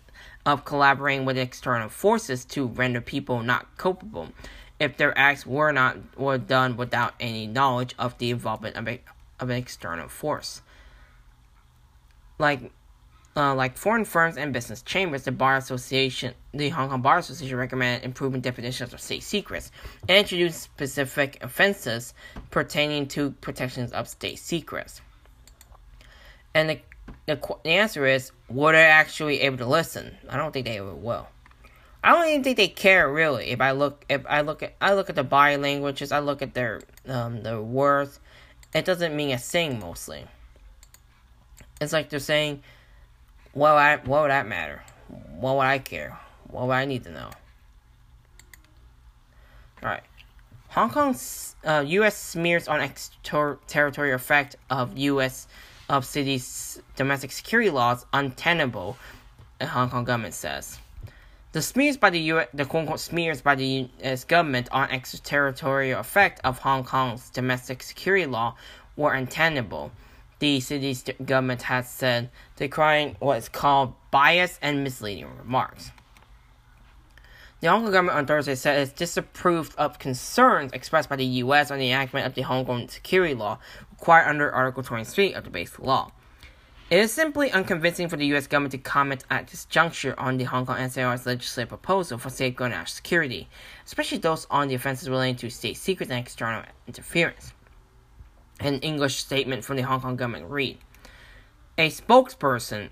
of 0.47 0.65
collaborating 0.65 1.27
with 1.27 1.37
external 1.37 1.89
forces 1.89 2.45
to 2.45 2.67
render 2.67 3.01
people 3.01 3.43
not 3.43 3.77
culpable 3.77 4.29
if 4.79 4.97
their 4.97 5.17
acts 5.19 5.45
were 5.45 5.73
not 5.73 5.99
were 6.17 6.39
done 6.39 6.77
without 6.77 7.15
any 7.19 7.47
knowledge 7.47 7.95
of 7.99 8.17
the 8.19 8.31
involvement 8.31 8.77
of 8.77 8.89
a 8.89 9.01
of 9.41 9.51
an 9.51 9.57
external 9.57 10.09
force. 10.09 10.63
Like 12.39 12.71
uh, 13.37 13.55
like 13.55 13.77
foreign 13.77 14.05
firms 14.05 14.39
and 14.39 14.53
business 14.53 14.81
chambers, 14.81 15.25
the 15.25 15.33
Bar 15.33 15.57
Association, 15.57 16.33
the 16.55 16.71
Hong 16.71 16.89
Kong 16.89 17.03
Bar 17.03 17.19
Association 17.19 17.59
recommended 17.59 18.05
improving 18.05 18.41
definitions 18.41 18.95
of 18.95 19.01
state 19.01 19.23
secrets 19.23 19.71
and 20.09 20.19
introduced 20.19 20.63
specific 20.63 21.39
offenses 21.43 22.15
pertaining 22.51 23.09
to 23.09 23.33
protections 23.43 23.93
of 23.93 24.09
state 24.09 24.39
secrets. 24.39 25.03
And 26.55 26.71
the, 26.71 26.81
the, 27.27 27.59
the 27.63 27.71
answer 27.71 28.07
is, 28.07 28.33
were 28.49 28.73
they 28.73 28.85
actually 28.85 29.41
able 29.41 29.59
to 29.59 29.67
listen? 29.67 30.17
I 30.29 30.37
don't 30.37 30.53
think 30.53 30.67
they 30.67 30.79
ever 30.79 30.95
will. 30.95 31.29
I 32.03 32.13
don't 32.13 32.29
even 32.29 32.45
think 32.45 32.57
they 32.57 32.69
care 32.69 33.13
really. 33.13 33.49
If 33.49 33.61
I 33.61 33.73
look, 33.73 34.05
if 34.09 34.25
I 34.29 34.43
look 34.43 34.63
at, 34.63 34.75
I 34.81 34.95
look 34.95 35.11
at 35.11 35.17
the 35.17 35.25
body 35.25 35.57
languages, 35.57 36.13
I 36.13 36.21
look 36.21 36.41
at 36.41 36.55
their 36.55 36.81
um, 37.09 37.43
their 37.43 37.61
words, 37.61 38.21
it 38.73 38.85
doesn't 38.85 39.17
mean 39.17 39.33
a 39.33 39.39
thing 39.39 39.81
mostly. 39.81 40.27
It's 41.81 41.93
like 41.93 42.09
they're 42.09 42.21
saying, 42.21 42.63
"Well, 43.55 43.77
I, 43.77 43.97
what 43.97 44.23
would 44.23 44.31
that 44.31 44.47
matter? 44.47 44.83
What 45.09 45.57
would 45.57 45.67
I 45.67 45.79
care? 45.79 46.19
What 46.49 46.69
would 46.69 46.75
I 46.75 46.85
need 46.85 47.03
to 47.05 47.11
know?" 47.11 47.31
All 49.83 49.91
right. 49.91 50.03
Hong 50.69 50.91
Kong's 50.91 51.57
uh, 51.65 51.83
U.S. 51.87 52.17
smears 52.17 52.69
on 52.69 52.81
extraterritorial 52.81 54.15
effect 54.15 54.57
of 54.71 54.97
U.S. 54.97 55.49
of 55.89 56.05
city's 56.05 56.81
domestic 56.97 57.33
security 57.33 57.71
laws 57.71 58.07
untenable. 58.13 58.97
The 59.59 59.67
Hong 59.67 59.91
Kong 59.91 60.05
government 60.05 60.35
says. 60.35 60.79
The 61.53 61.63
smears 61.63 61.97
by 61.97 62.11
the 62.11 62.21
U.S. 62.21 62.49
the 62.53 62.67
quote 62.67 62.83
unquote 62.83 63.01
smears 63.01 63.41
by 63.41 63.55
the 63.55 63.67
U.S. 63.67 64.25
government 64.25 64.69
on 64.73 64.91
extraterritorial 64.91 65.99
effect 65.99 66.41
of 66.45 66.59
Hong 66.59 66.85
Kong's 66.85 67.31
domestic 67.31 67.83
security 67.83 68.27
law 68.27 68.57
were 68.97 69.15
untenable. 69.15 69.93
The 70.39 70.61
city's 70.61 71.03
government 71.25 71.63
has 71.63 71.89
said, 71.89 72.29
decrying 72.57 73.17
what 73.21 73.39
is 73.39 73.49
called 73.49 73.95
biased 74.11 74.59
and 74.61 74.85
misleading 74.85 75.29
remarks. 75.39 75.93
The 77.61 77.69
Hong 77.69 77.85
Kong 77.85 77.93
government 77.93 78.19
on 78.19 78.27
Thursday 78.27 78.55
said 78.55 78.87
it 78.87 78.97
disapproved 78.97 79.75
of 79.77 79.99
concerns 79.99 80.73
expressed 80.73 81.09
by 81.09 81.17
the 81.17 81.25
U.S. 81.25 81.71
on 81.71 81.79
the 81.79 81.91
enactment 81.91 82.27
of 82.27 82.35
the 82.35 82.43
Hong 82.43 82.67
Kong 82.67 82.87
security 82.89 83.33
law 83.33 83.59
required 83.99 84.29
under 84.29 84.53
Article 84.53 84.83
23 84.83 85.33
of 85.35 85.45
the 85.45 85.51
basic 85.51 85.79
law. 85.79 86.13
It 86.89 87.01
is 87.01 87.13
simply 87.13 87.51
unconvincing 87.51 88.09
for 88.09 88.17
the 88.17 88.27
U.S. 88.27 88.47
government 88.47 88.71
to 88.71 88.79
comment 88.79 89.25
at 89.29 89.49
this 89.49 89.65
juncture 89.65 90.15
on 90.19 90.37
the 90.37 90.45
Hong 90.45 90.67
Kong 90.67 90.89
SAR's 90.89 91.27
legislative 91.27 91.71
proposal 91.71 92.17
for 92.17 92.31
safeguarding 92.31 92.79
national 92.79 92.95
security, 92.95 93.49
especially 93.85 94.19
those 94.19 94.47
on 94.51 94.69
the 94.69 94.77
offenses 94.77 95.09
relating 95.09 95.35
to 95.37 95.51
state 95.51 95.77
secrets 95.77 96.13
and 96.13 96.21
external 96.21 96.63
interference. 96.87 97.53
An 98.61 98.79
English 98.81 99.17
statement 99.17 99.65
from 99.65 99.77
the 99.77 99.83
Hong 99.83 100.01
Kong 100.01 100.15
government 100.15 100.49
read 100.49 100.79
A 101.77 101.91
spokesperson 101.91 102.91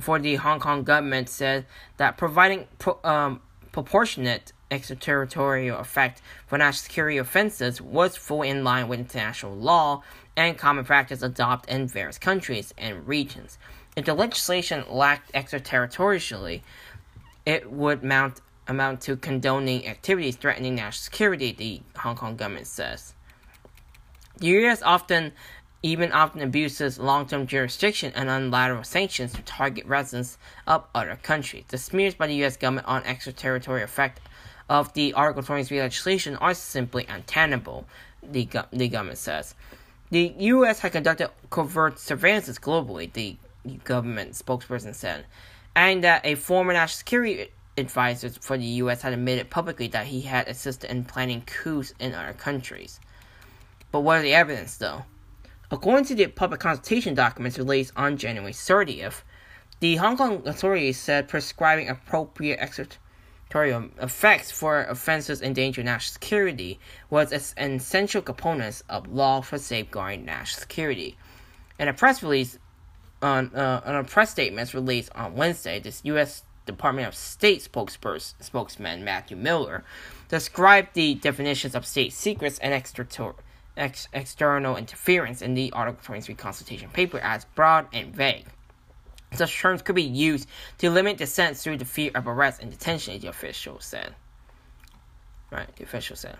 for 0.00 0.18
the 0.18 0.34
Hong 0.34 0.58
Kong 0.58 0.82
government 0.82 1.28
said 1.28 1.66
that 1.98 2.16
providing 2.18 2.66
pro, 2.78 2.98
um, 3.04 3.40
proportionate 3.70 4.52
extraterritorial 4.70 5.78
effect 5.78 6.22
for 6.46 6.58
national 6.58 6.82
security 6.84 7.18
offenses 7.18 7.80
was 7.80 8.16
fully 8.16 8.48
in 8.48 8.64
line 8.64 8.88
with 8.88 9.00
international 9.00 9.54
law 9.54 10.02
and 10.36 10.58
common 10.58 10.84
practice 10.84 11.22
adopted 11.22 11.74
in 11.74 11.86
various 11.86 12.18
countries 12.18 12.74
and 12.76 13.06
regions. 13.06 13.58
If 13.96 14.04
the 14.04 14.14
legislation 14.14 14.84
lacked 14.90 15.32
extraterritorially, 15.32 16.60
it 17.46 17.70
would 17.70 18.02
mount, 18.02 18.40
amount 18.68 19.00
to 19.02 19.16
condoning 19.16 19.86
activities 19.86 20.36
threatening 20.36 20.74
national 20.74 21.04
security, 21.04 21.52
the 21.52 21.80
Hong 22.00 22.16
Kong 22.16 22.36
government 22.36 22.66
says. 22.66 23.14
The 24.38 24.48
U.S. 24.48 24.82
often, 24.82 25.32
even 25.82 26.12
often 26.12 26.42
abuses 26.42 26.98
long-arm 26.98 27.46
jurisdiction 27.46 28.12
and 28.14 28.28
unilateral 28.28 28.84
sanctions 28.84 29.32
to 29.32 29.42
target 29.42 29.86
residents 29.86 30.36
of 30.66 30.84
other 30.94 31.18
countries. 31.22 31.64
The 31.68 31.78
smears 31.78 32.14
by 32.14 32.26
the 32.26 32.34
U.S. 32.34 32.58
government 32.58 32.86
on 32.86 33.02
extraterritorial 33.04 33.84
effect 33.84 34.20
of 34.68 34.92
the 34.94 35.12
Article 35.12 35.42
23 35.42 35.80
legislation 35.80 36.36
are 36.36 36.54
simply 36.54 37.06
untenable, 37.08 37.86
the, 38.22 38.48
the 38.72 38.88
government 38.88 39.18
says. 39.18 39.54
The 40.10 40.34
U.S. 40.38 40.80
had 40.80 40.92
conducted 40.92 41.30
covert 41.50 41.96
surveillances 41.96 42.60
globally, 42.60 43.12
the 43.12 43.36
government 43.84 44.32
spokesperson 44.32 44.94
said, 44.94 45.26
and 45.74 46.04
that 46.04 46.24
a 46.24 46.36
former 46.36 46.72
national 46.72 46.98
security 46.98 47.48
advisor 47.76 48.30
for 48.30 48.56
the 48.56 48.64
U.S. 48.64 49.02
had 49.02 49.12
admitted 49.12 49.50
publicly 49.50 49.88
that 49.88 50.06
he 50.06 50.22
had 50.22 50.48
assisted 50.48 50.90
in 50.90 51.04
planning 51.04 51.42
coups 51.42 51.92
in 51.98 52.14
other 52.14 52.32
countries. 52.32 53.00
But 53.92 54.00
what 54.00 54.18
are 54.18 54.22
the 54.22 54.34
evidence, 54.34 54.76
though? 54.76 55.04
According 55.70 56.04
to 56.06 56.14
the 56.14 56.28
public 56.28 56.60
consultation 56.60 57.14
documents 57.14 57.58
released 57.58 57.92
on 57.96 58.16
January 58.16 58.52
30th, 58.52 59.22
the 59.80 59.96
Hong 59.96 60.16
Kong 60.16 60.42
authorities 60.46 60.98
said 60.98 61.28
prescribing 61.28 61.88
appropriate 61.88 62.58
extra 62.60 62.86
effects 63.54 64.50
for 64.50 64.82
offenses 64.82 65.40
endangering 65.40 65.86
national 65.86 66.12
security 66.12 66.78
was 67.10 67.52
an 67.56 67.72
essential 67.72 68.22
component 68.22 68.82
of 68.88 69.06
law 69.06 69.40
for 69.40 69.58
safeguarding 69.58 70.24
national 70.24 70.60
security. 70.60 71.16
In 71.78 71.88
a 71.88 71.92
press 71.92 72.22
release, 72.22 72.58
on, 73.22 73.54
uh, 73.54 73.80
on 73.84 73.94
a 73.94 74.04
press 74.04 74.30
statement 74.30 74.74
released 74.74 75.10
on 75.14 75.34
Wednesday, 75.34 75.78
this 75.78 76.00
U.S. 76.04 76.42
Department 76.66 77.08
of 77.08 77.14
State 77.14 77.66
spokesperson, 77.70 78.34
spokesman 78.42 79.04
Matthew 79.04 79.36
Miller 79.36 79.84
described 80.28 80.94
the 80.94 81.14
definitions 81.14 81.74
of 81.74 81.86
state 81.86 82.12
secrets 82.12 82.58
and 82.58 82.74
ex- 83.76 84.08
external 84.12 84.76
interference 84.76 85.40
in 85.40 85.54
the 85.54 85.72
Article 85.72 86.02
23 86.04 86.34
consultation 86.34 86.88
paper 86.90 87.18
as 87.18 87.44
broad 87.44 87.86
and 87.92 88.14
vague. 88.14 88.46
Such 89.36 89.58
terms 89.58 89.82
could 89.82 89.94
be 89.94 90.02
used 90.02 90.48
to 90.78 90.90
limit 90.90 91.18
dissent 91.18 91.56
through 91.56 91.78
the 91.78 91.84
fear 91.84 92.10
of 92.14 92.26
arrest 92.26 92.62
and 92.62 92.70
detention, 92.70 93.18
the 93.20 93.28
official 93.28 93.80
said. 93.80 94.14
Right, 95.50 95.74
the 95.76 95.84
official 95.84 96.16
said. 96.16 96.36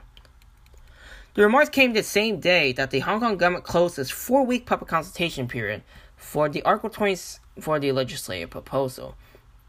The 1.34 1.42
remarks 1.42 1.68
came 1.68 1.92
the 1.92 2.02
same 2.02 2.40
day 2.40 2.72
that 2.72 2.90
the 2.90 3.00
Hong 3.00 3.20
Kong 3.20 3.36
government 3.36 3.64
closed 3.64 3.98
its 3.98 4.10
four-week 4.10 4.64
public 4.64 4.88
consultation 4.88 5.46
period 5.46 5.82
for 6.16 6.48
the 6.48 6.62
Article 6.62 6.88
20 6.88 7.16
for 7.60 7.78
the 7.78 7.92
legislative 7.92 8.48
proposal. 8.48 9.14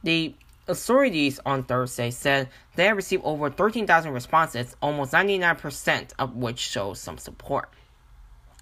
The 0.04 0.34
authorities 0.68 1.40
on 1.46 1.64
Thursday 1.64 2.12
said 2.12 2.50
they 2.76 2.86
had 2.86 2.96
received 2.96 3.24
over 3.26 3.50
13,000 3.50 4.12
responses, 4.14 4.76
almost 4.82 5.12
99% 5.12 6.12
of 6.18 6.36
which 6.36 6.60
showed 6.60 6.98
some 6.98 7.18
support. 7.18 7.70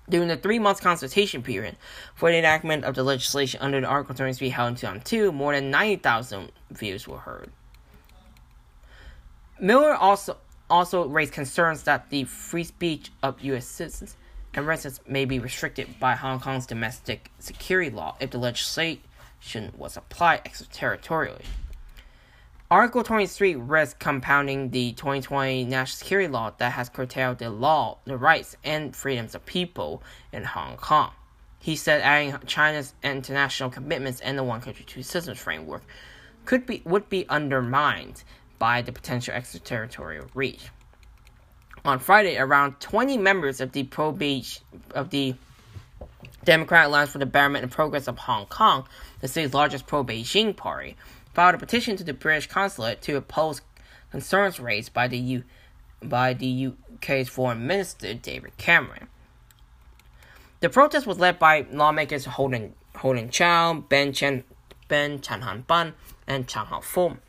During 0.07 0.27
the 0.27 0.37
three 0.37 0.59
month 0.59 0.81
consultation 0.81 1.41
period 1.41 1.77
for 2.13 2.31
the 2.31 2.37
enactment 2.37 2.83
of 2.83 2.95
the 2.95 3.03
legislation 3.03 3.59
under 3.61 3.81
the 3.81 3.87
Article 3.87 4.15
23 4.15 4.49
held 4.49 4.69
in 4.69 4.75
2002, 4.75 5.31
more 5.31 5.53
than 5.53 5.71
90,000 5.71 6.51
views 6.71 7.07
were 7.07 7.17
heard. 7.17 7.51
Miller 9.59 9.95
also 9.95 10.37
also 10.69 11.07
raised 11.07 11.33
concerns 11.33 11.83
that 11.83 12.09
the 12.09 12.23
free 12.23 12.63
speech 12.63 13.11
of 13.21 13.39
U.S. 13.41 13.65
citizens 13.65 14.15
and 14.53 14.65
residents 14.65 14.99
may 15.07 15.25
be 15.25 15.37
restricted 15.37 15.99
by 15.99 16.15
Hong 16.15 16.39
Kong's 16.39 16.65
domestic 16.65 17.31
security 17.39 17.89
law 17.89 18.15
if 18.19 18.31
the 18.31 18.37
legislation 18.37 19.71
was 19.77 19.95
applied 19.97 20.43
extraterritorially. 20.43 21.45
Article 22.75 23.03
23 23.03 23.55
risks 23.55 23.95
compounding 23.97 24.69
the 24.71 24.91
2020 24.91 25.63
national 25.63 25.95
security 25.95 26.27
law 26.27 26.51
that 26.57 26.73
has 26.73 26.89
curtailed 26.89 27.37
the 27.37 27.49
law, 27.49 27.99
the 28.03 28.17
rights, 28.17 28.57
and 28.65 28.93
freedoms 28.93 29.33
of 29.33 29.45
people 29.45 30.03
in 30.33 30.43
Hong 30.43 30.75
Kong. 30.75 31.11
He 31.57 31.77
said 31.77 32.01
adding 32.01 32.37
China's 32.47 32.93
international 33.01 33.69
commitments 33.69 34.19
and 34.19 34.37
the 34.37 34.43
one 34.43 34.59
country 34.59 34.83
two 34.85 35.03
systems 35.03 35.39
framework 35.39 35.83
could 36.43 36.65
be 36.65 36.81
would 36.83 37.07
be 37.07 37.25
undermined 37.29 38.25
by 38.59 38.81
the 38.81 38.91
potential 38.91 39.33
extraterritorial 39.33 40.25
reach. 40.33 40.67
On 41.85 41.97
Friday, 41.97 42.35
around 42.37 42.81
20 42.81 43.17
members 43.17 43.61
of 43.61 43.71
the 43.71 43.83
pro 43.83 44.11
Beijing 44.11 44.59
of 44.93 45.11
the 45.11 45.35
Democratic 46.43 46.87
Alliance 46.87 47.11
for 47.11 47.19
the 47.19 47.25
Betterment 47.25 47.63
and 47.63 47.71
Progress 47.71 48.09
of 48.09 48.17
Hong 48.17 48.47
Kong, 48.47 48.85
the 49.21 49.29
city's 49.29 49.53
largest 49.53 49.87
pro 49.87 50.03
Beijing 50.03 50.57
party, 50.57 50.97
filed 51.35 51.55
a 51.55 51.57
petition 51.57 51.97
to 51.97 52.03
the 52.03 52.13
British 52.13 52.47
consulate 52.47 53.01
to 53.03 53.17
oppose 53.17 53.61
concerns 54.09 54.59
raised 54.59 54.93
by 54.93 55.07
the 55.07 55.17
U 55.17 55.43
by 56.01 56.33
the 56.33 56.71
UK's 56.95 57.29
Foreign 57.29 57.67
Minister 57.67 58.13
David 58.13 58.57
Cameron. 58.57 59.07
The 60.61 60.69
protest 60.69 61.05
was 61.05 61.19
led 61.19 61.37
by 61.37 61.65
lawmakers 61.71 62.25
Holden 62.25 62.73
Holden 62.95 63.29
Chow, 63.29 63.73
Ben 63.73 64.13
Chen 64.13 64.43
Ben 64.87 65.21
Chan 65.21 65.41
Han-pan, 65.41 65.93
and 66.25 66.47
Chan 66.47 66.65
Hok-fung 66.67 67.19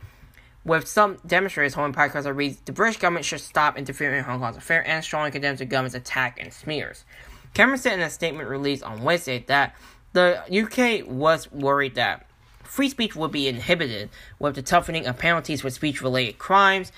with 0.67 0.89
some 0.89 1.17
demonstrators 1.25 1.75
holding 1.75 1.95
placards 1.95 2.25
that 2.25 2.35
reads, 2.35 2.59
The 2.65 2.73
British 2.73 2.99
government 2.99 3.25
should 3.25 3.41
stop 3.41 3.79
interfering 3.79 4.19
in 4.19 4.25
Hong 4.25 4.41
Kong's 4.41 4.57
affairs 4.57 4.85
and 4.87 5.03
strongly 5.03 5.31
condemns 5.31 5.61
the 5.61 5.65
government's 5.65 5.95
attack 5.95 6.39
and 6.41 6.53
smears. 6.53 7.05
Cameron 7.55 7.79
said 7.79 7.95
in 7.95 8.01
a 8.01 8.11
statement 8.11 8.49
released 8.49 8.83
on 8.83 9.03
Wednesday 9.03 9.45
that 9.47 9.77
the 10.13 10.43
UK 10.51 11.09
was 11.09 11.51
worried 11.53 11.95
that 11.95 12.26
free 12.67 12.89
speech 12.89 13.17
would 13.17 13.33
be 13.33 13.49
inhibited 13.49 14.11
with 14.39 14.55
the 14.55 14.63
toughening 14.63 15.07
of 15.07 15.19
penalties 15.19 15.61
for 15.63 15.71
speech 15.71 16.03
related 16.03 16.39
crimes 16.39 16.93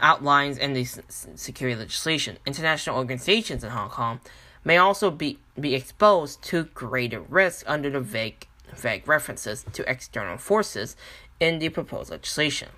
outlines 0.00 0.58
in 0.58 0.72
the 0.72 0.84
security 0.84 1.78
legislation. 1.78 2.38
International 2.44 2.96
organizations 2.96 3.62
in 3.62 3.70
Hong 3.70 3.90
Kong 3.90 4.20
may 4.64 4.76
also 4.76 5.10
be, 5.10 5.38
be 5.58 5.74
exposed 5.74 6.42
to 6.42 6.64
greater 6.64 7.20
risk 7.20 7.64
under 7.68 7.90
the 7.90 8.00
vague, 8.00 8.46
vague 8.74 9.06
references 9.06 9.64
to 9.72 9.88
external 9.90 10.38
forces 10.38 10.96
in 11.40 11.58
the 11.58 11.68
proposed 11.68 12.10
legislation. 12.10 12.68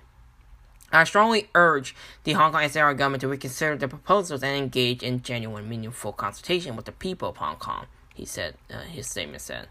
I 0.91 1.03
strongly 1.03 1.49
urge 1.55 1.95
the 2.23 2.33
Hong 2.33 2.51
Kong 2.51 2.67
SAR 2.69 2.93
government 2.93 3.21
to 3.21 3.27
reconsider 3.27 3.75
the 3.75 3.87
proposals 3.87 4.43
and 4.43 4.55
engage 4.55 5.03
in 5.03 5.21
genuine, 5.21 5.67
meaningful 5.67 6.13
consultation 6.13 6.75
with 6.75 6.85
the 6.85 6.91
people 6.91 7.29
of 7.29 7.37
Hong 7.37 7.57
Kong, 7.57 7.87
he 8.13 8.25
said, 8.25 8.55
uh, 8.71 8.81
his 8.81 9.07
statement 9.07 9.41
said. 9.41 9.67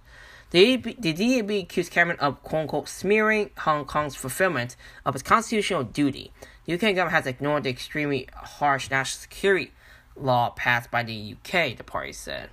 The, 0.51 0.77
DAB 0.77 1.51
accused 1.51 1.91
Cameron 1.91 2.19
of 2.21 2.43
quote 2.43 2.63
unquote 2.63 2.89
smearing 2.89 3.51
Hong 3.59 3.85
Kong's 3.85 4.15
fulfillment 4.15 4.77
of 5.05 5.15
its 5.15 5.23
constitutional 5.23 5.85
duty. 5.85 6.33
The 6.65 6.75
UK 6.75 6.95
government 6.95 7.13
has 7.13 7.27
ignored 7.27 7.65
the 7.65 7.71
extremely 7.71 8.29
harsh 8.35 8.91
national 8.91 9.21
security 9.21 9.73
law 10.17 10.51
passed 10.51 10.91
by 10.91 11.03
the 11.03 11.35
UK, 11.35 11.77
the 11.77 11.85
party 11.85 12.13
said. 12.13 12.51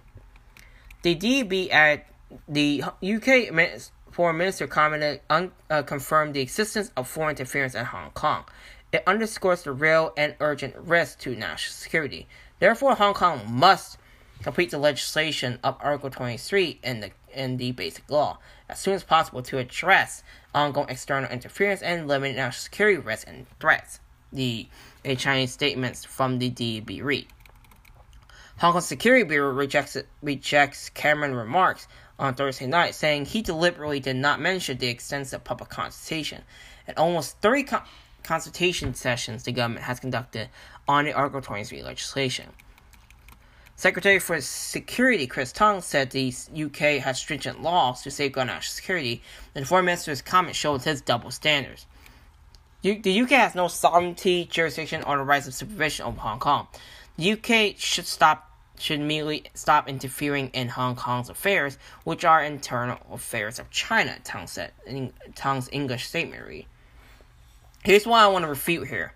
The 1.04 1.16
DAB 1.16 1.72
at 1.72 2.08
the 2.48 2.84
UK 3.04 3.52
Foreign 4.12 4.38
Minister 4.38 4.68
commented, 4.68 5.22
un, 5.30 5.52
uh, 5.70 5.84
confirmed 5.84 6.34
the 6.34 6.42
existence 6.42 6.92
of 6.98 7.08
foreign 7.08 7.32
interference 7.32 7.76
in 7.76 7.86
Hong 7.86 8.12
Kong. 8.12 8.44
It 8.92 9.04
underscores 9.08 9.64
the 9.64 9.72
real 9.72 10.14
and 10.18 10.36
urgent 10.42 10.76
risk 10.76 11.20
to 11.20 11.34
national 11.34 11.74
security. 11.74 12.28
Therefore, 12.60 12.96
Hong 12.96 13.14
Kong 13.14 13.42
must 13.48 13.98
complete 14.44 14.72
the 14.72 14.78
legislation 14.78 15.60
of 15.64 15.78
Article 15.80 16.10
23 16.10 16.80
in 16.84 17.00
the 17.00 17.12
in 17.34 17.58
the 17.58 17.72
Basic 17.72 18.10
Law 18.10 18.40
as 18.70 18.80
soon 18.80 18.94
as 18.94 19.04
possible 19.04 19.42
to 19.44 19.58
address 19.58 20.24
ongoing 20.54 20.90
external 20.90 21.30
interference 21.30 21.82
and 21.82 22.08
limit 22.08 22.36
national 22.36 22.62
security 22.64 22.98
risks 22.98 23.26
and 23.26 23.46
threats. 23.60 24.00
The 24.34 24.68
a 25.04 25.16
Chinese 25.16 25.52
statements 25.52 26.06
from 26.06 26.40
the 26.40 26.50
DB 26.50 27.04
read. 27.04 27.28
Hong 28.60 28.74
Kong 28.74 28.82
Security 28.82 29.24
Bureau 29.24 29.52
rejects 29.52 29.98
rejects 30.22 30.90
Cameron 30.90 31.34
remarks 31.34 31.88
on 32.20 32.36
Thursday 32.36 32.68
night, 32.68 32.94
saying 32.94 33.26
he 33.26 33.42
deliberately 33.42 34.00
did 34.00 34.16
not 34.16 34.40
mention 34.40 34.78
the 34.78 34.88
extensive 34.88 35.44
public 35.44 35.70
consultation 35.70 36.44
and 36.88 36.98
almost 36.98 37.42
three 37.42 37.64
co- 37.64 37.82
consultation 38.24 38.94
sessions 38.94 39.44
the 39.44 39.52
government 39.52 39.86
has 39.86 40.00
conducted 40.00 40.50
on 40.88 41.06
the 41.06 41.14
Article 41.14 41.42
23 41.42 41.82
legislation. 41.82 42.50
Secretary 43.82 44.20
for 44.20 44.40
Security 44.42 45.26
Chris 45.26 45.52
Tang 45.52 45.82
said 45.82 46.12
the 46.12 46.32
UK 46.54 47.02
has 47.02 47.18
stringent 47.18 47.64
laws 47.64 48.04
to 48.04 48.12
safeguard 48.12 48.46
national 48.46 48.76
security, 48.76 49.24
and 49.56 49.66
the 49.66 49.68
Foreign 49.68 49.86
Minister's 49.86 50.22
comment 50.22 50.56
shows 50.56 50.84
his 50.84 51.02
double 51.02 51.32
standards. 51.32 51.88
the 52.84 53.22
UK 53.22 53.32
has 53.32 53.56
no 53.56 53.68
sovereignty, 53.68 54.46
jurisdiction, 54.46 55.02
or 55.02 55.18
the 55.18 55.24
rights 55.24 55.48
of 55.48 55.56
supervision 55.56 56.06
over 56.06 56.20
Hong 56.20 56.38
Kong. 56.38 56.68
The 57.18 57.32
UK 57.32 57.76
should 57.76 58.06
stop 58.06 58.52
should 58.78 59.00
immediately 59.00 59.46
stop 59.56 59.90
interfering 59.90 60.50
in 60.50 60.68
Hong 60.70 60.96
Kong's 60.96 61.30
affairs, 61.30 61.80
which 62.04 62.24
are 62.24 62.44
internal 62.44 63.00
affairs 63.12 63.58
of 63.58 63.72
China, 63.72 64.16
Tang 64.24 64.46
said 64.46 64.74
in 64.86 65.12
Tang's 65.34 65.70
English 65.72 66.06
statement 66.06 66.46
read. 66.46 66.68
Here's 67.84 68.06
what 68.06 68.20
I 68.20 68.28
want 68.28 68.44
to 68.44 68.50
refute 68.50 68.90
here. 68.90 69.16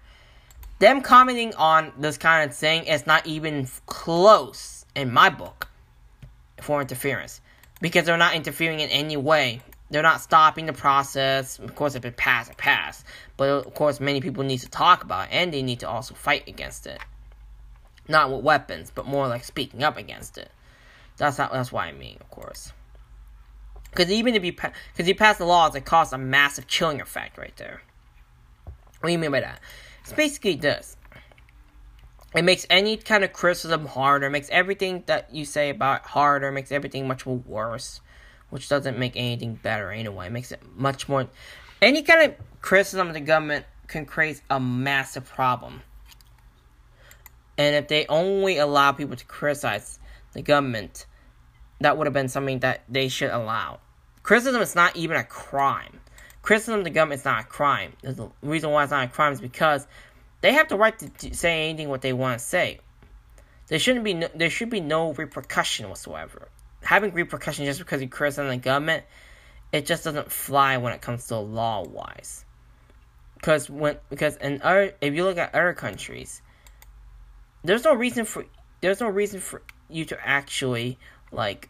Them 0.79 1.01
commenting 1.01 1.53
on 1.55 1.93
this 1.97 2.17
kind 2.17 2.49
of 2.49 2.55
thing 2.55 2.83
is 2.83 3.07
not 3.07 3.25
even 3.25 3.67
close, 3.85 4.85
in 4.95 5.11
my 5.11 5.29
book, 5.29 5.69
for 6.61 6.81
interference. 6.81 7.41
Because 7.81 8.05
they're 8.05 8.17
not 8.17 8.35
interfering 8.35 8.79
in 8.79 8.89
any 8.89 9.17
way. 9.17 9.61
They're 9.89 10.03
not 10.03 10.21
stopping 10.21 10.65
the 10.65 10.73
process. 10.73 11.59
Of 11.59 11.75
course, 11.75 11.95
if 11.95 12.03
it 12.05 12.17
passed, 12.17 12.51
it 12.51 12.57
passed. 12.57 13.05
But 13.37 13.49
of 13.49 13.73
course, 13.73 13.99
many 13.99 14.19
people 14.19 14.43
need 14.43 14.59
to 14.59 14.69
talk 14.69 15.03
about 15.03 15.27
it, 15.27 15.33
and 15.33 15.53
they 15.53 15.61
need 15.61 15.79
to 15.81 15.89
also 15.89 16.13
fight 16.13 16.47
against 16.47 16.87
it. 16.87 16.99
Not 18.07 18.31
with 18.31 18.43
weapons, 18.43 18.91
but 18.93 19.05
more 19.05 19.27
like 19.27 19.43
speaking 19.43 19.83
up 19.83 19.97
against 19.97 20.37
it. 20.37 20.49
That's 21.17 21.37
not, 21.37 21.53
that's 21.53 21.71
what 21.71 21.85
I 21.85 21.91
mean, 21.93 22.17
of 22.19 22.29
course. 22.29 22.73
Because 23.89 24.11
even 24.11 24.35
if 24.35 24.43
you 24.43 24.51
because 24.51 25.07
you 25.07 25.15
pass 25.15 25.37
the 25.37 25.45
laws, 25.45 25.73
it 25.75 25.85
causes 25.85 26.11
a 26.11 26.17
massive 26.17 26.67
chilling 26.67 26.99
effect 26.99 27.37
right 27.37 27.55
there. 27.55 27.81
What 28.99 29.07
do 29.07 29.11
you 29.13 29.19
mean 29.19 29.31
by 29.31 29.39
that? 29.39 29.61
It's 30.05 30.13
basically 30.13 30.55
this. 30.55 30.97
It 32.35 32.43
makes 32.43 32.67
any 32.69 32.95
kind 32.95 33.23
of 33.23 33.33
criticism 33.33 33.87
harder, 33.87 34.29
makes 34.29 34.49
everything 34.51 35.01
that 35.07 35.33
you 35.33 35.45
say 35.45 35.71
about 35.71 36.05
harder, 36.05 36.51
makes 36.51 36.71
everything 36.71 37.07
much 37.07 37.25
more 37.25 37.37
worse, 37.37 38.01
which 38.51 38.69
doesn't 38.69 38.99
make 38.99 39.13
anything 39.15 39.55
better 39.55 39.89
anyway. 39.89 40.27
It 40.27 40.31
makes 40.31 40.51
it 40.51 40.61
much 40.75 41.09
more. 41.09 41.27
Any 41.81 42.03
kind 42.03 42.29
of 42.29 42.35
criticism 42.61 43.07
of 43.07 43.15
the 43.15 43.19
government 43.19 43.65
can 43.87 44.05
create 44.05 44.41
a 44.47 44.59
massive 44.59 45.27
problem. 45.27 45.81
And 47.57 47.75
if 47.75 47.87
they 47.87 48.05
only 48.05 48.59
allow 48.59 48.91
people 48.91 49.15
to 49.15 49.25
criticize 49.25 49.97
the 50.33 50.43
government, 50.43 51.07
that 51.79 51.97
would 51.97 52.05
have 52.05 52.13
been 52.13 52.29
something 52.29 52.59
that 52.59 52.83
they 52.87 53.07
should 53.07 53.31
allow. 53.31 53.79
Criticism 54.21 54.61
is 54.61 54.75
not 54.75 54.95
even 54.95 55.17
a 55.17 55.23
crime. 55.23 55.99
Criticism 56.45 56.77
of 56.77 56.83
the 56.83 56.91
government 56.91 57.21
is 57.21 57.25
not 57.25 57.41
a 57.41 57.43
crime. 57.43 57.93
The 58.03 58.29
reason 58.43 58.69
why 58.69 58.83
it's 58.83 58.91
not 58.91 59.03
a 59.03 59.07
crime 59.07 59.33
is 59.33 59.41
because 59.41 59.87
they 60.41 60.53
have 60.53 60.69
the 60.69 60.77
right 60.77 60.95
to 61.17 61.33
say 61.33 61.67
anything 61.67 61.89
what 61.89 62.03
they 62.03 62.13
want 62.13 62.37
to 62.37 62.45
say. 62.45 62.81
There 63.65 63.79
shouldn't 63.79 64.05
be 64.05 64.13
no, 64.13 64.29
there 64.35 64.51
should 64.51 64.69
be 64.69 64.79
no 64.79 65.13
repercussion 65.13 65.89
whatsoever. 65.89 66.49
Having 66.83 67.13
repercussion 67.13 67.65
just 67.65 67.79
because 67.79 67.99
you 67.99 68.07
criticize 68.07 68.47
the 68.47 68.57
government, 68.57 69.05
it 69.71 69.87
just 69.87 70.03
doesn't 70.03 70.31
fly 70.31 70.77
when 70.77 70.93
it 70.93 71.01
comes 71.01 71.25
to 71.27 71.37
law 71.37 71.83
wise. 71.83 72.45
Because 73.33 73.67
when 73.67 73.97
because 74.11 74.35
in 74.35 74.61
other 74.61 74.93
if 75.01 75.15
you 75.15 75.23
look 75.23 75.39
at 75.39 75.55
other 75.55 75.73
countries, 75.73 76.43
there's 77.63 77.83
no 77.83 77.95
reason 77.95 78.23
for 78.23 78.45
there's 78.81 79.01
no 79.01 79.09
reason 79.09 79.39
for 79.39 79.63
you 79.89 80.05
to 80.05 80.27
actually 80.27 80.99
like 81.31 81.69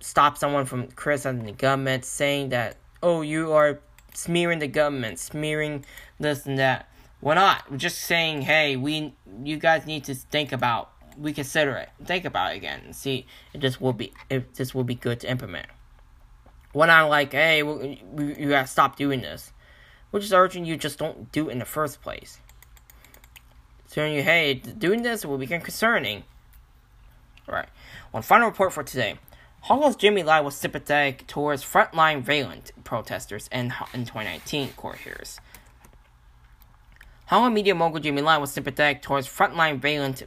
stop 0.00 0.36
someone 0.36 0.66
from 0.66 0.88
criticizing 0.88 1.46
the 1.46 1.52
government, 1.52 2.04
saying 2.04 2.50
that 2.50 2.76
oh 3.02 3.22
you 3.22 3.52
are 3.52 3.80
smearing 4.14 4.58
the 4.58 4.68
government, 4.68 5.18
smearing 5.18 5.84
this 6.18 6.46
and 6.46 6.58
that. 6.58 6.88
We're 7.20 7.34
not. 7.34 7.70
We're 7.70 7.76
just 7.76 7.98
saying, 7.98 8.42
hey, 8.42 8.76
we 8.76 9.14
you 9.44 9.56
guys 9.56 9.86
need 9.86 10.04
to 10.04 10.14
think 10.14 10.52
about 10.52 10.90
reconsider 11.16 11.76
it, 11.76 11.90
think 12.04 12.24
about 12.24 12.52
it 12.52 12.56
again, 12.56 12.80
and 12.84 12.96
see 12.96 13.26
if 13.52 13.60
this 13.60 13.80
will 13.80 13.92
be 13.92 14.12
if 14.28 14.52
this 14.54 14.74
will 14.74 14.84
be 14.84 14.94
good 14.94 15.20
to 15.20 15.30
implement. 15.30 15.66
We're 16.74 16.86
not 16.86 17.08
like, 17.08 17.32
hey, 17.32 17.62
we, 17.62 18.02
we, 18.10 18.34
you 18.34 18.48
gotta 18.48 18.66
stop 18.66 18.96
doing 18.96 19.20
this. 19.20 19.52
We're 20.10 20.20
just 20.20 20.32
urging 20.32 20.64
you 20.64 20.76
just 20.76 20.98
don't 20.98 21.30
do 21.32 21.48
it 21.48 21.52
in 21.52 21.58
the 21.58 21.64
first 21.64 22.02
place. 22.02 22.38
Telling 23.90 24.14
you, 24.14 24.22
hey, 24.22 24.54
doing 24.54 25.02
this 25.02 25.24
will 25.24 25.38
become 25.38 25.60
concerning. 25.60 26.24
Right. 27.46 27.68
One 28.10 28.22
final 28.22 28.48
report 28.48 28.72
for 28.72 28.82
today. 28.82 29.18
Hong 29.66 29.80
Kong's 29.80 29.94
Jimmy 29.94 30.24
Lai 30.24 30.40
was 30.40 30.56
sympathetic 30.56 31.24
towards 31.28 31.62
frontline 31.62 32.20
violent 32.20 32.72
protesters 32.82 33.48
in, 33.52 33.72
in 33.94 34.04
2019 34.04 34.70
court 34.70 34.98
hearings. 34.98 35.40
Hong 37.26 37.44
Kong 37.44 37.54
media 37.54 37.72
mogul 37.72 38.00
Jimmy 38.00 38.22
Lai 38.22 38.38
was 38.38 38.50
sympathetic 38.50 39.02
towards 39.02 39.28
frontline 39.28 39.78
violent 39.78 40.24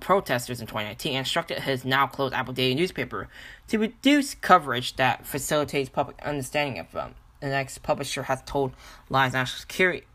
protesters 0.00 0.62
in 0.62 0.66
2019 0.66 1.12
and 1.12 1.18
instructed 1.18 1.58
his 1.60 1.84
now 1.84 2.06
closed 2.06 2.32
Apple 2.32 2.54
Daily 2.54 2.74
newspaper 2.74 3.28
to 3.66 3.78
reduce 3.78 4.34
coverage 4.34 4.96
that 4.96 5.26
facilitates 5.26 5.90
public 5.90 6.16
understanding 6.22 6.78
of 6.78 6.90
them. 6.92 7.14
The 7.40 7.48
next 7.48 7.82
publisher 7.82 8.22
has 8.22 8.40
told 8.46 8.72
Lai's 9.10 9.34
national 9.34 9.60
security 9.60 10.06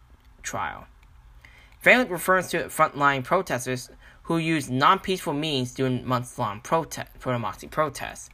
trial. 0.41 0.88
Violent 1.84 2.09
refers 2.09 2.47
to 2.47 2.63
frontline 2.65 3.24
protesters 3.24 3.91
who 4.24 4.39
used 4.39 4.71
non-peaceful 4.71 5.34
means 5.34 5.76
during 5.76 6.03
months-long 6.03 6.61
protest, 6.61 7.11
pro-democracy 7.19 7.67
protests. 7.67 8.32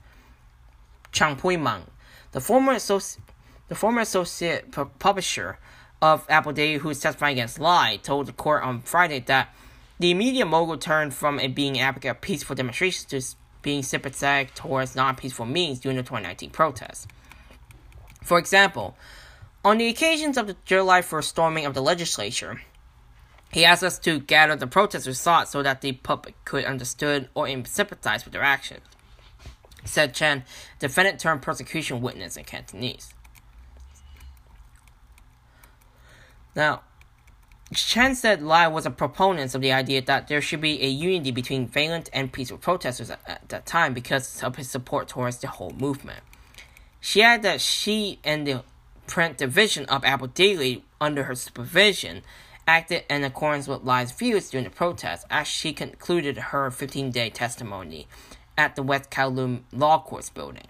Chan 1.12 1.38
Pui-man, 1.38 1.84
the 2.32 2.42
former 2.42 2.74
associate, 2.74 3.24
the 3.68 3.76
former 3.76 4.02
associate 4.02 4.72
publisher 5.00 5.58
of 6.02 6.26
Apple 6.30 6.54
Daily 6.54 6.78
who 6.80 6.90
is 6.90 7.00
testifying 7.00 7.34
against 7.34 7.60
Lai, 7.60 7.98
told 8.02 8.26
the 8.28 8.34
court 8.34 8.64
on 8.64 8.82
Friday 8.82 9.20
that 9.22 9.54
the 10.00 10.14
media 10.14 10.46
mogul 10.46 10.78
turned 10.78 11.14
from 11.14 11.40
it 11.40 11.54
being 11.54 11.78
an 11.78 11.84
advocate 11.84 12.12
of 12.12 12.22
peaceful 12.22 12.56
demonstrations 12.56 13.06
to 13.06 13.38
being 13.62 13.84
sympathetic 13.84 14.56
towards 14.56 14.96
non-peaceful 14.96 15.46
means 15.46 15.80
during 15.80 15.98
the 15.98 16.04
2019 16.04 16.50
protests. 16.52 17.06
For 18.24 18.38
example, 18.38 18.96
on 19.66 19.78
the 19.78 19.88
occasions 19.88 20.38
of 20.38 20.48
the 20.48 20.56
July 20.64 21.02
1st 21.02 21.26
storming 21.26 21.66
of 21.66 21.74
the 21.74 21.82
legislature, 21.82 22.62
he 23.52 23.66
asked 23.66 23.84
us 23.84 24.00
to 24.00 24.20
gather 24.20 24.56
the 24.56 24.68
protesters' 24.68 25.22
thoughts 25.22 25.52
so 25.52 25.62
that 25.64 25.82
the 25.82 25.92
public 25.92 26.36
could 26.46 26.64
understand 26.64 27.28
or 27.34 27.50
sympathize 27.66 28.24
with 28.24 28.32
their 28.32 28.44
actions, 28.44 28.86
said 29.90 30.14
Chen, 30.14 30.44
defendant 30.80 31.20
turned 31.20 31.42
prosecution 31.42 32.02
witness 32.02 32.38
in 32.38 32.44
Cantonese. 32.46 33.14
Now, 36.56 36.82
Chen 37.74 38.16
said 38.16 38.42
Lai 38.42 38.68
was 38.68 38.86
a 38.86 38.92
proponent 38.92 39.54
of 39.54 39.62
the 39.62 39.72
idea 39.72 40.02
that 40.02 40.28
there 40.28 40.42
should 40.42 40.62
be 40.62 40.84
a 40.84 40.88
unity 40.88 41.32
between 41.32 41.68
violent 41.68 42.10
and 42.12 42.32
peaceful 42.32 42.58
protesters 42.58 43.12
at, 43.12 43.20
at 43.28 43.50
that 43.50 43.66
time 43.66 43.94
because 43.94 44.42
of 44.44 44.56
his 44.56 44.70
support 44.70 45.08
towards 45.08 45.38
the 45.38 45.48
whole 45.48 45.72
movement. 45.72 46.24
She 47.00 47.22
added 47.22 47.44
that 47.44 47.62
she 47.62 48.20
and 48.24 48.48
the 48.48 48.64
print 49.06 49.38
division 49.38 49.86
of 49.86 50.04
Apple 50.04 50.28
Daily, 50.28 50.84
under 51.00 51.24
her 51.24 51.36
supervision, 51.36 52.24
acted 52.68 53.04
in 53.10 53.24
accordance 53.24 53.68
with 53.68 53.84
Lai's 53.84 54.12
views 54.12 54.50
during 54.50 54.64
the 54.64 54.70
protest 54.70 55.26
as 55.30 55.48
she 55.48 55.74
concluded 55.74 56.38
her 56.38 56.70
15 56.70 57.12
day 57.12 57.30
testimony 57.30 58.08
at 58.60 58.76
the 58.76 58.84
West 58.84 59.10
Kowloon 59.10 59.62
Law 59.72 60.02
Courts 60.02 60.30
building. 60.30 60.68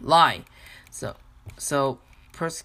Lie. 0.00 0.44
So, 0.90 1.14
so, 1.58 1.98
pers- 2.32 2.64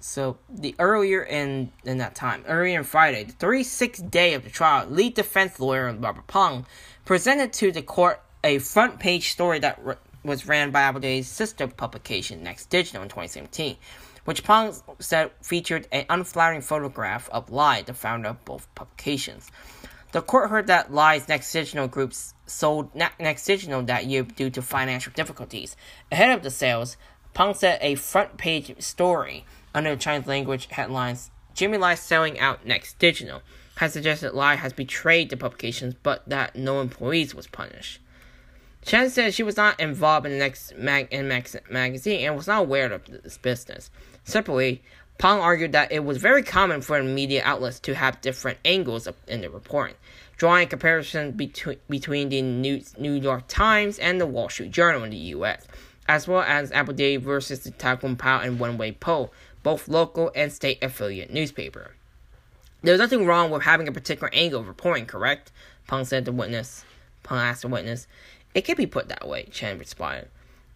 so 0.00 0.38
the 0.48 0.74
earlier 0.80 1.22
in 1.22 1.70
in 1.84 1.98
that 1.98 2.16
time, 2.16 2.42
earlier 2.48 2.80
in 2.80 2.84
Friday, 2.84 3.22
the 3.22 3.32
36th 3.34 4.10
day 4.10 4.34
of 4.34 4.42
the 4.42 4.50
trial, 4.50 4.88
lead 4.88 5.14
defense 5.14 5.60
lawyer 5.60 5.92
Robert 5.92 6.26
Pang 6.26 6.66
presented 7.04 7.52
to 7.54 7.70
the 7.70 7.82
court 7.82 8.20
a 8.42 8.58
front 8.58 8.98
page 8.98 9.30
story 9.30 9.60
that 9.60 9.78
was 10.24 10.48
ran 10.48 10.72
by 10.72 10.80
Apple 10.80 11.00
Daily's 11.00 11.28
sister 11.28 11.68
publication, 11.68 12.42
Next 12.42 12.70
Digital, 12.70 13.02
in 13.02 13.08
2017, 13.08 13.76
which 14.24 14.42
Pang 14.42 14.74
said 14.98 15.30
featured 15.42 15.86
an 15.92 16.06
unflattering 16.10 16.62
photograph 16.62 17.28
of 17.30 17.50
Lai, 17.50 17.82
the 17.82 17.94
founder 17.94 18.30
of 18.30 18.44
both 18.44 18.66
publications. 18.74 19.48
The 20.12 20.22
court 20.22 20.50
heard 20.50 20.66
that 20.66 20.92
Lai's 20.92 21.28
Next 21.28 21.52
Digital 21.52 21.86
groups 21.86 22.34
sold 22.46 22.94
Next 22.94 23.44
Digital 23.44 23.82
that 23.82 24.06
year 24.06 24.24
due 24.24 24.50
to 24.50 24.62
financial 24.62 25.12
difficulties. 25.12 25.76
Ahead 26.10 26.36
of 26.36 26.42
the 26.42 26.50
sales, 26.50 26.96
Pang 27.32 27.54
said 27.54 27.78
a 27.80 27.94
front 27.94 28.36
page 28.36 28.74
story 28.82 29.44
under 29.72 29.94
Chinese 29.94 30.26
language 30.26 30.66
headlines, 30.70 31.30
Jimmy 31.54 31.78
Lai 31.78 31.94
selling 31.94 32.40
out 32.40 32.66
Next 32.66 32.98
Digital, 32.98 33.42
has 33.76 33.92
suggested 33.92 34.34
Lai 34.34 34.56
has 34.56 34.72
betrayed 34.72 35.30
the 35.30 35.36
publications, 35.36 35.94
but 36.02 36.28
that 36.28 36.56
no 36.56 36.80
employees 36.80 37.34
was 37.34 37.46
punished. 37.46 38.00
Chen 38.82 39.10
said 39.10 39.34
she 39.34 39.42
was 39.42 39.56
not 39.56 39.78
involved 39.78 40.26
in 40.26 40.32
the 40.32 40.38
next 40.38 40.76
mag- 40.76 41.08
in 41.10 41.28
magazine 41.28 42.26
and 42.26 42.36
was 42.36 42.46
not 42.46 42.62
aware 42.62 42.90
of 42.92 43.04
this 43.04 43.38
business. 43.38 43.90
Separately, 44.24 44.82
Pang 45.20 45.38
argued 45.38 45.72
that 45.72 45.92
it 45.92 46.02
was 46.02 46.16
very 46.16 46.42
common 46.42 46.80
for 46.80 47.02
media 47.02 47.42
outlets 47.44 47.78
to 47.80 47.94
have 47.94 48.22
different 48.22 48.56
angles 48.64 49.06
in 49.28 49.42
their 49.42 49.50
reporting, 49.50 49.96
drawing 50.38 50.64
a 50.64 50.66
comparison 50.66 51.32
between, 51.32 51.76
between 51.90 52.30
the 52.30 52.40
New, 52.40 52.80
New 52.96 53.12
York 53.12 53.44
Times 53.46 53.98
and 53.98 54.18
the 54.18 54.24
Wall 54.24 54.48
Street 54.48 54.70
Journal 54.70 55.04
in 55.04 55.10
the 55.10 55.18
U.S., 55.18 55.66
as 56.08 56.26
well 56.26 56.40
as 56.40 56.72
Apple 56.72 56.94
Daily 56.94 57.18
versus 57.18 57.60
the 57.60 57.70
Kung 57.70 58.16
Pao 58.16 58.40
and 58.40 58.58
Wen 58.58 58.78
Wei 58.78 58.92
Po, 58.92 59.30
both 59.62 59.88
local 59.88 60.32
and 60.34 60.50
state 60.50 60.82
affiliate 60.82 61.30
newspaper. 61.30 61.90
There's 62.80 62.98
nothing 62.98 63.26
wrong 63.26 63.50
with 63.50 63.64
having 63.64 63.88
a 63.88 63.92
particular 63.92 64.30
angle 64.32 64.60
of 64.60 64.68
reporting, 64.68 65.04
correct? 65.04 65.52
Pang 65.86 66.06
said 66.06 66.24
the 66.24 66.32
witness. 66.32 66.86
Pang 67.24 67.40
asked 67.40 67.60
the 67.60 67.68
witness. 67.68 68.06
It 68.54 68.62
can 68.62 68.74
be 68.74 68.86
put 68.86 69.10
that 69.10 69.28
way, 69.28 69.48
Chen 69.50 69.78
responded. 69.78 70.30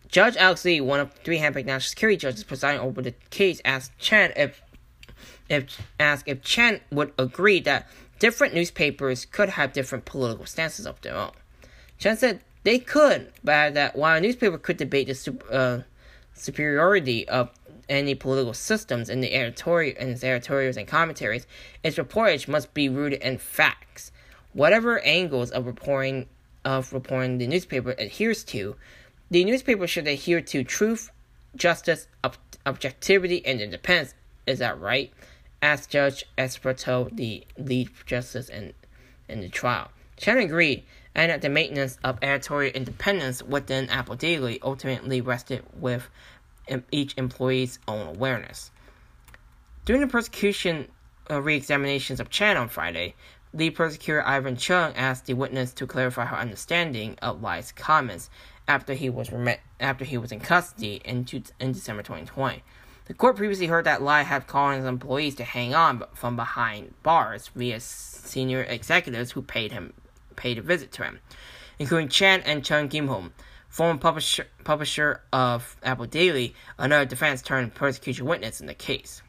Judge 0.08 0.36
Alex 0.36 0.64
Lee, 0.64 0.80
one 0.80 1.00
of 1.00 1.12
three 1.12 1.38
handpicked 1.38 1.66
national 1.66 1.88
security 1.88 2.16
judges 2.16 2.44
presiding 2.44 2.80
over 2.80 3.02
the 3.02 3.12
case, 3.30 3.60
asked 3.64 3.98
Chen 3.98 4.32
if 4.36 4.62
if 5.48 5.80
asked 5.98 6.24
if 6.26 6.42
Chen 6.42 6.80
would 6.90 7.12
agree 7.18 7.60
that 7.60 7.88
different 8.18 8.54
newspapers 8.54 9.24
could 9.24 9.50
have 9.50 9.72
different 9.72 10.04
political 10.04 10.46
stances 10.46 10.86
of 10.86 11.00
their 11.00 11.16
own. 11.16 11.32
Chen 11.98 12.16
said 12.16 12.40
they 12.62 12.78
could, 12.78 13.32
but 13.42 13.74
that 13.74 13.96
while 13.96 14.16
a 14.16 14.20
newspaper 14.20 14.58
could 14.58 14.76
debate 14.76 15.06
the 15.06 15.36
uh, 15.50 15.82
superiority 16.34 17.28
of 17.28 17.50
any 17.88 18.14
political 18.14 18.54
systems 18.54 19.10
in 19.10 19.20
the 19.20 19.34
editorial 19.34 19.96
in 19.98 20.10
its 20.10 20.24
editorials 20.24 20.76
and 20.76 20.88
commentaries, 20.88 21.46
its 21.82 21.98
reportage 21.98 22.48
must 22.48 22.72
be 22.72 22.88
rooted 22.88 23.20
in 23.20 23.38
facts. 23.38 24.10
Whatever 24.52 25.00
angles 25.00 25.50
of 25.50 25.66
reporting 25.66 26.28
of 26.64 26.92
reporting 26.92 27.38
the 27.38 27.46
newspaper 27.46 27.94
adheres 27.98 28.42
to, 28.44 28.76
the 29.34 29.44
newspaper 29.44 29.84
should 29.88 30.06
adhere 30.06 30.40
to 30.40 30.62
truth, 30.62 31.10
justice, 31.56 32.06
ob- 32.22 32.36
objectivity, 32.66 33.44
and 33.44 33.60
independence. 33.60 34.14
Is 34.46 34.60
that 34.60 34.80
right? 34.80 35.12
asked 35.60 35.90
Judge 35.90 36.24
Esther 36.38 36.72
Toh, 36.72 37.08
the 37.10 37.44
lead 37.58 37.90
justice 38.06 38.48
in, 38.48 38.74
in 39.28 39.40
the 39.40 39.48
trial. 39.48 39.90
Chen 40.16 40.38
agreed, 40.38 40.84
and 41.16 41.32
that 41.32 41.42
the 41.42 41.48
maintenance 41.48 41.98
of 42.04 42.16
editorial 42.22 42.72
independence 42.76 43.42
within 43.42 43.90
Apple 43.90 44.14
Daily 44.14 44.60
ultimately 44.62 45.20
rested 45.20 45.64
with 45.80 46.08
each 46.92 47.14
employee's 47.16 47.80
own 47.88 48.06
awareness. 48.06 48.70
During 49.84 50.00
the 50.00 50.06
prosecution 50.06 50.86
uh, 51.28 51.42
re-examinations 51.42 52.20
of 52.20 52.30
Chen 52.30 52.56
on 52.56 52.68
Friday, 52.68 53.16
the 53.52 53.70
prosecutor 53.70 54.24
Ivan 54.24 54.56
Chung 54.56 54.92
asked 54.94 55.26
the 55.26 55.34
witness 55.34 55.72
to 55.72 55.88
clarify 55.88 56.24
her 56.24 56.36
understanding 56.36 57.16
of 57.20 57.42
Lai's 57.42 57.72
comments 57.72 58.30
after 58.66 58.94
he 58.94 59.10
was 59.10 59.30
rem- 59.30 59.58
after 59.80 60.04
he 60.04 60.18
was 60.18 60.32
in 60.32 60.40
custody 60.40 61.00
in, 61.04 61.26
in 61.60 61.72
December 61.72 62.02
2020. 62.02 62.62
The 63.06 63.14
court 63.14 63.36
previously 63.36 63.66
heard 63.66 63.84
that 63.84 64.02
Lai 64.02 64.22
had 64.22 64.46
called 64.46 64.76
his 64.76 64.86
employees 64.86 65.34
to 65.36 65.44
hang 65.44 65.74
on 65.74 66.04
from 66.14 66.36
behind 66.36 66.94
bars 67.02 67.48
via 67.54 67.78
senior 67.80 68.62
executives 68.62 69.32
who 69.32 69.42
paid 69.42 69.72
him 69.72 69.92
paid 70.36 70.58
a 70.58 70.62
visit 70.62 70.90
to 70.92 71.04
him, 71.04 71.20
including 71.78 72.08
Chen 72.08 72.40
and 72.40 72.62
Cheung 72.62 72.90
Kim-hung, 72.90 73.32
former 73.68 73.98
publisher, 73.98 74.46
publisher 74.64 75.20
of 75.32 75.76
Apple 75.82 76.06
Daily, 76.06 76.54
another 76.78 77.04
defense 77.04 77.42
turned 77.42 77.74
prosecution 77.74 78.26
witness 78.26 78.60
in 78.60 78.66
the 78.66 78.74
case. 78.74 79.22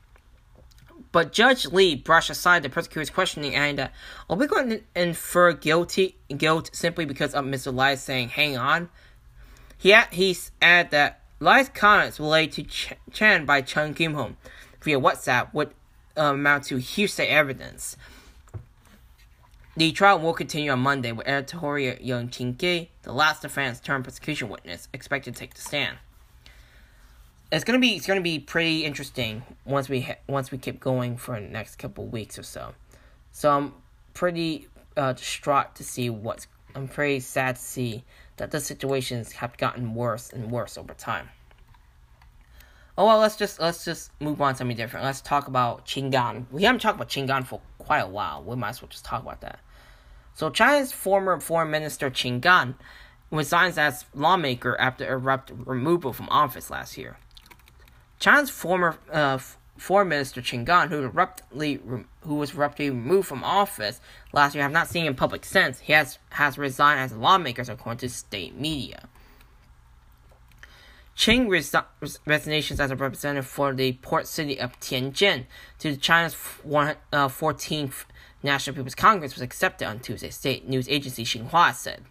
But 1.12 1.32
Judge 1.32 1.66
Lee 1.68 1.96
brushed 1.96 2.30
aside 2.30 2.64
the 2.64 2.70
prosecutor's 2.70 3.10
questioning 3.10 3.56
and 3.56 3.78
that, 3.78 3.94
are 4.30 4.36
we 4.36 4.48
going 4.48 4.70
to 4.70 4.82
infer 4.96 5.54
guilty 5.54 6.18
guilt 6.36 6.70
simply 6.74 7.06
because 7.06 7.34
of 7.34 7.46
Mr. 7.46 7.74
Lai 7.74 7.96
saying, 7.96 8.30
hang 8.30 8.58
on? 8.58 8.90
He, 9.78 9.96
he 10.12 10.38
added 10.62 10.92
that 10.92 11.22
Lai's 11.40 11.70
comments 11.70 12.20
related 12.20 12.54
to 12.54 12.64
Ch- 12.64 12.94
Chen 13.12 13.46
by 13.46 13.62
Cheung 13.62 13.96
Kim-hung 13.96 14.38
via 14.82 15.00
WhatsApp 15.00 15.54
would 15.54 15.72
uh, 16.18 16.34
amount 16.34 16.66
to 16.66 16.78
hearsay 16.78 17.28
evidence. 17.28 17.98
The 19.78 19.92
trial 19.92 20.20
will 20.20 20.34
continue 20.34 20.72
on 20.72 20.80
Monday 20.80 21.12
with 21.12 21.28
editorial 21.28 21.98
Yeung 21.98 22.32
Ching-kee, 22.32 22.90
the 23.02 23.12
last 23.12 23.42
defense 23.42 23.82
turned 23.82 24.06
prosecution 24.06 24.48
witness, 24.48 24.88
expected 24.94 25.36
to 25.36 25.40
take 25.40 25.54
the 25.54 25.62
stand. 25.62 25.98
it's 27.52 27.64
gonna 27.66 27.80
be 27.80 27.96
it's 27.96 28.08
gonna 28.08 28.22
be 28.22 28.40
pretty 28.40 28.86
interesting 28.86 29.44
once 29.66 29.90
we 29.90 30.02
ha- 30.02 30.18
once 30.28 30.52
we 30.52 30.58
keep 30.58 30.80
going 30.80 31.18
for 31.18 31.40
the 31.40 31.48
next 31.48 31.76
couple 31.76 32.06
weeks 32.06 32.40
or 32.40 32.44
so. 32.44 32.74
So 33.32 33.52
I'm 33.52 33.74
pretty 34.14 34.68
uh, 34.96 35.14
distraught 35.14 35.76
to 35.76 35.84
see 35.84 36.10
what's. 36.10 36.48
I'm 36.74 36.88
pretty 36.88 37.20
sad 37.20 37.58
to 37.58 37.62
see 37.62 38.04
that 38.38 38.52
the 38.52 38.60
situations 38.60 39.34
have 39.34 39.58
gotten 39.58 39.94
worse 39.94 40.32
and 40.32 40.52
worse 40.52 40.78
over 40.78 40.94
time. 40.94 41.30
Oh 42.98 43.06
well, 43.06 43.20
let's 43.20 43.36
just 43.36 43.60
let's 43.60 43.84
just 43.84 44.12
move 44.22 44.42
on 44.42 44.54
to 44.54 44.58
something 44.60 44.78
different. 44.78 45.06
Let's 45.06 45.22
talk 45.22 45.48
about 45.48 45.86
Qin 45.86 46.12
Gang. 46.12 46.48
We 46.52 46.64
haven't 46.64 46.80
talked 46.80 46.96
about 46.96 47.10
Qin 47.10 47.28
Gang 47.28 47.44
for 47.44 47.60
quite 47.78 48.00
a 48.00 48.08
while. 48.08 48.42
We 48.44 48.56
might 48.56 48.70
as 48.70 48.82
well 48.82 48.90
just 48.90 49.04
talk 49.04 49.22
about 49.22 49.42
that. 49.42 49.60
So 50.34 50.50
China's 50.50 50.92
former 50.92 51.40
foreign 51.40 51.72
minister 51.72 52.10
Qin 52.10 52.40
Gang 52.40 52.76
resigns 53.32 53.78
as 53.78 54.06
lawmaker 54.14 54.80
after 54.80 55.14
abrupt 55.14 55.52
removal 55.66 56.14
from 56.14 56.30
office 56.30 56.70
last 56.70 56.98
year. 56.98 57.18
China's 58.20 58.50
former 58.50 58.98
uh, 59.12 59.40
foreign 59.78 60.10
minister 60.10 60.42
Gang, 60.42 60.90
who 60.90 61.10
who 62.22 62.36
was 62.36 62.52
abruptly 62.52 62.90
removed 62.90 63.28
from 63.28 63.44
office 63.44 64.00
last 64.34 64.56
year, 64.56 64.64
have 64.64 64.72
not 64.72 64.88
seen 64.88 65.06
in 65.06 65.16
public 65.16 65.46
since. 65.46 65.80
He 65.80 65.94
has 65.94 66.18
has 66.30 66.58
resigned 66.58 67.00
as 67.00 67.14
lawmakers, 67.14 67.70
according 67.70 68.00
to 68.00 68.10
state 68.10 68.56
media. 68.56 69.08
Qin 71.18 71.48
resi- 71.48 72.20
resignations 72.26 72.80
as 72.80 72.92
a 72.92 72.96
representative 72.96 73.48
for 73.48 73.74
the 73.74 73.94
port 73.94 74.28
city 74.28 74.60
of 74.60 74.78
Tianjin 74.82 75.46
to 75.80 75.96
China's 75.96 76.34
one, 76.64 76.96
uh, 77.14 77.30
14th 77.30 78.04
National 78.44 78.76
People's 78.76 78.96
Congress 78.96 79.34
was 79.34 79.42
accepted 79.42 79.88
on 79.88 80.00
Tuesday, 80.00 80.30
state 80.30 80.68
news 80.68 80.90
agency 80.90 81.24
Xinhua 81.24 81.74
said. 81.74 82.04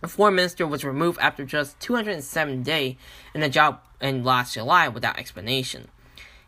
The 0.00 0.08
foreign 0.08 0.36
minister 0.36 0.66
was 0.66 0.84
removed 0.84 1.18
after 1.20 1.44
just 1.44 1.80
207 1.80 2.62
days 2.62 2.94
in 3.34 3.40
the 3.40 3.48
job 3.48 3.80
in 4.00 4.22
last 4.22 4.54
July 4.54 4.86
without 4.88 5.18
explanation. 5.18 5.88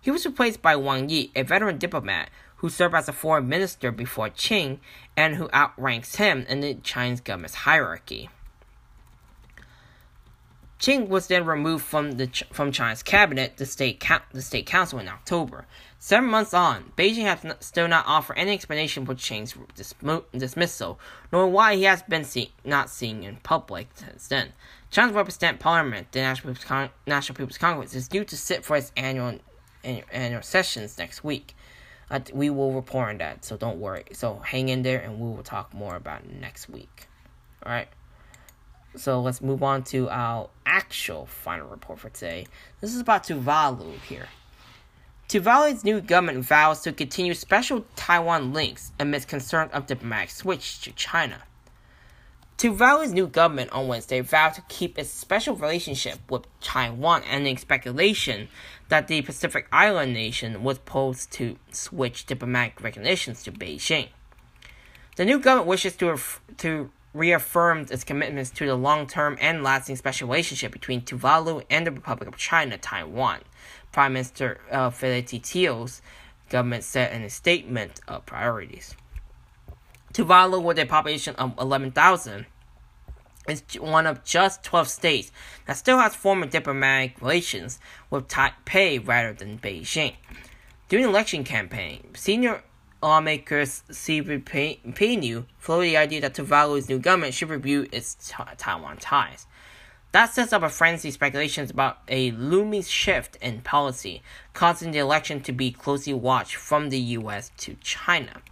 He 0.01 0.11
was 0.11 0.25
replaced 0.25 0.63
by 0.63 0.77
Wang 0.77 1.09
Yi, 1.09 1.33
a 1.35 1.43
veteran 1.43 1.79
diplomat 1.79 2.31
who 2.57 2.69
served 2.69 2.95
as 2.95 3.09
a 3.09 3.13
foreign 3.13 3.49
minister 3.49 3.93
before 3.93 4.29
Qin 4.31 4.79
and 5.17 5.37
who 5.37 5.49
outranks 5.53 6.17
him 6.17 6.45
in 6.49 6.61
the 6.61 6.75
Chinese 6.75 7.21
government's 7.21 7.55
hierarchy. 7.55 8.29
Qin 10.81 11.09
was 11.09 11.27
then 11.27 11.45
removed 11.45 11.85
from 11.85 12.13
the 12.13 12.29
from 12.53 12.71
China's 12.71 13.03
cabinet, 13.03 13.57
the 13.57 13.67
state 13.67 14.05
the 14.33 14.43
state 14.43 14.67
council 14.67 15.01
in 15.01 15.09
October. 15.09 15.67
Seven 15.99 16.31
months 16.31 16.55
on, 16.55 16.93
Beijing 16.97 17.25
has 17.25 17.45
still 17.59 17.89
not 17.89 18.07
offered 18.07 18.39
any 18.39 18.53
explanation 18.53 19.05
for 19.05 19.17
Qin's 19.17 19.57
dis- 19.75 19.95
dismissal, 20.33 21.01
nor 21.33 21.49
why 21.49 21.75
he 21.75 21.83
has 21.83 22.03
been 22.05 22.23
see- 22.23 22.55
not 22.65 22.91
seen 22.91 23.25
in 23.25 23.37
public 23.37 23.89
since 23.95 24.29
then. 24.29 24.53
China's 24.91 25.15
representative 25.15 25.61
parliament, 25.61 26.13
the 26.13 26.21
National 26.21 26.55
People's, 26.55 26.65
Con- 26.69 26.91
National 27.07 27.37
People's 27.37 27.59
Congress, 27.59 27.95
is 27.95 28.07
due 28.07 28.25
to 28.25 28.37
sit 28.37 28.65
for 28.65 28.77
its 28.77 28.93
annual 28.97 29.41
annual 29.85 30.43
sessions 30.43 30.99
next 30.99 31.25
week. 31.25 31.55
Uh, 32.11 32.21
we 32.33 32.49
will 32.49 32.73
report 32.73 33.11
on 33.11 33.19
that, 33.19 33.45
so 33.45 33.57
don't 33.57 33.79
worry. 33.79 34.05
So 34.13 34.37
hang 34.39 34.71
in 34.71 34.83
there, 34.83 35.01
and 35.01 35.21
we 35.21 35.29
will 35.29 35.43
talk 35.43 35.75
more 35.75 35.95
about 35.95 36.27
next 36.29 36.69
week. 36.69 37.09
All 37.65 37.73
right. 37.73 37.89
So 38.97 39.21
let's 39.21 39.43
move 39.43 39.63
on 39.63 39.85
to 39.85 40.09
our 40.09 40.49
actual 40.65 41.27
final 41.27 41.69
report 41.69 41.99
for 42.01 42.09
today. 42.09 42.47
This 42.81 42.95
is 42.95 43.01
about 43.01 43.25
Tuvalu 43.25 43.99
here. 44.09 44.29
Tuvalu's 45.29 45.85
new 45.85 46.01
government 46.01 46.43
vows 46.45 46.81
to 46.83 46.93
continue 46.93 47.35
special 47.35 47.85
Taiwan 47.97 48.55
links 48.55 48.93
amidst 48.99 49.29
concerns 49.29 49.71
of 49.73 49.87
diplomatic 49.87 50.31
switch 50.31 50.81
to 50.81 50.93
China. 50.93 51.43
Tuvalu's 52.59 53.13
new 53.13 53.29
government 53.29 53.71
on 53.71 53.87
Wednesday 53.87 54.21
vowed 54.21 54.53
to 54.55 54.63
keep 54.63 54.99
its 54.99 55.11
special 55.11 55.55
relationship 55.55 56.19
with 56.29 56.43
Taiwan, 56.61 57.23
ending 57.23 57.57
speculation 57.57 58.49
that 58.89 59.07
the 59.07 59.23
Pacific 59.23 59.69
Island 59.71 60.13
nation 60.13 60.65
was 60.65 60.81
posed 60.81 61.31
to 61.35 61.57
switch 61.71 62.27
diplomatic 62.27 62.83
recognitions 62.83 63.45
to 63.45 63.53
Beijing. 63.53 64.09
The 65.15 65.25
new 65.25 65.39
government 65.39 65.69
wishes 65.69 65.95
to, 65.99 66.11
ref- 66.11 66.41
to 66.57 66.91
reaffirm 67.15 67.87
its 67.93 68.03
commitments 68.03 68.51
to 68.51 68.67
the 68.67 68.75
long 68.75 69.07
term 69.07 69.39
and 69.41 69.63
lasting 69.63 69.95
special 69.95 70.27
relationship 70.27 70.73
between 70.73 71.03
Tuvalu 71.03 71.63
and 71.71 71.87
the 71.87 71.93
Republic 71.93 72.29
of 72.29 72.37
China, 72.37 72.77
Taiwan. 72.77 73.39
Prime 73.93 74.15
Minister 74.15 74.61
uh, 74.73 74.91
Feleti 74.91 75.41
Teo's 75.41 76.03
government 76.51 76.83
said 76.83 77.15
in 77.15 77.23
a 77.23 77.31
statement 77.31 78.01
of 78.09 78.27
priorities. 78.27 78.97
Tuvalu, 80.19 80.61
with 80.61 80.81
a 80.81 80.85
population 80.85 81.37
of 81.37 81.57
11,000, 81.61 82.47
is 83.49 83.63
one 83.79 84.05
of 84.05 84.25
just 84.25 84.65
12 84.65 84.89
states 84.89 85.31
that 85.67 85.77
still 85.77 85.99
has 85.99 86.17
formal 86.17 86.49
diplomatic 86.49 87.21
relations 87.21 87.79
with 88.11 88.27
Taipei 88.27 88.99
rather 89.07 89.33
than 89.33 89.61
Beijing. 89.61 90.17
During 90.89 91.05
the 91.05 91.11
election 91.11 91.45
campaign, 91.45 92.09
senior 92.17 92.65
lawmakers 93.01 93.85
Seve 93.91 94.43
Paeniu 94.43 95.45
floated 95.57 95.87
the 95.87 95.97
idea 95.97 96.21
that 96.23 96.35
Tuvalu's 96.35 96.89
new 96.89 96.99
government 96.99 97.35
should 97.35 97.49
review 97.49 97.87
its 97.93 98.17
Taiwan 98.57 98.97
ties. 98.97 99.47
That 100.11 100.35
sets 100.35 100.53
up 100.53 100.65
a 100.65 100.69
frenzy 100.69 101.13
speculations 101.13 101.71
about 101.71 101.99
a 102.09 102.33
looming 102.33 102.83
shift 102.83 103.37
in 103.37 103.61
policy, 103.61 104.23
causing 104.53 104.91
the 104.91 104.99
election 104.99 105.43
to 105.43 105.53
be 105.53 105.71
closely 105.71 106.13
watched 106.13 106.57
from 106.57 106.89
the 106.89 106.99
US 106.99 107.53
to 107.59 107.77
China. 107.83 108.43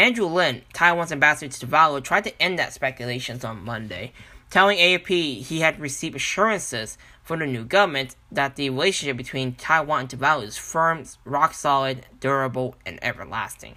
Andrew 0.00 0.24
Lin, 0.24 0.62
Taiwan's 0.72 1.12
ambassador 1.12 1.52
to 1.52 1.66
Tuvalu, 1.66 2.02
tried 2.02 2.24
to 2.24 2.42
end 2.42 2.58
that 2.58 2.72
speculations 2.72 3.44
on 3.44 3.62
Monday, 3.62 4.14
telling 4.48 4.78
AFP 4.78 5.42
he 5.42 5.60
had 5.60 5.78
received 5.78 6.16
assurances 6.16 6.96
from 7.22 7.40
the 7.40 7.46
new 7.46 7.64
government 7.64 8.16
that 8.32 8.56
the 8.56 8.70
relationship 8.70 9.18
between 9.18 9.56
Taiwan 9.56 10.00
and 10.00 10.08
Tuvalu 10.08 10.44
is 10.44 10.56
firm, 10.56 11.04
rock 11.26 11.52
solid, 11.52 12.06
durable, 12.18 12.76
and 12.86 12.98
everlasting. 13.02 13.74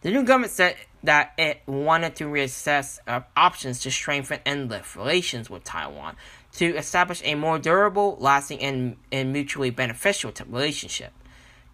The 0.00 0.10
new 0.10 0.24
government 0.24 0.50
said 0.50 0.74
that 1.04 1.34
it 1.38 1.62
wanted 1.66 2.16
to 2.16 2.24
reassess 2.24 2.98
uh, 3.06 3.20
options 3.36 3.78
to 3.82 3.92
strengthen 3.92 4.40
and 4.44 4.68
lift 4.68 4.96
relations 4.96 5.48
with 5.48 5.62
Taiwan 5.62 6.16
to 6.54 6.74
establish 6.76 7.22
a 7.24 7.36
more 7.36 7.60
durable, 7.60 8.16
lasting, 8.18 8.58
and, 8.58 8.96
and 9.12 9.32
mutually 9.32 9.70
beneficial 9.70 10.32
relationship. 10.48 11.12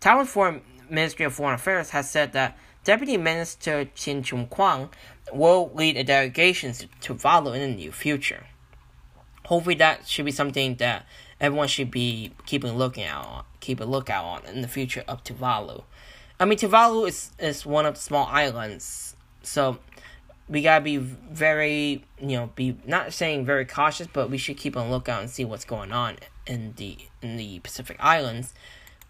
Taiwan's 0.01 0.29
Foreign 0.29 0.61
Ministry 0.91 1.25
of 1.25 1.33
Foreign 1.33 1.55
Affairs 1.55 1.91
has 1.91 2.11
said 2.11 2.35
that 2.35 2.59
Deputy 2.83 3.19
Minister 3.19 3.85
Tien 3.85 4.23
Chung-kwang 4.23 4.89
will 5.33 5.71
lead 5.75 5.99
a 5.99 6.05
delegation 6.05 6.73
to 6.73 7.15
Tuvalu 7.15 7.55
in 7.55 7.61
the 7.61 7.77
near 7.77 7.93
future. 7.93 8.47
Hopefully, 9.45 9.75
that 9.77 10.09
should 10.09 10.25
be 10.25 10.31
something 10.31 10.77
that 10.77 11.05
everyone 11.41 11.69
should 11.69 11.91
be 11.91 12.33
keeping 12.47 12.73
looking 12.79 13.05
out 13.05 13.27
on, 13.27 13.45
keep 13.61 13.81
a 13.81 13.85
lookout 13.85 14.25
on 14.25 14.47
in 14.47 14.63
the 14.63 14.69
future 14.69 15.05
of 15.07 15.23
Tuvalu. 15.25 15.85
I 16.39 16.47
mean, 16.47 16.59
Tuvalu 16.59 17.09
is, 17.09 17.33
is 17.39 17.67
one 17.67 17.85
of 17.85 17.95
the 17.95 18.01
small 18.01 18.27
islands, 18.27 19.15
so 19.43 19.79
we 20.49 20.63
gotta 20.63 20.83
be 20.83 20.97
very, 20.97 22.05
you 22.19 22.37
know, 22.37 22.51
be 22.55 22.79
not 22.87 23.13
saying 23.13 23.45
very 23.45 23.67
cautious, 23.67 24.09
but 24.11 24.31
we 24.31 24.39
should 24.39 24.57
keep 24.57 24.77
on 24.77 24.91
lookout 24.91 25.21
and 25.21 25.31
see 25.31 25.45
what's 25.45 25.67
going 25.67 25.93
on 25.93 26.17
in 26.47 26.73
the 26.77 26.97
in 27.21 27.37
the 27.37 27.59
Pacific 27.61 27.99
Islands, 28.01 28.55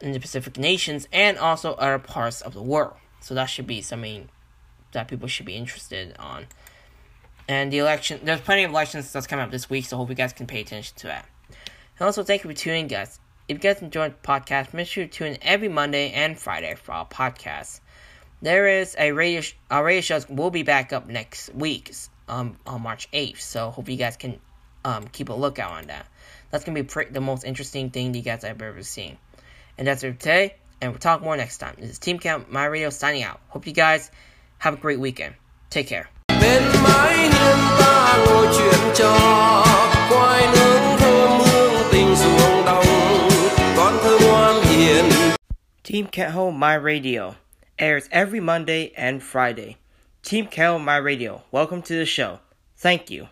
in 0.00 0.12
the 0.12 0.18
Pacific 0.18 0.58
nations, 0.58 1.06
and 1.12 1.38
also 1.38 1.74
other 1.74 1.98
parts 2.00 2.40
of 2.40 2.52
the 2.52 2.62
world. 2.62 2.94
So 3.20 3.34
that 3.34 3.46
should 3.46 3.66
be 3.66 3.82
something 3.82 4.28
that 4.92 5.08
people 5.08 5.28
should 5.28 5.46
be 5.46 5.54
interested 5.54 6.16
on. 6.18 6.46
And 7.48 7.72
the 7.72 7.78
election, 7.78 8.20
there's 8.22 8.40
plenty 8.40 8.64
of 8.64 8.70
elections 8.70 9.12
that's 9.12 9.26
coming 9.26 9.44
up 9.44 9.50
this 9.50 9.68
week, 9.68 9.84
so 9.84 9.96
hope 9.96 10.08
you 10.08 10.14
guys 10.14 10.32
can 10.32 10.46
pay 10.46 10.60
attention 10.60 10.96
to 10.98 11.06
that. 11.08 11.26
And 11.98 12.06
also, 12.06 12.22
thank 12.22 12.44
you 12.44 12.50
for 12.50 12.56
tuning 12.56 12.82
in, 12.82 12.86
guys. 12.88 13.18
If 13.48 13.56
you 13.56 13.60
guys 13.60 13.82
enjoyed 13.82 14.12
the 14.12 14.26
podcast, 14.26 14.72
make 14.72 14.86
sure 14.86 15.04
to 15.04 15.10
tune 15.10 15.32
in 15.32 15.38
every 15.42 15.68
Monday 15.68 16.12
and 16.12 16.38
Friday 16.38 16.74
for 16.76 16.92
our 16.92 17.06
podcast. 17.06 17.80
There 18.42 18.68
is 18.68 18.94
a 18.98 19.12
radio, 19.12 19.40
sh- 19.40 19.54
our 19.70 19.84
radio 19.84 20.00
shows 20.00 20.28
will 20.28 20.50
be 20.50 20.62
back 20.62 20.92
up 20.92 21.08
next 21.08 21.52
week 21.54 21.92
um, 22.28 22.56
on 22.66 22.82
March 22.82 23.10
8th, 23.10 23.40
so 23.40 23.70
hope 23.70 23.88
you 23.88 23.96
guys 23.96 24.16
can 24.16 24.38
um, 24.84 25.08
keep 25.08 25.28
a 25.28 25.34
lookout 25.34 25.72
on 25.72 25.88
that. 25.88 26.06
That's 26.50 26.64
going 26.64 26.74
to 26.76 26.82
be 26.82 27.04
the 27.10 27.20
most 27.20 27.44
interesting 27.44 27.90
thing 27.90 28.14
you 28.14 28.22
guys 28.22 28.42
have 28.44 28.62
ever 28.62 28.82
seen. 28.82 29.18
And 29.76 29.86
that's 29.86 30.02
it 30.04 30.14
for 30.14 30.20
today, 30.20 30.54
and 30.80 30.92
we'll 30.92 30.98
talk 30.98 31.22
more 31.22 31.36
next 31.36 31.58
time. 31.58 31.74
This 31.78 31.90
is 31.90 31.98
Team 31.98 32.18
Count 32.18 32.50
My 32.50 32.64
Radio 32.66 32.90
signing 32.90 33.22
out. 33.22 33.40
Hope 33.48 33.66
you 33.66 33.72
guys 33.72 34.10
have 34.58 34.74
a 34.74 34.76
great 34.76 34.98
weekend. 35.00 35.34
Take 35.70 35.86
care. 35.86 36.08
bên 36.40 36.62
mái 36.82 37.18
hiên 37.18 37.58
ta 37.78 38.18
ngồi 38.26 38.46
chuyện 38.58 38.80
trò 38.94 39.64
khoai 40.08 40.46
nướng 40.46 40.98
thơm 40.98 41.40
hương 41.40 41.88
tình 41.92 42.16
ruộng 42.16 42.64
đồng 42.66 42.84
con 43.76 43.98
thơ 44.02 44.18
ngoan 44.22 44.62
hiền 44.64 45.04
Team 45.84 46.06
Can't 46.12 46.52
My 46.52 46.76
Radio 46.78 47.34
airs 47.76 48.06
every 48.10 48.40
Monday 48.40 48.90
and 48.96 49.22
Friday. 49.22 49.74
Team 50.22 50.46
Can't 50.46 50.84
My 50.84 51.00
Radio, 51.00 51.40
welcome 51.52 51.82
to 51.82 51.94
the 51.94 52.04
show. 52.04 52.38
Thank 52.78 53.10
you. 53.10 53.26